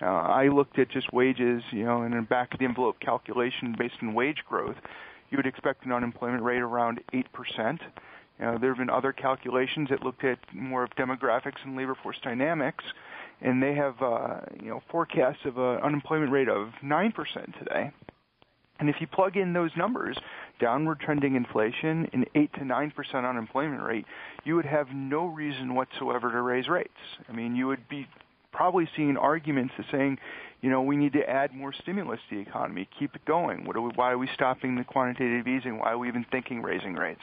Uh, 0.00 0.06
I 0.06 0.48
looked 0.48 0.78
at 0.78 0.88
just 0.90 1.12
wages, 1.12 1.62
you 1.70 1.84
know, 1.84 2.02
in 2.02 2.14
a 2.14 2.22
back 2.22 2.52
of 2.54 2.58
the 2.58 2.64
envelope 2.64 2.98
calculation 2.98 3.74
based 3.78 3.96
on 4.02 4.14
wage 4.14 4.42
growth 4.48 4.76
you 5.32 5.38
would 5.38 5.46
expect 5.46 5.86
an 5.86 5.92
unemployment 5.92 6.42
rate 6.42 6.60
around 6.60 7.00
8%. 7.12 7.24
You 8.38 8.44
know, 8.44 8.58
there 8.58 8.70
have 8.70 8.78
been 8.78 8.90
other 8.90 9.12
calculations 9.12 9.88
that 9.88 10.04
looked 10.04 10.24
at 10.24 10.38
more 10.52 10.84
of 10.84 10.90
demographics 10.90 11.64
and 11.64 11.74
labor 11.74 11.96
force 12.00 12.18
dynamics, 12.22 12.84
and 13.40 13.62
they 13.62 13.74
have 13.74 14.00
uh, 14.02 14.40
you 14.62 14.68
know 14.68 14.82
forecasts 14.90 15.44
of 15.46 15.56
an 15.56 15.78
unemployment 15.78 16.30
rate 16.30 16.48
of 16.48 16.72
9% 16.84 17.58
today. 17.58 17.90
And 18.78 18.90
if 18.90 18.96
you 19.00 19.06
plug 19.06 19.36
in 19.36 19.52
those 19.52 19.70
numbers, 19.76 20.18
downward 20.60 21.00
trending 21.00 21.34
inflation, 21.34 22.08
an 22.12 22.24
8 22.34 22.52
to 22.54 22.60
9% 22.60 23.28
unemployment 23.28 23.82
rate, 23.82 24.04
you 24.44 24.56
would 24.56 24.64
have 24.66 24.88
no 24.92 25.26
reason 25.26 25.74
whatsoever 25.74 26.30
to 26.32 26.40
raise 26.42 26.68
rates. 26.68 26.90
I 27.28 27.32
mean, 27.32 27.54
you 27.54 27.68
would 27.68 27.88
be 27.88 28.08
probably 28.52 28.88
seeing 28.96 29.16
arguments 29.16 29.74
of 29.78 29.84
saying, 29.90 30.18
you 30.62 30.70
know, 30.70 30.80
we 30.80 30.96
need 30.96 31.12
to 31.12 31.28
add 31.28 31.54
more 31.54 31.72
stimulus 31.72 32.20
to 32.30 32.36
the 32.36 32.40
economy, 32.40 32.88
keep 32.98 33.14
it 33.14 33.24
going. 33.24 33.64
What 33.64 33.76
are 33.76 33.82
we, 33.82 33.90
why 33.94 34.12
are 34.12 34.18
we 34.18 34.28
stopping 34.32 34.76
the 34.76 34.84
quantitative 34.84 35.46
easing? 35.46 35.78
Why 35.78 35.90
are 35.90 35.98
we 35.98 36.08
even 36.08 36.24
thinking 36.30 36.62
raising 36.62 36.94
rates? 36.94 37.20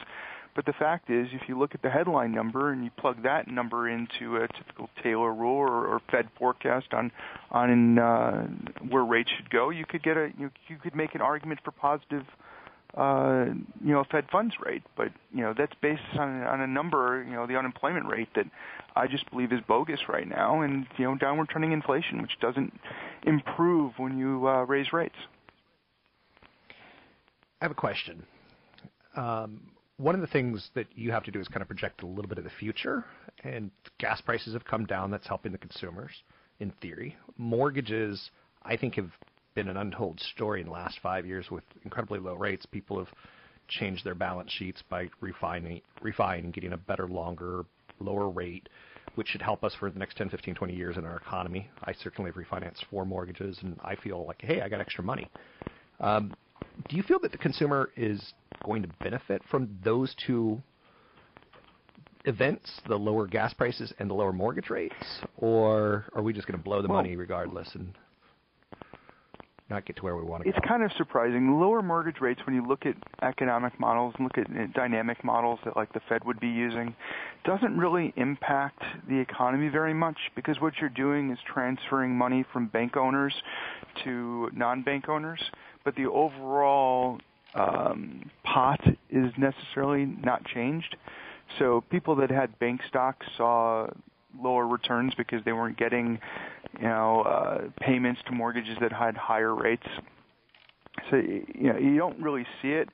But 0.54 0.66
the 0.66 0.72
fact 0.72 1.10
is, 1.10 1.28
if 1.32 1.48
you 1.48 1.58
look 1.58 1.74
at 1.74 1.80
the 1.80 1.90
headline 1.90 2.32
number 2.32 2.70
and 2.70 2.84
you 2.84 2.90
plug 2.98 3.22
that 3.22 3.48
number 3.48 3.88
into 3.88 4.36
a 4.36 4.48
typical 4.48 4.90
Taylor 5.02 5.32
rule 5.32 5.56
or, 5.56 5.86
or 5.86 6.00
Fed 6.10 6.28
forecast 6.38 6.92
on 6.92 7.12
on 7.50 7.98
uh, 7.98 8.46
where 8.88 9.04
rates 9.04 9.30
should 9.36 9.48
go, 9.48 9.70
you 9.70 9.86
could 9.86 10.02
get 10.02 10.16
a 10.16 10.32
you, 10.36 10.50
you 10.68 10.76
could 10.76 10.94
make 10.94 11.14
an 11.14 11.20
argument 11.20 11.60
for 11.64 11.70
positive 11.70 12.24
uh, 12.24 12.49
you 12.96 13.92
know, 13.92 14.04
Fed 14.10 14.26
funds 14.30 14.54
rate. 14.64 14.82
But 14.96 15.08
you 15.32 15.42
know, 15.42 15.54
that's 15.56 15.74
based 15.80 16.02
on 16.18 16.42
on 16.42 16.60
a 16.60 16.66
number, 16.66 17.24
you 17.26 17.34
know, 17.34 17.46
the 17.46 17.56
unemployment 17.56 18.06
rate 18.06 18.28
that 18.34 18.46
I 18.96 19.06
just 19.06 19.30
believe 19.30 19.52
is 19.52 19.60
bogus 19.66 20.00
right 20.08 20.28
now, 20.28 20.62
and 20.62 20.86
you 20.96 21.04
know, 21.04 21.14
downward 21.16 21.48
trending 21.48 21.72
inflation, 21.72 22.20
which 22.22 22.38
doesn't 22.40 22.72
improve 23.24 23.92
when 23.98 24.18
you 24.18 24.46
uh, 24.48 24.64
raise 24.64 24.92
rates. 24.92 25.14
I 27.60 27.64
have 27.64 27.72
a 27.72 27.74
question. 27.74 28.24
Um, 29.16 29.60
one 29.98 30.14
of 30.14 30.22
the 30.22 30.26
things 30.28 30.70
that 30.74 30.86
you 30.94 31.12
have 31.12 31.24
to 31.24 31.30
do 31.30 31.40
is 31.40 31.48
kind 31.48 31.60
of 31.60 31.68
project 31.68 32.02
a 32.02 32.06
little 32.06 32.28
bit 32.28 32.38
of 32.38 32.44
the 32.44 32.50
future, 32.58 33.04
and 33.44 33.70
gas 33.98 34.20
prices 34.22 34.54
have 34.54 34.64
come 34.64 34.86
down. 34.86 35.10
That's 35.10 35.26
helping 35.26 35.52
the 35.52 35.58
consumers, 35.58 36.10
in 36.58 36.72
theory. 36.80 37.16
Mortgages, 37.36 38.30
I 38.62 38.76
think, 38.76 38.94
have 38.94 39.10
been 39.54 39.68
an 39.68 39.76
untold 39.76 40.20
story 40.20 40.60
in 40.60 40.66
the 40.66 40.72
last 40.72 40.98
five 41.02 41.26
years 41.26 41.50
with 41.50 41.64
incredibly 41.84 42.18
low 42.18 42.34
rates. 42.34 42.66
People 42.66 42.98
have 42.98 43.08
changed 43.68 44.04
their 44.04 44.14
balance 44.14 44.50
sheets 44.50 44.82
by 44.88 45.08
refining, 45.20 45.80
refining, 46.02 46.50
getting 46.50 46.72
a 46.72 46.76
better, 46.76 47.06
longer, 47.06 47.64
lower 48.00 48.28
rate, 48.28 48.68
which 49.14 49.28
should 49.28 49.42
help 49.42 49.64
us 49.64 49.74
for 49.78 49.90
the 49.90 49.98
next 49.98 50.16
10, 50.16 50.28
15, 50.30 50.54
20 50.54 50.74
years 50.74 50.96
in 50.96 51.04
our 51.04 51.16
economy. 51.16 51.68
I 51.84 51.92
certainly 51.92 52.30
have 52.30 52.36
refinanced 52.36 52.84
four 52.90 53.04
mortgages, 53.04 53.58
and 53.62 53.78
I 53.82 53.96
feel 53.96 54.26
like, 54.26 54.40
hey, 54.42 54.60
I 54.60 54.68
got 54.68 54.80
extra 54.80 55.04
money. 55.04 55.28
Um, 56.00 56.34
do 56.88 56.96
you 56.96 57.02
feel 57.02 57.18
that 57.20 57.32
the 57.32 57.38
consumer 57.38 57.90
is 57.96 58.32
going 58.64 58.82
to 58.82 58.88
benefit 59.00 59.42
from 59.50 59.78
those 59.84 60.14
two 60.26 60.60
events, 62.24 62.80
the 62.88 62.96
lower 62.96 63.26
gas 63.26 63.52
prices 63.54 63.92
and 63.98 64.10
the 64.10 64.14
lower 64.14 64.32
mortgage 64.32 64.70
rates, 64.70 64.94
or 65.38 66.06
are 66.14 66.22
we 66.22 66.32
just 66.32 66.46
going 66.46 66.58
to 66.58 66.62
blow 66.62 66.82
the 66.82 66.88
well, 66.88 66.98
money 66.98 67.16
regardless? 67.16 67.74
And 67.74 67.94
not 69.70 69.86
get 69.86 69.96
to 69.96 70.02
where 70.02 70.16
we 70.16 70.22
want 70.22 70.42
to 70.42 70.48
it's 70.48 70.56
go. 70.56 70.60
It's 70.62 70.68
kind 70.68 70.82
of 70.82 70.90
surprising. 70.96 71.60
Lower 71.60 71.82
mortgage 71.82 72.20
rates, 72.20 72.40
when 72.44 72.54
you 72.54 72.66
look 72.66 72.86
at 72.86 72.96
economic 73.22 73.78
models 73.78 74.14
and 74.18 74.26
look 74.26 74.38
at 74.38 74.50
uh, 74.50 74.66
dynamic 74.74 75.22
models 75.24 75.58
that 75.64 75.76
like 75.76 75.92
the 75.92 76.00
Fed 76.08 76.24
would 76.24 76.40
be 76.40 76.48
using, 76.48 76.94
doesn't 77.44 77.76
really 77.78 78.12
impact 78.16 78.82
the 79.08 79.18
economy 79.18 79.68
very 79.68 79.94
much 79.94 80.16
because 80.34 80.60
what 80.60 80.74
you're 80.80 80.90
doing 80.90 81.30
is 81.30 81.38
transferring 81.52 82.16
money 82.16 82.44
from 82.52 82.66
bank 82.66 82.96
owners 82.96 83.34
to 84.04 84.50
non-bank 84.54 85.08
owners, 85.08 85.42
but 85.84 85.94
the 85.96 86.06
overall 86.06 87.18
um, 87.54 88.30
pot 88.44 88.80
is 89.10 89.32
necessarily 89.38 90.04
not 90.04 90.44
changed. 90.44 90.96
So 91.58 91.82
people 91.90 92.14
that 92.16 92.30
had 92.30 92.58
bank 92.58 92.80
stocks 92.88 93.26
saw 93.36 93.88
lower 94.38 94.66
returns 94.66 95.14
because 95.16 95.44
they 95.44 95.52
weren't 95.52 95.76
getting, 95.76 96.18
you 96.78 96.86
know, 96.86 97.22
uh, 97.22 97.68
payments 97.80 98.20
to 98.26 98.32
mortgages 98.32 98.76
that 98.80 98.92
had 98.92 99.16
higher 99.16 99.54
rates. 99.54 99.86
So 101.10 101.16
you 101.16 101.72
know 101.72 101.78
you 101.78 101.96
don't 101.96 102.20
really 102.20 102.46
see 102.60 102.72
it. 102.72 102.88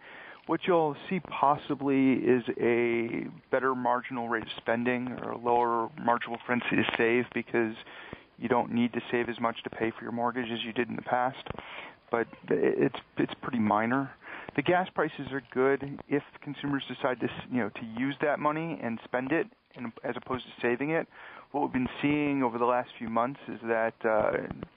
What 0.47 0.61
you'll 0.67 0.97
see 1.11 1.19
possibly 1.21 2.15
is 2.15 2.45
a 2.61 3.27
better 3.51 3.75
marginal 3.75 4.29
rate 4.29 4.45
of 4.45 4.49
spending 4.57 5.09
or 5.23 5.33
a 5.33 5.39
lower 5.39 5.91
marginal 6.01 6.39
propensity 6.39 6.77
to 6.77 6.97
save 6.97 7.25
because 7.35 7.75
you 8.39 8.49
don't 8.49 8.73
need 8.73 8.93
to 8.93 9.01
save 9.11 9.29
as 9.29 9.41
much 9.41 9.57
to 9.65 9.71
pay 9.71 9.91
for 9.91 10.03
your 10.03 10.13
mortgage 10.13 10.51
as 10.53 10.63
you 10.65 10.73
did 10.73 10.89
in 10.89 10.95
the 10.95 11.03
past. 11.03 11.49
But 12.11 12.29
it's 12.49 12.99
it's 13.19 13.35
pretty 13.43 13.59
minor. 13.59 14.11
The 14.57 14.63
gas 14.63 14.89
prices 14.95 15.27
are 15.33 15.43
good 15.53 16.01
if 16.09 16.23
consumers 16.43 16.83
decide 16.89 17.21
to 17.21 17.29
you 17.53 17.59
know 17.59 17.69
to 17.69 18.01
use 18.01 18.17
that 18.23 18.39
money 18.39 18.81
and 18.83 18.99
spend 19.05 19.31
it 19.31 19.47
as 20.03 20.15
opposed 20.17 20.45
to 20.47 20.51
saving 20.63 20.91
it. 20.91 21.07
What 21.53 21.63
we've 21.63 21.73
been 21.75 21.89
seeing 22.01 22.43
over 22.43 22.57
the 22.57 22.65
last 22.65 22.89
few 22.99 23.11
months 23.11 23.39
is 23.49 23.61
that 23.69 23.93
uh, 24.03 24.33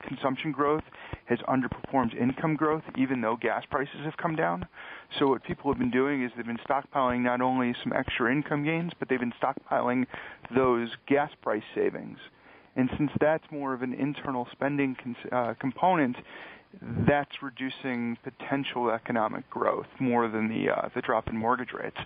consumption 0.05 0.51
growth 0.51 0.83
has 1.25 1.39
underperformed 1.47 2.13
income 2.15 2.57
growth, 2.57 2.83
even 2.97 3.21
though 3.21 3.37
gas 3.37 3.63
prices 3.71 4.01
have 4.03 4.17
come 4.17 4.35
down. 4.35 4.67
So 5.17 5.27
what 5.27 5.43
people 5.45 5.71
have 5.71 5.79
been 5.79 5.91
doing 5.91 6.23
is 6.23 6.31
they've 6.35 6.45
been 6.45 6.59
stockpiling 6.69 7.21
not 7.21 7.39
only 7.39 7.73
some 7.81 7.93
extra 7.93 8.31
income 8.31 8.65
gains, 8.65 8.91
but 8.99 9.07
they've 9.07 9.19
been 9.19 9.33
stockpiling 9.41 10.05
those 10.53 10.89
gas 11.07 11.31
price 11.41 11.63
savings. 11.73 12.17
And 12.75 12.89
since 12.97 13.11
that's 13.19 13.43
more 13.51 13.73
of 13.73 13.81
an 13.81 13.93
internal 13.93 14.47
spending 14.51 14.95
uh, 15.31 15.53
component, 15.59 16.17
that's 17.07 17.31
reducing 17.41 18.17
potential 18.23 18.91
economic 18.91 19.49
growth 19.49 19.87
more 19.99 20.27
than 20.27 20.47
the 20.47 20.71
uh, 20.71 20.89
the 20.93 21.01
drop 21.01 21.27
in 21.27 21.35
mortgage 21.35 21.73
rates. 21.73 21.97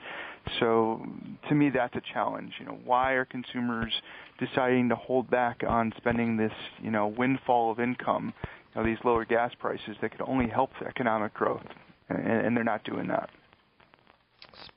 So 0.60 1.06
to 1.50 1.56
me, 1.56 1.70
that's 1.70 1.96
a 1.96 2.02
challenge. 2.14 2.54
You 2.60 2.66
know, 2.68 2.80
why 2.86 3.12
are 3.12 3.26
consumers 3.26 3.94
deciding 4.40 4.90
to 4.90 4.96
hold 4.96 5.30
back 5.30 5.64
on 5.68 5.94
spending 5.98 6.38
this 6.38 6.54
you 6.82 6.92
know 6.92 7.08
windfall 7.08 7.72
of 7.72 7.80
income, 7.80 8.34
you 8.74 8.82
know, 8.82 8.88
these 8.88 8.98
lower 9.04 9.26
gas 9.26 9.52
prices 9.60 9.98
that 10.02 10.12
could 10.12 10.22
only 10.28 10.48
help 10.48 10.72
economic 10.88 11.34
growth, 11.34 11.66
and, 12.10 12.26
and 12.26 12.58
they're 12.58 12.64
not 12.64 12.84
doing 12.84 13.08
that. 13.08 13.30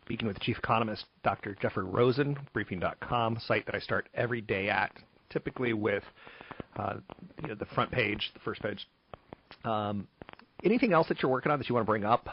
Speaking 0.03 0.27
with 0.27 0.41
Chief 0.41 0.59
Economist 0.59 1.05
Dr. 1.23 1.57
Jeffrey 1.61 1.85
Rosen, 1.85 2.37
Briefing.com, 2.53 3.39
site 3.47 3.67
that 3.67 3.75
I 3.75 3.81
start 3.81 4.09
every 4.15 4.41
day 4.41 4.69
at, 4.69 4.91
typically 5.31 5.75
with 5.75 6.03
uh, 6.77 6.95
you 7.43 7.49
know, 7.49 7.55
the 7.55 7.67
front 7.67 7.91
page, 7.91 8.31
the 8.35 8.41
first 8.41 8.63
page. 8.63 8.87
Um, 9.67 10.07
anything 10.65 10.93
else 10.93 11.09
that 11.09 11.23
you're 11.23 11.31
working 11.31 11.53
on 11.53 11.59
that 11.59 11.69
you 11.69 11.75
want 11.75 11.85
to 11.85 11.91
bring 11.91 12.05
up? 12.05 12.29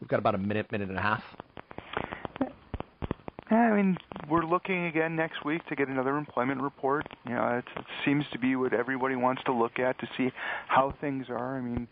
We've 0.00 0.08
got 0.08 0.18
about 0.18 0.34
a 0.34 0.38
minute, 0.38 0.70
minute 0.72 0.88
and 0.88 0.98
a 0.98 1.02
half. 1.02 1.22
I 3.50 3.70
mean, 3.70 3.98
we're 4.30 4.44
looking 4.44 4.86
again 4.86 5.14
next 5.14 5.44
week 5.44 5.64
to 5.66 5.76
get 5.76 5.88
another 5.88 6.16
employment 6.16 6.62
report. 6.62 7.06
You 7.26 7.34
know, 7.34 7.58
it, 7.58 7.64
it 7.78 7.84
seems 8.04 8.24
to 8.32 8.38
be 8.38 8.56
what 8.56 8.72
everybody 8.72 9.14
wants 9.14 9.42
to 9.44 9.52
look 9.52 9.78
at 9.78 9.98
to 10.00 10.08
see 10.16 10.30
how 10.68 10.94
things 11.00 11.26
are. 11.28 11.58
I 11.58 11.60
mean, 11.60 11.86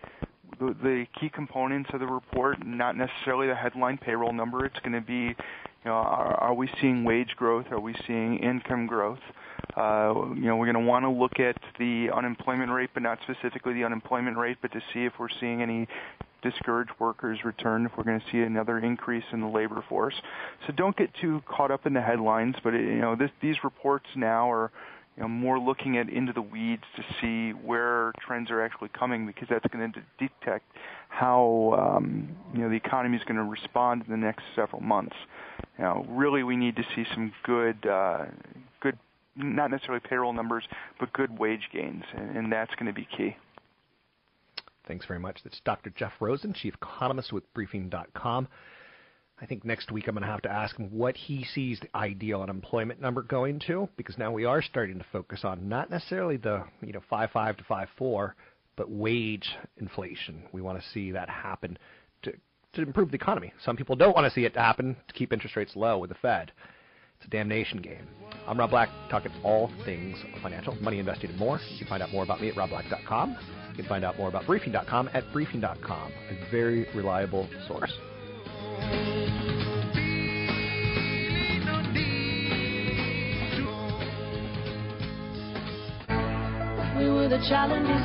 the, 0.58 0.74
the 0.82 1.06
key 1.20 1.28
components 1.28 1.90
of 1.92 2.00
the 2.00 2.06
report, 2.06 2.64
not 2.66 2.96
necessarily 2.96 3.46
the 3.46 3.54
headline 3.54 3.98
payroll 3.98 4.32
number. 4.32 4.64
It's 4.64 4.78
going 4.80 4.94
to 4.94 5.02
be, 5.02 5.12
you 5.12 5.34
know, 5.84 5.92
are, 5.92 6.34
are 6.34 6.54
we 6.54 6.68
seeing 6.80 7.04
wage 7.04 7.34
growth? 7.36 7.66
Are 7.70 7.80
we 7.80 7.94
seeing 8.06 8.38
income 8.38 8.86
growth? 8.86 9.20
Uh, 9.76 10.32
you 10.34 10.42
know, 10.42 10.56
we're 10.56 10.70
going 10.70 10.84
to 10.84 10.88
want 10.88 11.04
to 11.04 11.10
look 11.10 11.38
at 11.40 11.56
the 11.78 12.08
unemployment 12.14 12.70
rate, 12.70 12.90
but 12.94 13.02
not 13.02 13.18
specifically 13.22 13.74
the 13.74 13.84
unemployment 13.84 14.36
rate, 14.36 14.58
but 14.62 14.72
to 14.72 14.80
see 14.92 15.04
if 15.04 15.12
we're 15.18 15.28
seeing 15.40 15.62
any 15.62 15.86
discouraged 16.42 16.92
workers 16.98 17.44
return, 17.44 17.86
if 17.86 17.92
we're 17.96 18.04
going 18.04 18.20
to 18.20 18.26
see 18.32 18.40
another 18.40 18.78
increase 18.78 19.24
in 19.32 19.40
the 19.40 19.46
labor 19.46 19.84
force. 19.88 20.14
So 20.66 20.72
don't 20.72 20.96
get 20.96 21.10
too 21.20 21.42
caught 21.46 21.70
up 21.70 21.86
in 21.86 21.92
the 21.92 22.00
headlines, 22.00 22.56
but 22.62 22.72
you 22.72 22.98
know, 22.98 23.14
this, 23.14 23.30
these 23.42 23.56
reports 23.62 24.06
now 24.16 24.50
are 24.50 24.70
you 25.16 25.22
know, 25.22 25.28
more 25.28 25.58
looking 25.58 25.98
at 25.98 26.08
into 26.08 26.32
the 26.32 26.42
weeds 26.42 26.84
to 26.96 27.04
see 27.20 27.50
where 27.50 28.12
trends 28.26 28.50
are 28.50 28.62
actually 28.62 28.88
coming 28.88 29.26
because 29.26 29.48
that's 29.48 29.66
going 29.66 29.92
to 29.92 30.00
detect 30.18 30.64
how 31.08 31.96
um, 31.96 32.28
you 32.54 32.60
know 32.60 32.68
the 32.68 32.76
economy 32.76 33.16
is 33.16 33.24
going 33.24 33.36
to 33.36 33.42
respond 33.42 34.02
in 34.06 34.10
the 34.10 34.16
next 34.16 34.44
several 34.54 34.80
months. 34.80 35.16
You 35.76 35.84
know, 35.84 36.06
really, 36.08 36.42
we 36.42 36.56
need 36.56 36.76
to 36.76 36.84
see 36.94 37.04
some 37.12 37.32
good, 37.42 37.86
uh, 37.86 38.26
not 39.42 39.70
necessarily 39.70 40.00
payroll 40.08 40.32
numbers, 40.32 40.64
but 40.98 41.12
good 41.12 41.38
wage 41.38 41.68
gains, 41.72 42.04
and, 42.16 42.36
and 42.36 42.52
that's 42.52 42.74
going 42.74 42.86
to 42.86 42.92
be 42.92 43.06
key. 43.16 43.36
Thanks 44.86 45.06
very 45.06 45.20
much. 45.20 45.38
That's 45.44 45.60
Dr. 45.64 45.90
Jeff 45.90 46.12
Rosen, 46.20 46.52
Chief 46.52 46.74
Economist 46.74 47.32
with 47.32 47.52
Briefing.com. 47.54 48.48
I 49.40 49.46
think 49.46 49.64
next 49.64 49.90
week 49.90 50.06
I'm 50.06 50.14
going 50.14 50.22
to 50.22 50.30
have 50.30 50.42
to 50.42 50.50
ask 50.50 50.76
him 50.76 50.90
what 50.90 51.16
he 51.16 51.44
sees 51.44 51.80
the 51.80 51.88
ideal 51.96 52.42
unemployment 52.42 53.00
number 53.00 53.22
going 53.22 53.60
to, 53.68 53.88
because 53.96 54.18
now 54.18 54.30
we 54.30 54.44
are 54.44 54.60
starting 54.60 54.98
to 54.98 55.06
focus 55.12 55.40
on 55.44 55.68
not 55.68 55.90
necessarily 55.90 56.36
the 56.36 56.64
you 56.82 56.92
know 56.92 57.00
five 57.08 57.30
five 57.30 57.56
to 57.56 57.64
five 57.64 57.88
four, 57.96 58.36
but 58.76 58.90
wage 58.90 59.48
inflation. 59.78 60.42
We 60.52 60.60
want 60.60 60.78
to 60.80 60.88
see 60.90 61.12
that 61.12 61.30
happen 61.30 61.78
to 62.22 62.32
to 62.74 62.82
improve 62.82 63.10
the 63.10 63.16
economy. 63.16 63.52
Some 63.64 63.76
people 63.76 63.96
don't 63.96 64.14
want 64.14 64.26
to 64.26 64.34
see 64.34 64.44
it 64.44 64.54
happen 64.54 64.96
to 65.08 65.14
keep 65.14 65.32
interest 65.32 65.56
rates 65.56 65.74
low 65.74 65.98
with 65.98 66.10
the 66.10 66.16
Fed. 66.16 66.52
It's 67.20 67.26
a 67.26 67.30
damnation 67.30 67.82
game. 67.82 68.08
I'm 68.46 68.58
Rob 68.58 68.70
Black, 68.70 68.88
talking 69.10 69.30
all 69.44 69.70
things 69.84 70.16
financial, 70.40 70.74
money 70.76 70.98
investing, 70.98 71.28
and 71.28 71.38
more. 71.38 71.60
You 71.70 71.76
can 71.76 71.86
find 71.86 72.02
out 72.02 72.10
more 72.10 72.24
about 72.24 72.40
me 72.40 72.48
at 72.48 72.54
robblack.com. 72.54 73.36
You 73.68 73.76
can 73.76 73.84
find 73.84 74.06
out 74.06 74.16
more 74.16 74.30
about 74.30 74.46
briefing.com 74.46 75.10
at 75.12 75.30
briefing.com, 75.30 76.12
a 76.30 76.50
very 76.50 76.86
reliable 76.94 77.46
source. 77.68 77.92
We 86.96 87.10
were 87.10 87.28
the 87.28 87.38
of 87.70 87.86
the 87.86 88.00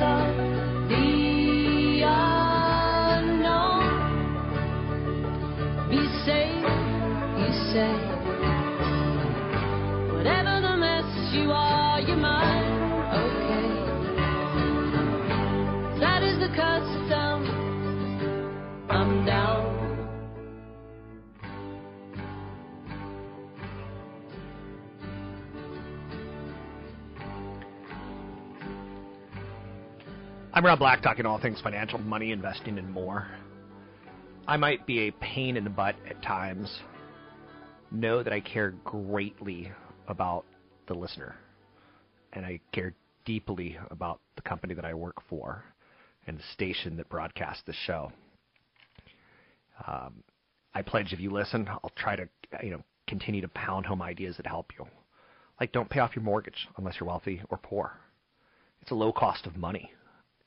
I'm 30.56 30.64
Rob 30.64 30.78
Black, 30.78 31.02
talking 31.02 31.26
all 31.26 31.38
things 31.38 31.60
financial, 31.60 31.98
money, 31.98 32.32
investing, 32.32 32.78
and 32.78 32.90
more. 32.90 33.28
I 34.48 34.56
might 34.56 34.86
be 34.86 35.00
a 35.00 35.12
pain 35.12 35.54
in 35.58 35.64
the 35.64 35.70
butt 35.70 35.96
at 36.08 36.22
times. 36.22 36.74
Know 37.90 38.22
that 38.22 38.32
I 38.32 38.40
care 38.40 38.70
greatly 38.82 39.70
about 40.08 40.46
the 40.86 40.94
listener, 40.94 41.34
and 42.32 42.46
I 42.46 42.58
care 42.72 42.94
deeply 43.26 43.76
about 43.90 44.20
the 44.36 44.40
company 44.40 44.72
that 44.72 44.86
I 44.86 44.94
work 44.94 45.16
for 45.28 45.62
and 46.26 46.38
the 46.38 46.42
station 46.54 46.96
that 46.96 47.10
broadcasts 47.10 47.62
the 47.66 47.74
show. 47.84 48.10
Um, 49.86 50.24
I 50.74 50.80
pledge 50.80 51.12
if 51.12 51.20
you 51.20 51.32
listen, 51.32 51.68
I'll 51.68 51.92
try 51.96 52.16
to 52.16 52.26
you 52.62 52.70
know 52.70 52.82
continue 53.06 53.42
to 53.42 53.48
pound 53.48 53.84
home 53.84 54.00
ideas 54.00 54.38
that 54.38 54.46
help 54.46 54.72
you. 54.78 54.86
Like 55.60 55.72
don't 55.72 55.90
pay 55.90 56.00
off 56.00 56.16
your 56.16 56.24
mortgage 56.24 56.66
unless 56.78 56.94
you're 56.98 57.08
wealthy 57.08 57.42
or 57.50 57.58
poor. 57.58 57.92
It's 58.80 58.90
a 58.90 58.94
low 58.94 59.12
cost 59.12 59.44
of 59.44 59.58
money. 59.58 59.92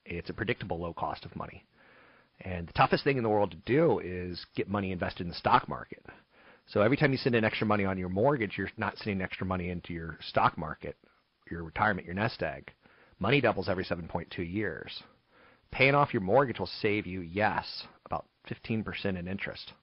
It's 0.06 0.30
a 0.30 0.34
predictable 0.34 0.80
low 0.80 0.94
cost 0.94 1.26
of 1.26 1.36
money. 1.36 1.66
And 2.42 2.68
the 2.68 2.74
toughest 2.74 3.04
thing 3.04 3.18
in 3.18 3.24
the 3.24 3.30
world 3.30 3.52
to 3.52 3.58
do 3.66 4.00
is 4.00 4.46
get 4.56 4.70
money 4.70 4.92
invested 4.92 5.24
in 5.24 5.30
the 5.30 5.36
stock 5.36 5.68
market. 5.68 6.06
So 6.68 6.82
every 6.82 6.98
time 6.98 7.12
you 7.12 7.18
send 7.18 7.36
in 7.36 7.44
extra 7.44 7.68
money 7.68 7.84
on 7.84 7.98
your 7.98 8.10
mortgage, 8.10 8.58
you're 8.58 8.70
not 8.78 8.98
sending 8.98 9.22
extra 9.22 9.46
money 9.46 9.70
into 9.70 9.94
your 9.94 10.18
stock 10.22 10.58
market, 10.58 10.96
your 11.50 11.64
retirement, 11.64 12.06
your 12.06 12.16
nest 12.16 12.42
egg. 12.44 12.72
Money 13.20 13.42
doubles 13.42 13.68
every 13.68 13.84
7.2 13.84 14.38
years. 14.38 15.04
Paying 15.72 15.96
off 15.96 16.14
your 16.14 16.22
mortgage 16.22 16.60
will 16.60 16.70
save 16.82 17.06
you, 17.06 17.22
yes, 17.22 17.66
about 18.06 18.26
15% 18.50 19.18
in 19.18 19.28
interest. 19.28 19.74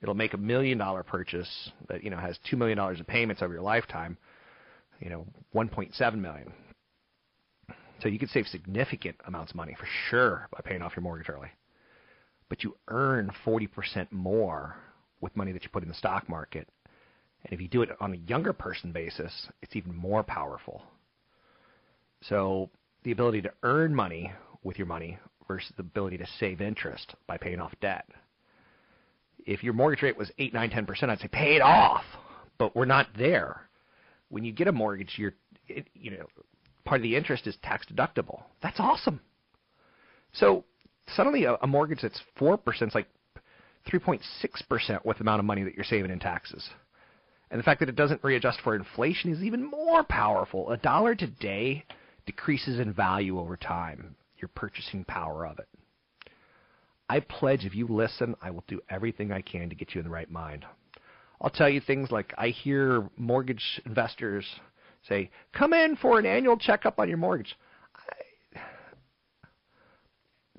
It'll 0.00 0.14
make 0.14 0.34
a 0.34 0.38
million 0.38 0.78
dollar 0.78 1.02
purchase 1.02 1.70
that 1.88 2.04
you 2.04 2.10
know 2.10 2.18
has 2.18 2.38
two 2.48 2.56
million 2.56 2.78
dollars 2.78 3.00
of 3.00 3.06
payments 3.06 3.42
over 3.42 3.52
your 3.52 3.62
lifetime, 3.62 4.16
you 5.00 5.10
know, 5.10 5.26
1.7 5.54 6.14
million. 6.14 6.52
So 8.00 8.08
you 8.08 8.18
could 8.18 8.30
save 8.30 8.46
significant 8.46 9.16
amounts 9.26 9.52
of 9.52 9.56
money 9.56 9.76
for 9.78 9.86
sure 10.08 10.48
by 10.52 10.60
paying 10.64 10.82
off 10.82 10.92
your 10.94 11.02
mortgage 11.02 11.28
early. 11.28 11.48
But 12.48 12.62
you 12.62 12.76
earn 12.88 13.30
40% 13.44 14.10
more 14.12 14.76
with 15.20 15.36
money 15.36 15.52
that 15.52 15.64
you 15.64 15.68
put 15.70 15.82
in 15.82 15.88
the 15.88 15.94
stock 15.94 16.28
market. 16.28 16.68
And 17.44 17.52
if 17.52 17.60
you 17.60 17.68
do 17.68 17.82
it 17.82 17.90
on 18.00 18.14
a 18.14 18.28
younger 18.28 18.52
person 18.52 18.92
basis, 18.92 19.48
it's 19.62 19.76
even 19.76 19.94
more 19.94 20.22
powerful. 20.22 20.82
So 22.22 22.70
the 23.04 23.12
ability 23.12 23.42
to 23.42 23.52
earn 23.62 23.94
money 23.94 24.32
with 24.62 24.78
your 24.78 24.86
money 24.86 25.18
versus 25.46 25.72
the 25.76 25.82
ability 25.82 26.18
to 26.18 26.26
save 26.38 26.60
interest 26.60 27.14
by 27.26 27.36
paying 27.36 27.60
off 27.60 27.72
debt. 27.80 28.06
If 29.46 29.62
your 29.64 29.72
mortgage 29.72 30.02
rate 30.02 30.16
was 30.16 30.30
8, 30.38 30.52
9, 30.52 30.70
10%, 30.70 31.10
I'd 31.10 31.20
say 31.20 31.28
pay 31.28 31.56
it 31.56 31.62
off. 31.62 32.04
But 32.58 32.74
we're 32.74 32.84
not 32.84 33.06
there. 33.16 33.62
When 34.30 34.44
you 34.44 34.52
get 34.52 34.68
a 34.68 34.72
mortgage, 34.72 35.14
you're 35.16 35.34
it, 35.68 35.86
you 35.94 36.10
know, 36.10 36.26
part 36.88 37.00
of 37.00 37.02
the 37.02 37.16
interest 37.16 37.46
is 37.46 37.56
tax 37.62 37.86
deductible. 37.92 38.42
That's 38.62 38.80
awesome. 38.80 39.20
So 40.32 40.64
suddenly 41.14 41.44
a, 41.44 41.54
a 41.56 41.66
mortgage 41.66 42.00
that's 42.00 42.20
4% 42.40 42.58
is 42.88 42.94
like 42.94 43.08
3.6% 43.90 45.04
with 45.04 45.18
the 45.18 45.22
amount 45.22 45.40
of 45.40 45.44
money 45.44 45.64
that 45.64 45.74
you're 45.74 45.84
saving 45.84 46.10
in 46.10 46.18
taxes. 46.18 46.66
And 47.50 47.58
the 47.58 47.62
fact 47.62 47.80
that 47.80 47.90
it 47.90 47.96
doesn't 47.96 48.24
readjust 48.24 48.60
for 48.62 48.74
inflation 48.74 49.30
is 49.32 49.42
even 49.42 49.64
more 49.64 50.02
powerful. 50.02 50.70
A 50.70 50.78
dollar 50.78 51.14
today 51.14 51.84
decreases 52.24 52.78
in 52.78 52.92
value 52.92 53.38
over 53.38 53.56
time, 53.56 54.16
your 54.38 54.48
purchasing 54.54 55.04
power 55.04 55.46
of 55.46 55.58
it. 55.58 55.68
I 57.10 57.20
pledge 57.20 57.64
if 57.64 57.74
you 57.74 57.86
listen, 57.86 58.34
I 58.40 58.50
will 58.50 58.64
do 58.66 58.80
everything 58.88 59.30
I 59.30 59.42
can 59.42 59.68
to 59.68 59.74
get 59.74 59.94
you 59.94 60.00
in 60.00 60.06
the 60.06 60.12
right 60.12 60.30
mind. 60.30 60.64
I'll 61.40 61.50
tell 61.50 61.68
you 61.68 61.80
things 61.80 62.10
like 62.10 62.34
I 62.36 62.48
hear 62.48 63.08
mortgage 63.16 63.80
investors 63.86 64.44
say, 65.06 65.30
come 65.52 65.72
in 65.72 65.96
for 65.96 66.18
an 66.18 66.26
annual 66.26 66.56
checkup 66.56 66.98
on 66.98 67.08
your 67.08 67.18
mortgage. 67.18 67.56
I, 67.94 68.60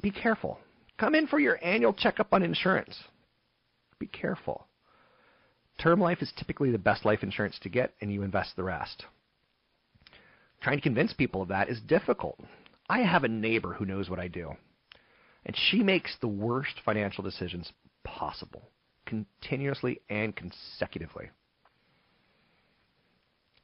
be 0.01 0.11
careful. 0.11 0.59
Come 0.97 1.15
in 1.15 1.27
for 1.27 1.39
your 1.39 1.59
annual 1.63 1.93
checkup 1.93 2.33
on 2.33 2.43
insurance. 2.43 2.97
Be 3.99 4.07
careful. 4.07 4.67
Term 5.81 5.99
life 5.99 6.21
is 6.21 6.31
typically 6.37 6.71
the 6.71 6.77
best 6.77 7.05
life 7.05 7.23
insurance 7.23 7.57
to 7.61 7.69
get, 7.69 7.93
and 8.01 8.11
you 8.11 8.21
invest 8.23 8.55
the 8.55 8.63
rest. 8.63 9.05
Trying 10.61 10.77
to 10.77 10.83
convince 10.83 11.13
people 11.13 11.41
of 11.41 11.47
that 11.49 11.69
is 11.69 11.79
difficult. 11.81 12.37
I 12.89 12.99
have 12.99 13.23
a 13.23 13.29
neighbor 13.29 13.73
who 13.73 13.85
knows 13.85 14.09
what 14.09 14.19
I 14.19 14.27
do. 14.27 14.51
And 15.45 15.55
she 15.55 15.83
makes 15.83 16.17
the 16.19 16.27
worst 16.27 16.81
financial 16.83 17.23
decisions 17.23 17.71
possible, 18.03 18.63
continuously 19.05 20.01
and 20.09 20.35
consecutively. 20.35 21.29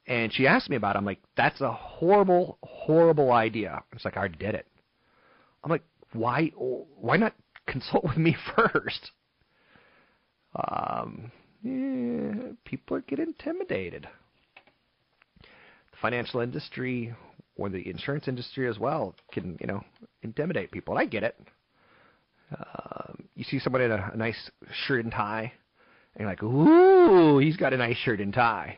And 0.07 0.31
she 0.31 0.45
asked 0.45 0.69
me 0.69 0.75
about 0.75 0.95
it. 0.95 0.99
I'm 0.99 1.05
like, 1.05 1.21
that's 1.35 1.61
a 1.61 1.71
horrible, 1.71 2.57
horrible 2.61 3.31
idea. 3.31 3.83
It's 3.91 4.05
like, 4.05 4.15
I 4.15 4.19
already 4.19 4.37
did 4.37 4.55
it. 4.55 4.67
I'm 5.63 5.71
like, 5.71 5.83
why, 6.13 6.51
why 6.55 7.17
not 7.17 7.33
consult 7.67 8.03
with 8.03 8.17
me 8.17 8.35
first? 8.55 9.11
Um, 10.55 11.31
yeah, 11.63 12.51
people 12.63 13.01
get 13.07 13.19
intimidated. 13.19 14.07
The 15.41 15.97
financial 16.01 16.41
industry 16.41 17.15
or 17.57 17.69
the 17.69 17.89
insurance 17.89 18.27
industry 18.27 18.67
as 18.69 18.77
well 18.77 19.15
can, 19.31 19.57
you 19.59 19.67
know, 19.67 19.83
intimidate 20.21 20.71
people. 20.71 20.95
And 20.95 21.01
I 21.01 21.05
get 21.05 21.23
it. 21.23 21.35
Um, 22.55 23.27
you 23.35 23.43
see 23.43 23.59
someone 23.59 23.81
in 23.81 23.91
a, 23.91 24.11
a 24.13 24.17
nice 24.17 24.51
shirt 24.85 25.03
and 25.03 25.11
tie, 25.11 25.51
and 26.13 26.21
you're 26.21 26.29
like, 26.29 26.43
ooh, 26.43 27.39
he's 27.39 27.57
got 27.57 27.73
a 27.73 27.77
nice 27.77 27.97
shirt 27.97 28.19
and 28.19 28.33
tie. 28.33 28.77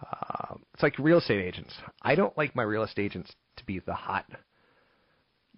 Uh, 0.00 0.54
it's 0.74 0.82
like 0.82 0.98
real 0.98 1.18
estate 1.18 1.42
agents. 1.42 1.74
I 2.02 2.14
don't 2.14 2.36
like 2.36 2.54
my 2.54 2.62
real 2.62 2.82
estate 2.82 3.06
agents 3.06 3.32
to 3.56 3.64
be 3.64 3.78
the 3.78 3.94
hot, 3.94 4.26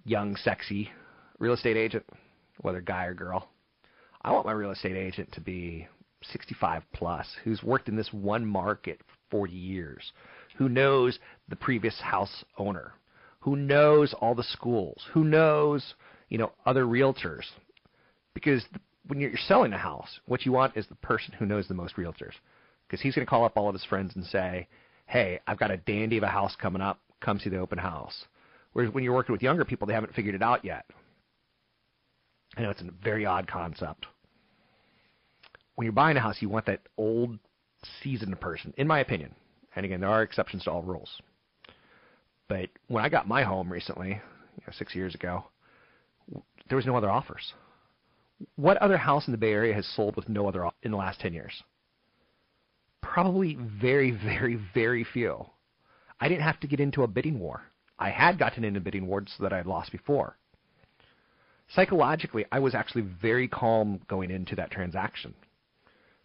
young, 0.04 0.36
sexy 0.36 0.90
real 1.38 1.54
estate 1.54 1.76
agent, 1.76 2.04
whether 2.60 2.80
guy 2.80 3.04
or 3.04 3.14
girl. 3.14 3.48
I 4.22 4.32
want 4.32 4.46
my 4.46 4.52
real 4.52 4.72
estate 4.72 4.96
agent 4.96 5.32
to 5.32 5.40
be 5.40 5.86
65 6.22 6.82
plus, 6.92 7.26
who's 7.44 7.62
worked 7.62 7.88
in 7.88 7.96
this 7.96 8.12
one 8.12 8.44
market 8.44 9.00
for 9.06 9.14
40 9.30 9.52
years, 9.52 10.12
who 10.56 10.68
knows 10.68 11.18
the 11.48 11.56
previous 11.56 12.00
house 12.00 12.44
owner, 12.56 12.92
who 13.40 13.56
knows 13.56 14.14
all 14.20 14.34
the 14.34 14.42
schools, 14.42 15.06
who 15.12 15.24
knows, 15.24 15.94
you 16.28 16.38
know, 16.38 16.52
other 16.66 16.84
realtors. 16.84 17.44
Because 18.34 18.64
when 19.06 19.20
you're 19.20 19.30
selling 19.46 19.72
a 19.72 19.78
house, 19.78 20.20
what 20.26 20.44
you 20.44 20.52
want 20.52 20.76
is 20.76 20.86
the 20.88 20.94
person 20.96 21.34
who 21.38 21.46
knows 21.46 21.68
the 21.68 21.74
most 21.74 21.96
realtors. 21.96 22.34
Because 22.88 23.02
he's 23.02 23.14
going 23.14 23.26
to 23.26 23.30
call 23.30 23.44
up 23.44 23.56
all 23.56 23.68
of 23.68 23.74
his 23.74 23.84
friends 23.84 24.16
and 24.16 24.24
say, 24.24 24.66
hey, 25.06 25.40
I've 25.46 25.58
got 25.58 25.70
a 25.70 25.76
dandy 25.76 26.16
of 26.16 26.22
a 26.22 26.28
house 26.28 26.56
coming 26.56 26.82
up. 26.82 27.00
Come 27.20 27.38
see 27.38 27.50
the 27.50 27.58
open 27.58 27.78
house. 27.78 28.24
Whereas 28.72 28.92
when 28.92 29.04
you're 29.04 29.14
working 29.14 29.32
with 29.32 29.42
younger 29.42 29.64
people, 29.64 29.86
they 29.86 29.94
haven't 29.94 30.14
figured 30.14 30.34
it 30.34 30.42
out 30.42 30.64
yet. 30.64 30.86
I 32.56 32.62
know 32.62 32.70
it's 32.70 32.80
a 32.80 32.90
very 33.02 33.26
odd 33.26 33.46
concept. 33.46 34.06
When 35.74 35.84
you're 35.84 35.92
buying 35.92 36.16
a 36.16 36.20
house, 36.20 36.36
you 36.40 36.48
want 36.48 36.66
that 36.66 36.80
old, 36.96 37.38
seasoned 38.02 38.40
person, 38.40 38.72
in 38.76 38.86
my 38.86 39.00
opinion. 39.00 39.34
And 39.76 39.84
again, 39.84 40.00
there 40.00 40.10
are 40.10 40.22
exceptions 40.22 40.64
to 40.64 40.70
all 40.70 40.82
rules. 40.82 41.20
But 42.48 42.68
when 42.88 43.04
I 43.04 43.08
got 43.08 43.28
my 43.28 43.42
home 43.42 43.70
recently, 43.70 44.08
you 44.08 44.64
know, 44.66 44.72
six 44.72 44.94
years 44.94 45.14
ago, 45.14 45.44
there 46.68 46.76
was 46.76 46.86
no 46.86 46.96
other 46.96 47.10
offers. 47.10 47.52
What 48.56 48.76
other 48.78 48.96
house 48.96 49.26
in 49.26 49.32
the 49.32 49.38
Bay 49.38 49.52
Area 49.52 49.74
has 49.74 49.86
sold 49.86 50.16
with 50.16 50.28
no 50.28 50.48
other 50.48 50.68
in 50.82 50.90
the 50.90 50.96
last 50.96 51.20
10 51.20 51.32
years? 51.32 51.62
Probably 53.02 53.56
very, 53.80 54.10
very, 54.10 54.58
very 54.74 55.04
few. 55.04 55.46
I 56.20 56.28
didn't 56.28 56.42
have 56.42 56.60
to 56.60 56.66
get 56.66 56.80
into 56.80 57.02
a 57.02 57.08
bidding 57.08 57.38
war. 57.38 57.62
I 57.98 58.10
had 58.10 58.38
gotten 58.38 58.64
into 58.64 58.80
bidding 58.80 59.06
wars 59.06 59.34
that 59.40 59.52
I 59.52 59.56
had 59.56 59.66
lost 59.66 59.92
before. 59.92 60.36
Psychologically, 61.68 62.44
I 62.50 62.60
was 62.60 62.74
actually 62.74 63.02
very 63.02 63.48
calm 63.48 64.00
going 64.08 64.30
into 64.30 64.56
that 64.56 64.70
transaction 64.70 65.34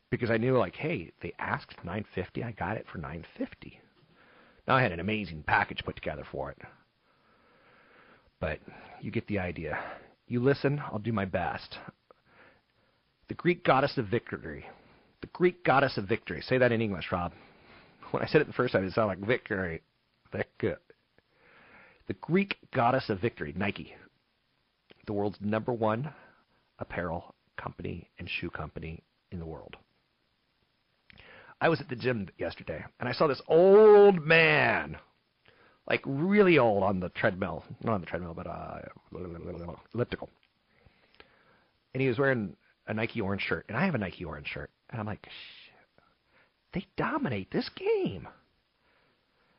because 0.10 0.30
I 0.30 0.38
knew 0.38 0.58
like, 0.58 0.76
hey, 0.76 1.12
they 1.22 1.34
asked 1.40 1.76
950, 1.84 2.44
I 2.44 2.52
got 2.52 2.78
it 2.78 2.86
for 2.92 3.00
950. 3.00 3.80
Now 4.68 4.76
I 4.76 4.82
had 4.82 4.92
an 4.92 5.00
amazing 5.00 5.44
package 5.46 5.84
put 5.84 5.96
together 5.96 6.24
for 6.32 6.52
it. 6.52 6.58
But 8.40 8.60
you 9.02 9.12
get 9.12 9.28
the 9.28 9.40
idea. 9.40 9.78
You 10.28 10.40
listen, 10.40 10.82
I'll 10.92 11.00
do 11.00 11.12
my 11.12 11.26
best. 11.26 11.78
The 13.28 13.34
Greek 13.34 13.66
goddess 13.66 13.98
of 13.98 14.06
victory. 14.08 14.66
The 15.24 15.28
Greek 15.28 15.64
goddess 15.64 15.98
of 15.98 16.04
victory. 16.04 16.42
Say 16.42 16.58
that 16.58 16.74
in 16.74 16.82
English, 16.82 17.10
Rob. 17.10 17.32
When 18.12 18.22
I 18.22 18.28
said 18.28 18.42
it 18.42 18.48
the 18.48 18.54
first 18.54 18.74
time, 18.74 18.86
it 18.86 18.92
sounded 18.92 19.20
like 19.20 19.28
victory. 19.28 19.82
The 20.34 22.14
Greek 22.20 22.58
goddess 22.76 23.10
of 23.10 23.22
victory, 23.22 23.54
Nike. 23.56 23.96
The 25.08 25.14
world's 25.14 25.38
number 25.40 25.72
one 25.72 26.14
apparel 26.78 27.34
company 27.56 28.10
and 28.20 28.30
shoe 28.30 28.50
company 28.50 29.02
in 29.32 29.40
the 29.40 29.46
world. 29.46 29.78
I 31.62 31.70
was 31.70 31.80
at 31.80 31.88
the 31.88 31.96
gym 31.96 32.28
yesterday 32.38 32.84
and 33.00 33.08
I 33.08 33.14
saw 33.14 33.28
this 33.28 33.42
old 33.48 34.22
man, 34.22 34.98
like 35.88 36.02
really 36.06 36.60
old 36.60 36.84
on 36.84 37.00
the 37.00 37.08
treadmill, 37.10 37.64
not 37.82 37.94
on 37.94 38.02
the 38.02 38.08
treadmill, 38.08 38.34
but 38.34 38.48
uh, 38.48 38.80
elliptical. 39.94 40.30
And 41.94 42.02
he 42.02 42.10
was 42.10 42.20
wearing 42.20 42.58
a 42.88 42.94
Nike 42.94 43.22
orange 43.22 43.44
shirt, 43.44 43.66
and 43.70 43.78
I 43.78 43.86
have 43.86 43.96
a 43.96 44.00
Nike 44.00 44.26
orange 44.26 44.48
shirt, 44.48 44.70
and 44.94 45.02
I'm 45.02 45.06
like, 45.06 45.26
shit, 45.26 46.04
they 46.74 46.88
dominate 46.96 47.52
this 47.52 47.70
game. 47.76 48.30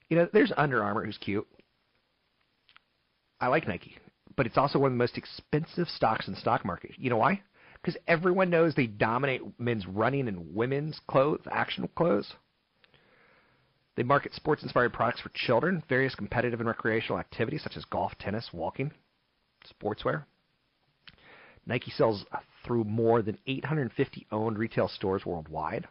You 0.09 0.17
know, 0.17 0.29
there's 0.33 0.53
Under 0.57 0.83
Armour 0.83 1.05
who's 1.05 1.19
cute. 1.19 1.47
I 3.39 3.49
like 3.49 3.69
Nike, 3.69 3.99
but 4.35 4.47
it's 4.47 4.57
also 4.57 4.79
one 4.79 4.93
of 4.93 4.95
the 4.95 5.03
most 5.03 5.19
expensive 5.19 5.89
stocks 5.89 6.27
in 6.27 6.35
the 6.35 6.41
stock 6.41 6.65
market. 6.65 6.93
You 6.97 7.11
know 7.11 7.19
why? 7.19 7.43
because 7.85 8.01
everyone 8.09 8.49
knows 8.49 8.75
they 8.75 8.87
dominate 8.87 9.43
men's 9.61 9.87
running 9.87 10.27
and 10.27 10.55
women's 10.55 10.99
clothes, 11.07 11.43
action 11.51 11.87
clothes. 11.95 12.33
They 13.97 14.03
market 14.03 14.33
sports 14.35 14.63
inspired 14.63 14.95
products 14.95 15.21
for 15.21 15.31
children, 15.35 15.83
various 15.89 16.15
competitive 16.15 16.61
and 16.61 16.67
recreational 16.67 17.19
activities 17.19 17.63
such 17.63 17.77
as 17.77 17.85
golf, 17.85 18.13
tennis, 18.19 18.49
walking, 18.53 18.91
sportswear. 19.71 20.25
Nike 21.67 21.91
sells 21.91 22.25
through 22.65 22.85
more 22.85 23.23
than 23.23 23.39
850 23.47 24.27
owned 24.33 24.59
retail 24.59 24.89
stores 24.89 25.27
worldwide, 25.27 25.87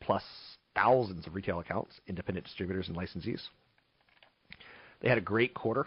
plus 0.00 0.22
thousands 0.74 1.26
of 1.26 1.34
retail 1.34 1.60
accounts, 1.60 2.00
independent 2.06 2.46
distributors, 2.46 2.88
and 2.88 2.96
licensees. 2.96 3.42
They 5.00 5.08
had 5.08 5.18
a 5.18 5.22
great 5.22 5.54
quarter 5.54 5.86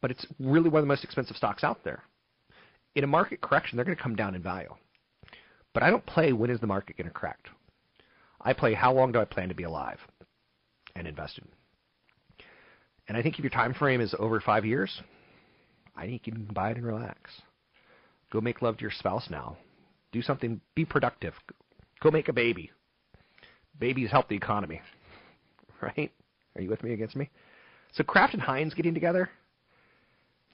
but 0.00 0.10
it's 0.10 0.26
really 0.38 0.68
one 0.68 0.80
of 0.80 0.84
the 0.84 0.88
most 0.88 1.04
expensive 1.04 1.36
stocks 1.36 1.64
out 1.64 1.84
there. 1.84 2.02
In 2.94 3.04
a 3.04 3.06
market 3.06 3.40
correction, 3.40 3.76
they're 3.76 3.84
going 3.84 3.96
to 3.96 4.02
come 4.02 4.16
down 4.16 4.34
in 4.34 4.42
value. 4.42 4.74
But 5.72 5.82
I 5.82 5.90
don't 5.90 6.04
play 6.06 6.32
when 6.32 6.50
is 6.50 6.60
the 6.60 6.66
market 6.66 6.96
going 6.96 7.06
to 7.06 7.14
correct. 7.14 7.48
I 8.40 8.52
play 8.52 8.74
how 8.74 8.92
long 8.92 9.12
do 9.12 9.20
I 9.20 9.24
plan 9.24 9.48
to 9.50 9.54
be 9.54 9.64
alive 9.64 9.98
and 10.96 11.06
invested. 11.06 11.44
And 13.06 13.16
I 13.16 13.22
think 13.22 13.36
if 13.36 13.44
your 13.44 13.50
time 13.50 13.74
frame 13.74 14.00
is 14.00 14.14
over 14.18 14.40
five 14.40 14.64
years, 14.64 15.00
I 16.00 16.06
think 16.06 16.26
you 16.26 16.32
can 16.32 16.44
buy 16.46 16.70
it 16.70 16.78
and 16.78 16.86
relax. 16.86 17.30
Go 18.32 18.40
make 18.40 18.62
love 18.62 18.78
to 18.78 18.82
your 18.82 18.90
spouse 18.90 19.28
now. 19.30 19.56
Do 20.12 20.22
something. 20.22 20.60
Be 20.74 20.84
productive. 20.84 21.34
Go 22.02 22.10
make 22.10 22.28
a 22.28 22.32
baby. 22.32 22.70
Babies 23.78 24.10
help 24.10 24.28
the 24.28 24.36
economy, 24.36 24.80
right? 25.82 26.10
Are 26.56 26.62
you 26.62 26.70
with 26.70 26.82
me 26.82 26.92
against 26.92 27.16
me? 27.16 27.28
So 27.92 28.02
Kraft 28.02 28.34
and 28.34 28.42
Heinz 28.42 28.74
getting 28.74 28.94
together 28.94 29.30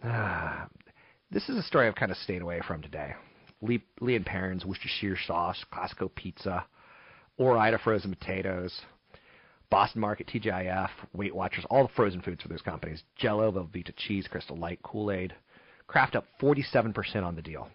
uh, 0.04 0.66
this 1.30 1.48
is 1.48 1.56
a 1.56 1.62
story 1.62 1.86
I've 1.86 1.94
kind 1.94 2.12
of 2.12 2.18
stayed 2.18 2.42
away 2.42 2.60
from 2.66 2.82
today. 2.82 3.14
Lea, 3.62 3.82
Lea 4.00 4.16
and 4.16 4.26
Perrins, 4.26 4.64
Worcestershire 4.64 5.16
sauce, 5.26 5.64
Costco 5.72 6.14
pizza, 6.14 6.64
Ore-Ida 7.38 7.78
frozen 7.78 8.14
potatoes, 8.14 8.78
Boston 9.70 10.00
Market, 10.00 10.28
TGIF, 10.28 10.90
Weight 11.12 11.34
Watchers, 11.34 11.64
all 11.70 11.86
the 11.86 11.92
frozen 11.94 12.22
foods 12.22 12.42
for 12.42 12.48
those 12.48 12.62
companies. 12.62 13.02
Jello, 13.16 13.50
Velveeta 13.50 13.92
cheese, 13.96 14.26
Crystal 14.30 14.56
Light, 14.56 14.80
Kool-Aid. 14.82 15.34
Kraft 15.86 16.16
up 16.16 16.24
47% 16.40 17.22
on 17.22 17.36
the 17.36 17.42
deal. 17.42 17.68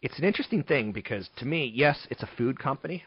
It's 0.00 0.18
an 0.18 0.24
interesting 0.24 0.62
thing 0.62 0.92
because 0.92 1.28
to 1.38 1.44
me, 1.44 1.72
yes, 1.74 2.06
it's 2.10 2.22
a 2.22 2.28
food 2.38 2.58
company, 2.58 3.04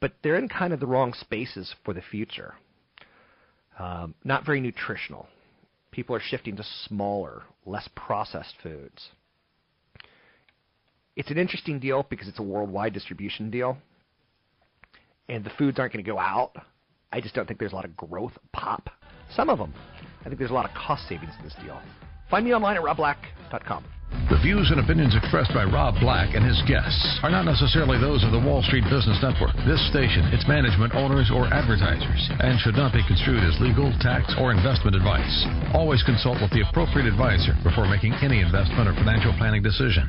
but 0.00 0.12
they're 0.22 0.38
in 0.38 0.48
kind 0.48 0.72
of 0.72 0.80
the 0.80 0.86
wrong 0.86 1.12
spaces 1.12 1.74
for 1.84 1.92
the 1.92 2.02
future. 2.02 2.54
Um, 3.78 4.14
not 4.24 4.46
very 4.46 4.60
nutritional 4.60 5.28
people 5.90 6.14
are 6.14 6.20
shifting 6.20 6.56
to 6.56 6.64
smaller, 6.86 7.42
less 7.66 7.88
processed 7.94 8.54
foods. 8.62 9.08
It's 11.16 11.30
an 11.30 11.38
interesting 11.38 11.80
deal 11.80 12.06
because 12.08 12.28
it's 12.28 12.38
a 12.38 12.42
worldwide 12.42 12.92
distribution 12.92 13.50
deal, 13.50 13.76
and 15.28 15.44
the 15.44 15.50
foods 15.58 15.78
aren't 15.78 15.92
going 15.92 16.04
to 16.04 16.10
go 16.10 16.18
out. 16.18 16.52
I 17.12 17.20
just 17.20 17.34
don't 17.34 17.46
think 17.46 17.58
there's 17.58 17.72
a 17.72 17.76
lot 17.76 17.84
of 17.84 17.96
growth 17.96 18.36
pop. 18.52 18.90
Some 19.34 19.48
of 19.48 19.58
them. 19.58 19.72
I 20.20 20.24
think 20.24 20.38
there's 20.38 20.50
a 20.50 20.54
lot 20.54 20.68
of 20.68 20.74
cost 20.74 21.08
savings 21.08 21.32
in 21.38 21.44
this 21.44 21.54
deal. 21.62 21.80
Find 22.30 22.44
me 22.44 22.52
online 22.52 22.76
at 22.76 22.82
robblack.com. 22.82 23.84
The 24.32 24.40
views 24.40 24.72
and 24.72 24.80
opinions 24.80 25.12
expressed 25.16 25.52
by 25.52 25.68
Rob 25.68 26.00
Black 26.00 26.32
and 26.32 26.40
his 26.44 26.56
guests 26.64 27.20
are 27.22 27.32
not 27.32 27.44
necessarily 27.44 28.00
those 28.00 28.24
of 28.24 28.32
the 28.32 28.40
Wall 28.40 28.64
Street 28.64 28.84
Business 28.88 29.20
Network, 29.20 29.52
this 29.68 29.80
station, 29.92 30.24
its 30.32 30.48
management, 30.48 30.96
owners, 30.96 31.28
or 31.28 31.44
advertisers, 31.52 32.28
and 32.40 32.56
should 32.60 32.76
not 32.76 32.92
be 32.92 33.04
construed 33.04 33.44
as 33.44 33.60
legal, 33.60 33.92
tax, 34.00 34.32
or 34.40 34.52
investment 34.52 34.96
advice. 34.96 35.44
Always 35.76 36.02
consult 36.04 36.40
with 36.40 36.52
the 36.56 36.64
appropriate 36.64 37.08
advisor 37.08 37.52
before 37.60 37.88
making 37.88 38.16
any 38.24 38.40
investment 38.40 38.88
or 38.88 38.96
financial 38.96 39.32
planning 39.36 39.62
decision. 39.62 40.08